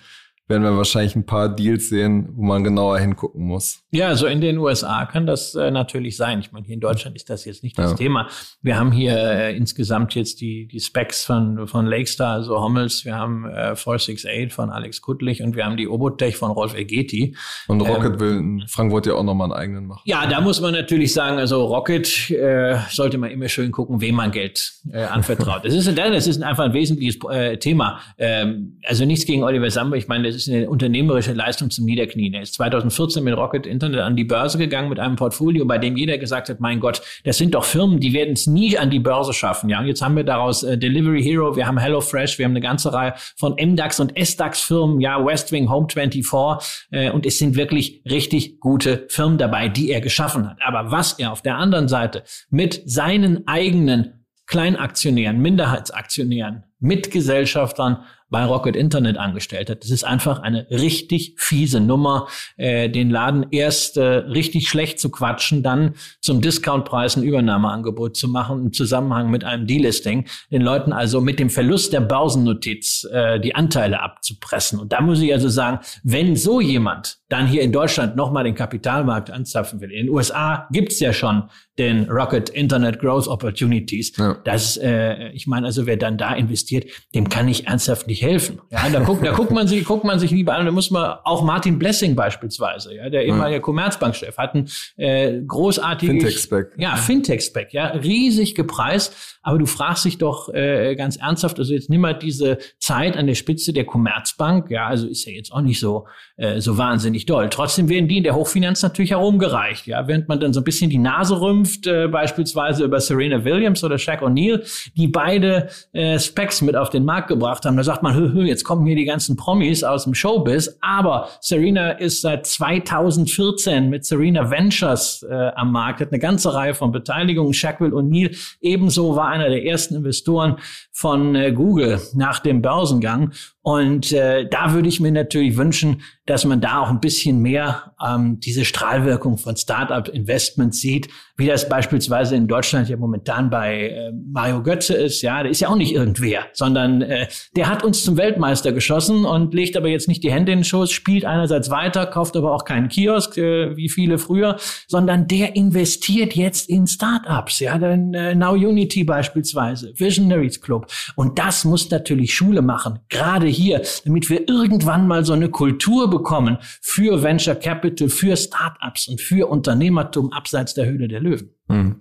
werden 0.53 0.65
wir 0.65 0.77
wahrscheinlich 0.77 1.17
ein 1.17 1.25
paar 1.25 1.49
Deals 1.49 1.89
sehen, 1.89 2.29
wo 2.35 2.43
man 2.43 2.63
genauer 2.63 2.99
hingucken 2.99 3.43
muss. 3.43 3.81
Ja, 3.91 4.09
also 4.09 4.27
in 4.27 4.43
den 4.43 4.59
USA 4.59 5.07
kann 5.07 5.27
das 5.27 5.55
äh, 5.55 5.71
natürlich 5.71 6.17
sein. 6.17 6.41
Ich 6.41 6.53
meine, 6.53 6.67
hier 6.67 6.75
in 6.75 6.81
Deutschland 6.81 7.17
ist 7.17 7.31
das 7.31 7.47
jetzt 7.47 7.63
nicht 7.63 7.79
das 7.79 7.93
ja. 7.93 7.97
Thema. 7.97 8.29
Wir 8.61 8.79
haben 8.79 8.93
hier 8.93 9.17
äh, 9.17 9.57
insgesamt 9.57 10.15
jetzt 10.15 10.43
die, 10.43 10.67
die 10.67 10.79
Specs 10.79 11.25
von, 11.25 11.67
von 11.67 11.87
Lakestar, 11.87 12.35
also 12.35 12.61
Hommels, 12.61 13.07
wir 13.07 13.17
haben 13.17 13.47
äh, 13.47 13.75
468 13.75 14.53
von 14.53 14.69
Alex 14.69 15.01
Kuttlich 15.01 15.43
und 15.43 15.57
wir 15.57 15.65
haben 15.65 15.79
die 15.79 15.89
Obotech 15.89 16.37
von 16.37 16.51
Rolf 16.51 16.75
Egeti. 16.75 17.35
Und 17.67 17.81
Rocket 17.81 18.13
ähm, 18.13 18.21
will 18.21 18.37
in 18.37 18.65
Frankfurt 18.69 19.07
ja 19.07 19.15
auch 19.15 19.23
nochmal 19.23 19.47
einen 19.47 19.59
eigenen 19.59 19.87
machen. 19.87 20.03
Ja, 20.05 20.27
da 20.27 20.43
muss 20.43 20.61
man 20.61 20.75
natürlich 20.75 21.15
sagen, 21.15 21.39
also 21.39 21.65
Rocket 21.65 22.31
äh, 22.31 22.77
sollte 22.91 23.17
man 23.17 23.31
immer 23.31 23.49
schön 23.49 23.73
gucken, 23.73 24.03
wem 24.03 24.17
man 24.17 24.31
Geld 24.31 24.75
äh, 24.93 25.05
anvertraut. 25.05 25.65
das, 25.65 25.73
ist, 25.73 25.97
das 25.97 26.27
ist 26.27 26.43
einfach 26.43 26.65
ein 26.65 26.75
wesentliches 26.75 27.19
äh, 27.31 27.57
Thema. 27.57 28.01
Ähm, 28.19 28.79
also 28.87 29.07
nichts 29.07 29.25
gegen 29.25 29.45
Oliver 29.45 29.71
Sambo. 29.71 29.97
Ich 29.97 30.09
meine, 30.09 30.29
das 30.29 30.37
ist 30.37 30.42
eine 30.49 30.69
unternehmerische 30.69 31.33
Leistung 31.33 31.71
zum 31.71 31.85
Niederknien. 31.85 32.35
Er 32.35 32.43
ist 32.43 32.55
2014 32.55 33.23
mit 33.23 33.37
Rocket 33.37 33.67
Internet 33.67 34.01
an 34.01 34.17
die 34.17 34.25
Börse 34.25 34.59
gegangen 34.59 34.89
mit 34.89 34.99
einem 34.99 35.17
Portfolio, 35.17 35.65
bei 35.65 35.79
dem 35.79 35.97
jeder 35.97 36.19
gesagt 36.19 36.49
hat, 36.49 36.61
mein 36.61 36.81
Gott, 36.81 37.03
das 37.25 37.39
sind 37.39 37.55
doch 37.55 37.65
Firmen, 37.65 38.01
die 38.01 38.13
werden 38.13 38.35
es 38.35 38.47
nie 38.47 38.79
an 38.79 38.91
die 38.91 38.99
Börse 38.99 39.33
schaffen. 39.33 39.69
Ja, 39.69 39.81
und 39.81 39.87
jetzt 39.87 40.03
haben 40.03 40.17
wir 40.17 40.25
daraus 40.25 40.63
äh, 40.63 40.79
Delivery 40.79 41.23
Hero, 41.23 41.57
wir 41.57 41.67
haben 41.67 41.79
HelloFresh, 41.79 42.39
wir 42.39 42.45
haben 42.45 42.53
eine 42.53 42.61
ganze 42.61 42.93
Reihe 42.93 43.15
von 43.37 43.55
MDAX 43.55 44.01
und 44.01 44.13
SDAX 44.17 44.61
Firmen, 44.61 45.01
ja, 45.01 45.25
Westwing, 45.25 45.69
Home24 45.69 46.87
äh, 46.91 47.11
und 47.11 47.27
es 47.27 47.39
sind 47.39 47.57
wirklich 47.57 48.03
richtig 48.09 48.61
gute 48.61 49.07
Firmen 49.09 49.39
dabei, 49.39 49.69
die 49.69 49.91
er 49.91 50.01
geschaffen 50.01 50.49
hat. 50.49 50.59
Aber 50.65 50.91
was 50.91 51.19
er 51.19 51.33
auf 51.33 51.43
der 51.43 51.57
anderen 51.57 51.89
Seite 51.89 52.23
mit 52.51 52.83
seinen 52.87 53.47
eigenen 53.47 54.23
Kleinaktionären, 54.47 55.41
Minderheitsaktionären, 55.41 56.65
Mitgesellschaftern 56.79 58.05
bei 58.33 58.45
Rocket 58.45 58.75
Internet 58.75 59.19
angestellt 59.19 59.71
hat. 59.71 59.85
Das 59.85 59.91
ist 59.91 60.05
einfach 60.05 60.41
eine 60.41 60.67
richtig 60.71 61.35
fiese 61.37 61.81
Nummer, 61.81 62.27
äh, 62.57 62.89
den 62.89 63.11
Laden 63.11 63.47
erst 63.51 63.99
äh, 63.99 64.03
richtig 64.03 64.69
schlecht 64.69 64.99
zu 64.99 65.11
quatschen, 65.11 65.63
dann 65.63 65.95
zum 66.21 66.41
Discountpreis 66.41 67.17
ein 67.17 67.23
Übernahmeangebot 67.23 68.17
zu 68.17 68.27
machen 68.29 68.61
im 68.61 68.73
Zusammenhang 68.73 69.31
mit 69.31 69.45
einem 69.45 69.67
Delisting, 69.67 70.27
den 70.51 70.63
Leuten 70.63 70.93
also 70.93 71.21
mit 71.21 71.39
dem 71.39 71.51
Verlust 71.51 71.93
der 71.93 72.01
Börsennotiz 72.01 73.07
äh, 73.13 73.39
die 73.39 73.55
Anteile 73.55 74.01
abzupressen. 74.01 74.81
Und 74.81 74.93
da 74.93 75.03
muss 75.03 75.21
ich 75.21 75.33
also 75.33 75.51
sagen, 75.51 75.81
wenn 76.03 76.35
so 76.35 76.61
jemand 76.61 77.19
dann 77.29 77.47
hier 77.47 77.63
in 77.63 77.73
Deutschland 77.73 78.17
nochmal 78.17 78.45
den 78.45 78.55
Kapitalmarkt 78.55 79.31
anzapfen 79.31 79.81
will, 79.81 79.91
in 79.91 80.07
den 80.07 80.15
USA 80.15 80.69
gibt's 80.73 81.01
ja 81.01 81.13
schon 81.13 81.45
den 81.79 82.11
Rocket 82.11 82.51
Internet 82.51 82.99
Growth 82.99 83.29
Opportunities. 83.29 84.17
Ja. 84.17 84.37
Das, 84.45 84.77
äh, 84.77 85.29
ich 85.31 85.47
meine, 85.47 85.67
also 85.67 85.87
wer 85.87 85.97
dann 85.97 86.19
da 86.19 86.35
investiert, 86.35 86.91
dem 87.15 87.29
kann 87.29 87.49
ich 87.49 87.67
ernsthaft 87.67 88.07
nicht 88.07 88.22
helfen. 88.23 88.61
Ja, 88.71 88.89
da 88.91 89.01
guckt, 89.01 89.25
da 89.25 89.33
guckt 89.33 89.51
man 89.51 89.67
sich, 89.67 89.85
guckt 89.85 90.05
man 90.05 90.19
sich 90.19 90.31
lieber 90.31 90.55
an. 90.55 90.65
Da 90.67 90.73
muss 90.73 90.91
man 90.91 91.19
auch 91.25 91.43
Martin 91.43 91.79
Blessing 91.79 92.15
beispielsweise, 92.15 92.95
ja, 92.95 93.11
der 93.11 93.25
ehemalige 93.25 93.57
ja. 93.57 93.61
Commerzbankchef, 93.61 94.37
hat 94.37 94.55
einen 94.55 94.69
äh, 94.97 95.41
großartigen 95.47 96.21
Fintech-Spec. 96.21 96.73
Ja, 96.79 96.97
Fintech-Spec, 96.97 97.73
ja, 97.73 97.87
riesig 97.89 98.55
gepreist. 98.55 99.39
Aber 99.43 99.59
du 99.59 99.67
fragst 99.67 100.05
dich 100.05 100.19
doch 100.19 100.49
äh, 100.55 100.95
ganz 100.95 101.17
ernsthaft, 101.17 101.59
also 101.59 101.75
jetzt 101.75 101.91
nimm 101.91 102.01
mal 102.01 102.15
diese 102.15 102.59
Zeit 102.79 103.17
an 103.17 103.27
der 103.27 103.35
Spitze 103.35 103.73
der 103.73 103.85
Commerzbank, 103.85 104.71
ja, 104.71 104.87
also 104.87 105.09
ist 105.09 105.25
ja 105.27 105.33
jetzt 105.33 105.53
auch 105.53 105.63
nicht 105.63 105.81
so 105.81 106.07
äh, 106.37 106.61
so 106.61 106.79
wahnsinnig 106.79 107.27
doll. 107.27 107.49
Trotzdem 107.51 107.89
werden 107.89 108.09
die 108.09 108.19
in 108.19 108.25
der 108.25 108.35
Hochfinanz 108.35 108.83
natürlich 108.83 109.11
herumgereicht, 109.11 109.87
ja, 109.87 110.07
während 110.09 110.29
man 110.29 110.41
dann 110.41 110.53
so 110.53 110.61
ein 110.61 110.65
bisschen 110.65 110.91
die 110.91 110.99
Nase 110.99 111.41
rümpft, 111.41 111.87
äh, 111.87 112.09
beispielsweise 112.09 112.85
über 112.85 113.01
Serena 113.01 113.45
Williams 113.45 113.83
oder 113.85 113.99
Shaq 113.99 114.23
O'Neal, 114.23 114.63
die 114.97 115.09
beide 115.09 115.69
äh, 115.93 116.19
Specs 116.19 116.63
mit 116.63 116.77
auf 116.77 116.91
den 116.91 117.05
Markt 117.05 117.29
gebracht 117.29 117.65
haben. 117.65 117.77
Da 117.77 117.85
sagt 117.85 118.03
man, 118.03 118.12
hö, 118.15 118.45
jetzt 118.45 118.65
kommen 118.65 118.87
hier 118.87 118.97
die 118.97 119.05
ganzen 119.05 119.37
Promis 119.37 119.85
aus 119.85 120.05
dem 120.05 120.15
Showbiz, 120.15 120.77
aber 120.81 121.29
Serena 121.41 121.93
ist 121.93 122.21
seit 122.21 122.47
2014 122.47 123.89
mit 123.91 124.05
Serena 124.05 124.51
Ventures 124.51 125.25
äh, 125.29 125.51
am 125.55 125.73
Markt, 125.73 126.01
hat 126.01 126.13
eine 126.13 126.19
ganze 126.19 126.55
Reihe 126.55 126.75
von 126.75 126.93
Beteiligungen. 126.93 127.53
Shaq 127.55 127.81
O'Neal 127.81 128.37
ebenso 128.61 129.17
war 129.17 129.29
einer 129.29 129.49
der 129.49 129.65
ersten 129.65 129.97
Investoren 129.97 130.57
von 130.91 131.35
äh, 131.35 131.53
Google 131.53 132.01
nach 132.15 132.39
dem 132.41 132.63
Börsengang. 132.63 133.33
Und 133.63 134.13
äh, 134.13 134.49
da 134.49 134.75
würde 134.75 134.89
ich 134.89 134.99
mir 134.99 135.13
natürlich 135.13 135.57
wünschen, 135.57 136.03
dass 136.27 136.45
man 136.45 136.61
da 136.61 136.81
auch 136.81 136.91
ein 136.91 137.01
bisschen 137.01 137.41
mehr 137.41 137.95
ähm, 138.05 138.41
diese 138.41 138.65
Strahlwirkung 138.65 139.39
von 139.39 139.57
Startup-Investments 139.57 140.81
sieht, 140.81 141.09
wie 141.37 141.47
das 141.47 141.69
beispielsweise 141.69 142.37
in 142.37 142.49
Deutschland 142.49 142.89
ja 142.89 142.97
momentan 142.97 143.51
bei 143.51 143.89
äh, 143.89 144.13
Mario 144.33 144.63
Götze 144.63 144.95
ist. 144.95 145.23
Ja, 145.23 145.43
der 145.43 145.51
ist 145.51 145.61
ja 145.61 145.69
auch 145.69 145.77
nicht 145.77 145.93
irgendwer, 145.93 146.47
sondern 146.53 147.03
äh, 147.03 147.29
der 147.57 147.69
hat 147.69 147.85
uns 147.85 148.05
zum 148.05 148.17
Weltmeister 148.17 148.73
geschossen 148.73 149.25
und 149.25 149.55
legt 149.55 149.77
aber 149.77 149.89
jetzt 149.89 150.09
nicht 150.09 150.23
die 150.23 150.33
Hände 150.33 150.53
in 150.53 150.59
den 150.61 150.65
Schoß, 150.65 150.91
spielt 150.91 151.25
einerseits 151.25 151.71
weiter, 151.71 152.07
kauft 152.07 152.37
aber 152.37 152.55
auch 152.55 152.65
keinen 152.65 152.89
Kiosk 152.89 153.37
äh, 153.39 153.77
wie 153.77 153.89
viele 153.89 154.19
früher, 154.19 154.57
sondern 154.89 155.29
der 155.29 155.55
investiert 155.57 156.35
jetzt 156.35 156.69
in 156.69 156.87
Startups. 156.87 157.61
Ja, 157.61 157.79
dann 157.79 158.15
äh, 158.15 158.35
Now 158.35 158.53
Unity 158.53 159.05
beispielsweise, 159.05 159.93
Visionaries 159.97 160.61
Club. 160.61 160.87
Und 161.17 161.39
das 161.39 161.65
muss 161.65 161.91
natürlich 161.91 162.35
Schule 162.35 162.63
machen, 162.63 163.01
gerade 163.09 163.52
hier, 163.53 163.83
damit 164.05 164.29
wir 164.31 164.49
irgendwann 164.49 165.07
mal 165.07 165.25
so 165.25 165.33
eine 165.33 165.51
Kultur 165.51 166.11
bekommen 166.11 166.59
für 166.81 167.23
Venture 167.23 167.55
Capital, 167.55 168.09
für 168.09 168.37
Startups 168.37 169.09
und 169.09 169.21
für 169.21 169.49
Unternehmertum 169.49 170.33
abseits 170.33 170.75
der 170.75 170.87
Höhle 170.87 171.09
der 171.09 171.21
Löwen. 171.21 171.51
Mhm. 171.69 171.97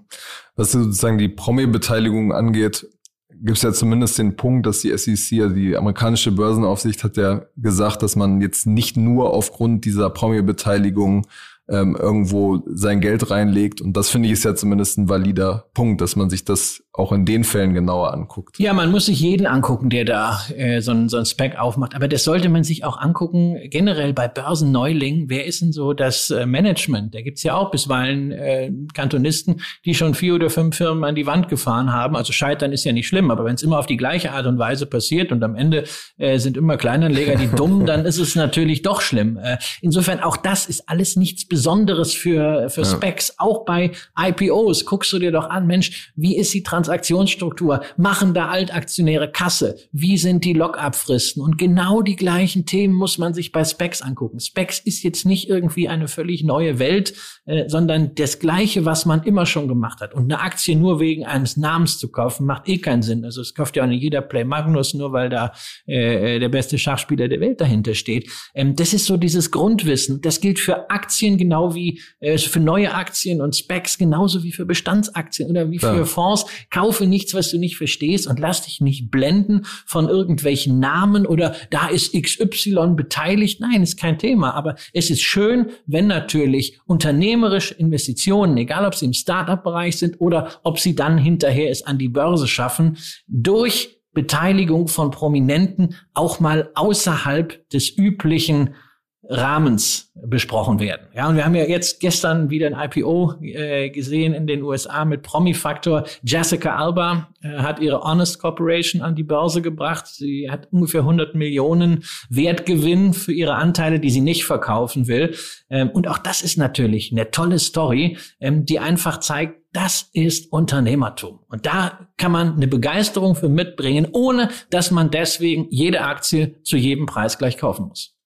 Was 0.56 0.72
sozusagen 0.72 1.18
die 1.18 1.30
Promi-Beteiligung 1.30 2.34
angeht, 2.34 2.88
gibt 3.30 3.58
es 3.58 3.64
ja 3.64 3.74
zumindest 3.74 4.18
den 4.20 4.36
Punkt, 4.36 4.66
dass 4.66 4.82
die 4.82 4.95
SEC, 4.95 5.41
also 5.41 5.56
die 5.56 5.76
amerikanische 5.76 6.32
Börsenaufsicht, 6.32 7.04
hat 7.04 7.18
ja 7.18 7.43
gesagt, 7.58 8.04
dass 8.04 8.16
man 8.16 8.41
jetzt 8.41 8.68
nicht 8.68 8.97
nur 8.97 9.34
aufgrund 9.34 9.86
dieser 9.86 10.10
Promi-Beteiligung 10.10 11.26
ähm, 11.70 11.95
irgendwo 11.99 12.62
sein 12.68 13.02
Geld 13.02 13.32
reinlegt. 13.32 13.82
Und 13.82 13.95
das 13.95 14.10
finde 14.10 14.28
ich 14.28 14.34
ist 14.34 14.43
ja 14.43 14.56
zumindest 14.56 14.97
ein 14.97 15.10
valider 15.10 15.70
Punkt, 15.74 16.02
dass 16.02 16.16
man 16.16 16.30
sich 16.30 16.45
das 16.45 16.84
auch 16.94 17.14
in 17.14 17.26
den 17.26 17.46
Fällen 17.46 17.74
genauer 17.74 18.14
anguckt. 18.14 18.60
Ja, 18.60 18.74
man 18.74 18.92
muss 18.92 19.06
sich 19.06 19.22
jeden 19.22 19.48
angucken, 19.48 19.89
der 19.89 20.04
da 20.04 20.42
äh, 20.54 20.82
so, 20.82 20.92
ein, 20.92 21.08
so 21.08 21.18
ein 21.18 21.26
Spec 21.26 21.58
aufmacht. 21.58 21.96
Aber 21.96 22.10
das 22.10 22.26
sollte 22.26 22.50
man 22.50 22.66
sich 22.66 22.84
auch 22.84 23.00
angucken, 23.00 23.58
generell 23.70 24.12
bei 24.12 24.28
Börsenneulingen. 24.28 25.30
Wer 25.30 25.46
ist 25.46 25.62
denn 25.62 25.72
so 25.72 25.94
das 25.94 26.32
äh, 26.32 26.46
Management? 26.46 27.16
Da 27.16 27.22
gibt's 27.22 27.44
ja 27.44 27.56
auch 27.56 27.72
bisweilen 27.72 28.34
äh, 28.34 28.72
Kantonisten, 28.94 29.62
die 29.86 29.96
schon 29.96 30.16
vier 30.16 30.36
oder 30.36 30.50
fünf 30.50 30.76
Firmen 30.76 31.06
an 31.06 31.16
die 31.16 31.26
Wand 31.26 31.48
gefahren 31.48 31.94
haben. 31.94 32.18
Also 32.18 32.34
scheitern 32.34 32.74
ist 32.74 32.84
ja 32.84 32.92
nicht 32.92 33.08
schlimm, 33.08 33.32
aber 33.32 33.46
wenn 33.46 33.56
es 33.56 33.64
immer 33.64 33.80
auf 33.80 33.86
die 33.86 33.98
gleiche 33.98 34.34
Art 34.34 34.46
und 34.46 34.60
Weise 34.60 34.86
passiert 34.86 35.32
und 35.32 35.42
am 35.44 35.56
Ende 35.56 35.86
äh, 36.18 36.39
sind 36.39 36.58
immer 36.58 36.76
Kleinanleger 36.76 37.38
die 37.38 37.48
dumm, 37.48 37.86
dann 37.86 38.06
ist 38.06 38.18
es 38.18 38.36
natürlich 38.36 38.82
doch 38.82 39.00
schlimm. 39.00 39.38
Äh, 39.38 39.58
insofern 39.80 40.20
auch 40.20 40.36
das 40.36 40.66
ist 40.66 40.89
alles 40.89 41.16
nichts 41.16 41.48
Besonderes 41.48 42.14
für, 42.14 42.70
für 42.70 42.84
Specs. 42.84 43.30
Ja. 43.30 43.36
Auch 43.38 43.64
bei 43.64 43.92
IPOs 44.20 44.86
guckst 44.86 45.14
du 45.14 45.20
dir 45.20 45.32
doch 45.32 45.50
an, 45.50 45.68
Mensch, 45.68 46.12
wie 46.18 46.38
ist 46.38 46.54
die 46.54 46.64
Transaktion? 46.64 46.80
Transaktionsstruktur, 46.82 47.82
machen 47.95 48.34
da 48.34 48.47
Altaktionäre 48.47 49.32
Kasse, 49.32 49.75
wie 49.91 50.17
sind 50.17 50.45
die 50.45 50.53
Lock-up-Fristen 50.53 51.41
und 51.41 51.57
genau 51.57 52.01
die 52.01 52.15
gleichen 52.15 52.65
Themen 52.65 52.93
muss 52.93 53.19
man 53.19 53.36
sich 53.36 53.51
bei 53.51 53.63
Specs 53.63 54.01
angucken. 54.01 54.39
Specs 54.39 54.79
ist 54.79 55.03
jetzt 55.03 55.25
nicht 55.25 55.47
irgendwie 55.47 55.88
eine 55.88 56.07
völlig 56.07 56.43
neue 56.43 56.79
Welt, 56.79 57.13
äh, 57.45 57.69
sondern 57.69 58.15
das 58.15 58.39
Gleiche, 58.39 58.86
was 58.86 59.05
man 59.05 59.23
immer 59.23 59.45
schon 59.45 59.67
gemacht 59.67 60.01
hat. 60.01 60.13
Und 60.13 60.23
eine 60.23 60.41
Aktie 60.41 60.75
nur 60.75 60.99
wegen 60.99 61.25
eines 61.25 61.55
Namens 61.55 61.99
zu 61.99 62.11
kaufen, 62.11 62.45
macht 62.47 62.67
eh 62.67 62.79
keinen 62.79 63.03
Sinn. 63.03 63.25
Also 63.25 63.41
es 63.41 63.53
kauft 63.53 63.75
ja 63.75 63.84
auch 63.84 63.88
nicht 63.88 64.01
jeder 64.01 64.21
Play 64.21 64.43
Magnus, 64.43 64.93
nur 64.93 65.11
weil 65.11 65.29
da 65.29 65.53
äh, 65.86 66.39
der 66.39 66.49
beste 66.49 66.77
Schachspieler 66.77 67.27
der 67.27 67.39
Welt 67.39 67.61
dahinter 67.61 67.93
steht. 67.93 68.29
Ähm, 68.55 68.75
das 68.75 68.93
ist 68.93 69.05
so 69.05 69.17
dieses 69.17 69.51
Grundwissen. 69.51 70.21
Das 70.21 70.41
gilt 70.41 70.59
für 70.59 70.89
Aktien 70.89 71.38
genau 71.38 71.75
wie 71.75 72.01
äh, 72.19 72.38
für 72.38 72.59
neue 72.59 72.93
Aktien 72.93 73.41
und 73.41 73.55
Specs 73.55 73.97
genauso 73.97 74.43
wie 74.43 74.51
für 74.51 74.65
Bestandsaktien 74.65 75.49
oder 75.49 75.69
wie 75.69 75.79
für 75.79 75.97
ja. 75.97 76.05
Fonds. 76.05 76.45
Kaufe 76.72 77.05
nichts, 77.05 77.34
was 77.34 77.51
du 77.51 77.59
nicht 77.59 77.78
verstehst 77.78 78.28
und 78.28 78.39
lass 78.39 78.63
dich 78.63 78.82
nicht 78.82 79.11
blenden 79.11 79.65
von 79.86 80.09
irgendwelchen 80.09 80.80
Namen 80.80 81.26
oder 81.28 81.55
da 81.69 81.88
ist 81.88 82.13
XY 82.13 82.93
beteiligt. 82.95 83.59
Nein, 83.59 83.84
ist 83.84 83.99
kein 83.99 84.17
Thema. 84.17 84.53
Aber 84.55 84.76
es 84.93 85.09
ist 85.09 85.22
schön, 85.22 85.67
wenn 85.86 86.07
natürlich 86.07 86.80
unternehmerisch 86.86 87.72
Investitionen, 87.74 88.57
egal 88.57 88.86
ob 88.86 88.95
sie 88.95 89.05
im 89.05 89.13
Startup-Bereich 89.13 89.97
sind 89.97 90.19
oder 90.19 90.59
ob 90.63 90.80
sie 90.80 90.95
dann 90.95 91.17
hinterher 91.17 91.69
es 91.69 91.86
an 91.86 91.97
die 91.97 92.09
Börse 92.09 92.47
schaffen, 92.47 92.97
durch 93.28 94.01
Beteiligung 94.13 94.88
von 94.88 95.11
Prominenten 95.11 95.95
auch 96.13 96.39
mal 96.39 96.69
außerhalb 96.76 97.69
des 97.69 97.97
üblichen 97.97 98.76
Rahmens 99.24 100.11
besprochen 100.15 100.80
werden. 100.80 101.07
Ja, 101.13 101.30
und 101.30 101.36
wir 101.36 101.45
haben 101.45 101.53
ja 101.55 101.65
jetzt 101.65 101.99
gestern 101.99 102.49
wieder 102.49 102.67
ein 102.67 102.89
IPO 102.89 103.36
äh, 103.41 103.89
gesehen 103.89 104.34
in 104.34 104.47
den 104.47 104.63
USA 104.63 105.05
mit 105.05 105.22
Promi-Faktor. 105.22 106.05
Jessica 106.24 106.76
Alba 106.76 107.30
äh, 107.41 107.49
hat 107.59 107.80
ihre 107.80 108.01
Honest 108.01 108.39
Corporation 108.39 109.01
an 109.01 109.15
die 109.15 109.24
Börse 109.24 109.61
gebracht. 109.61 110.07
Sie 110.07 110.49
hat 110.49 110.67
ungefähr 110.72 111.01
100 111.01 111.36
Millionen 111.36 112.03
Wertgewinn 112.30 113.13
für 113.13 113.32
ihre 113.32 113.55
Anteile, 113.55 113.99
die 113.99 114.09
sie 114.09 114.22
nicht 114.22 114.45
verkaufen 114.45 115.07
will. 115.07 115.36
Ähm, 115.69 115.91
und 115.91 116.07
auch 116.07 116.17
das 116.17 116.41
ist 116.41 116.57
natürlich 116.57 117.11
eine 117.11 117.30
tolle 117.30 117.59
Story, 117.59 118.17
ähm, 118.39 118.65
die 118.65 118.80
einfach 118.80 119.19
zeigt, 119.19 119.61
das 119.72 120.09
ist 120.13 120.51
Unternehmertum. 120.51 121.39
Und 121.47 121.65
da 121.65 122.07
kann 122.17 122.32
man 122.32 122.55
eine 122.55 122.67
Begeisterung 122.67 123.36
für 123.36 123.49
mitbringen, 123.49 124.07
ohne 124.11 124.49
dass 124.69 124.91
man 124.91 125.11
deswegen 125.11 125.67
jede 125.69 126.01
Aktie 126.01 126.61
zu 126.63 126.76
jedem 126.76 127.05
Preis 127.05 127.38
gleich 127.38 127.57
kaufen 127.57 127.88
muss. 127.88 128.17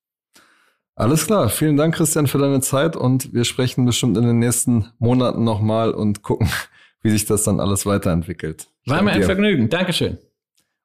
Alles 0.96 1.26
klar. 1.26 1.50
Vielen 1.50 1.76
Dank, 1.76 1.96
Christian, 1.96 2.28
für 2.28 2.38
deine 2.38 2.62
Zeit 2.62 2.96
und 2.96 3.34
wir 3.34 3.44
sprechen 3.44 3.86
bestimmt 3.86 4.18
in 4.18 4.26
den 4.26 4.40
nächsten 4.40 4.88
Monaten 4.98 5.44
nochmal 5.44 5.92
und 5.92 6.24
gucken, 6.24 6.50
wie 7.02 7.10
sich 7.12 7.26
das 7.26 7.44
dann 7.44 7.60
alles 7.60 7.86
weiterentwickelt. 7.86 8.68
War 8.86 9.02
mir 9.02 9.12
ein 9.12 9.24
Vergnügen. 9.24 9.70
Dankeschön. 9.70 10.18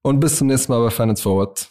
Und 0.02 0.18
bis 0.20 0.36
zum 0.36 0.48
nächsten 0.48 0.72
Mal 0.72 0.82
bei 0.82 0.90
Finance 0.90 1.22
Forward. 1.22 1.70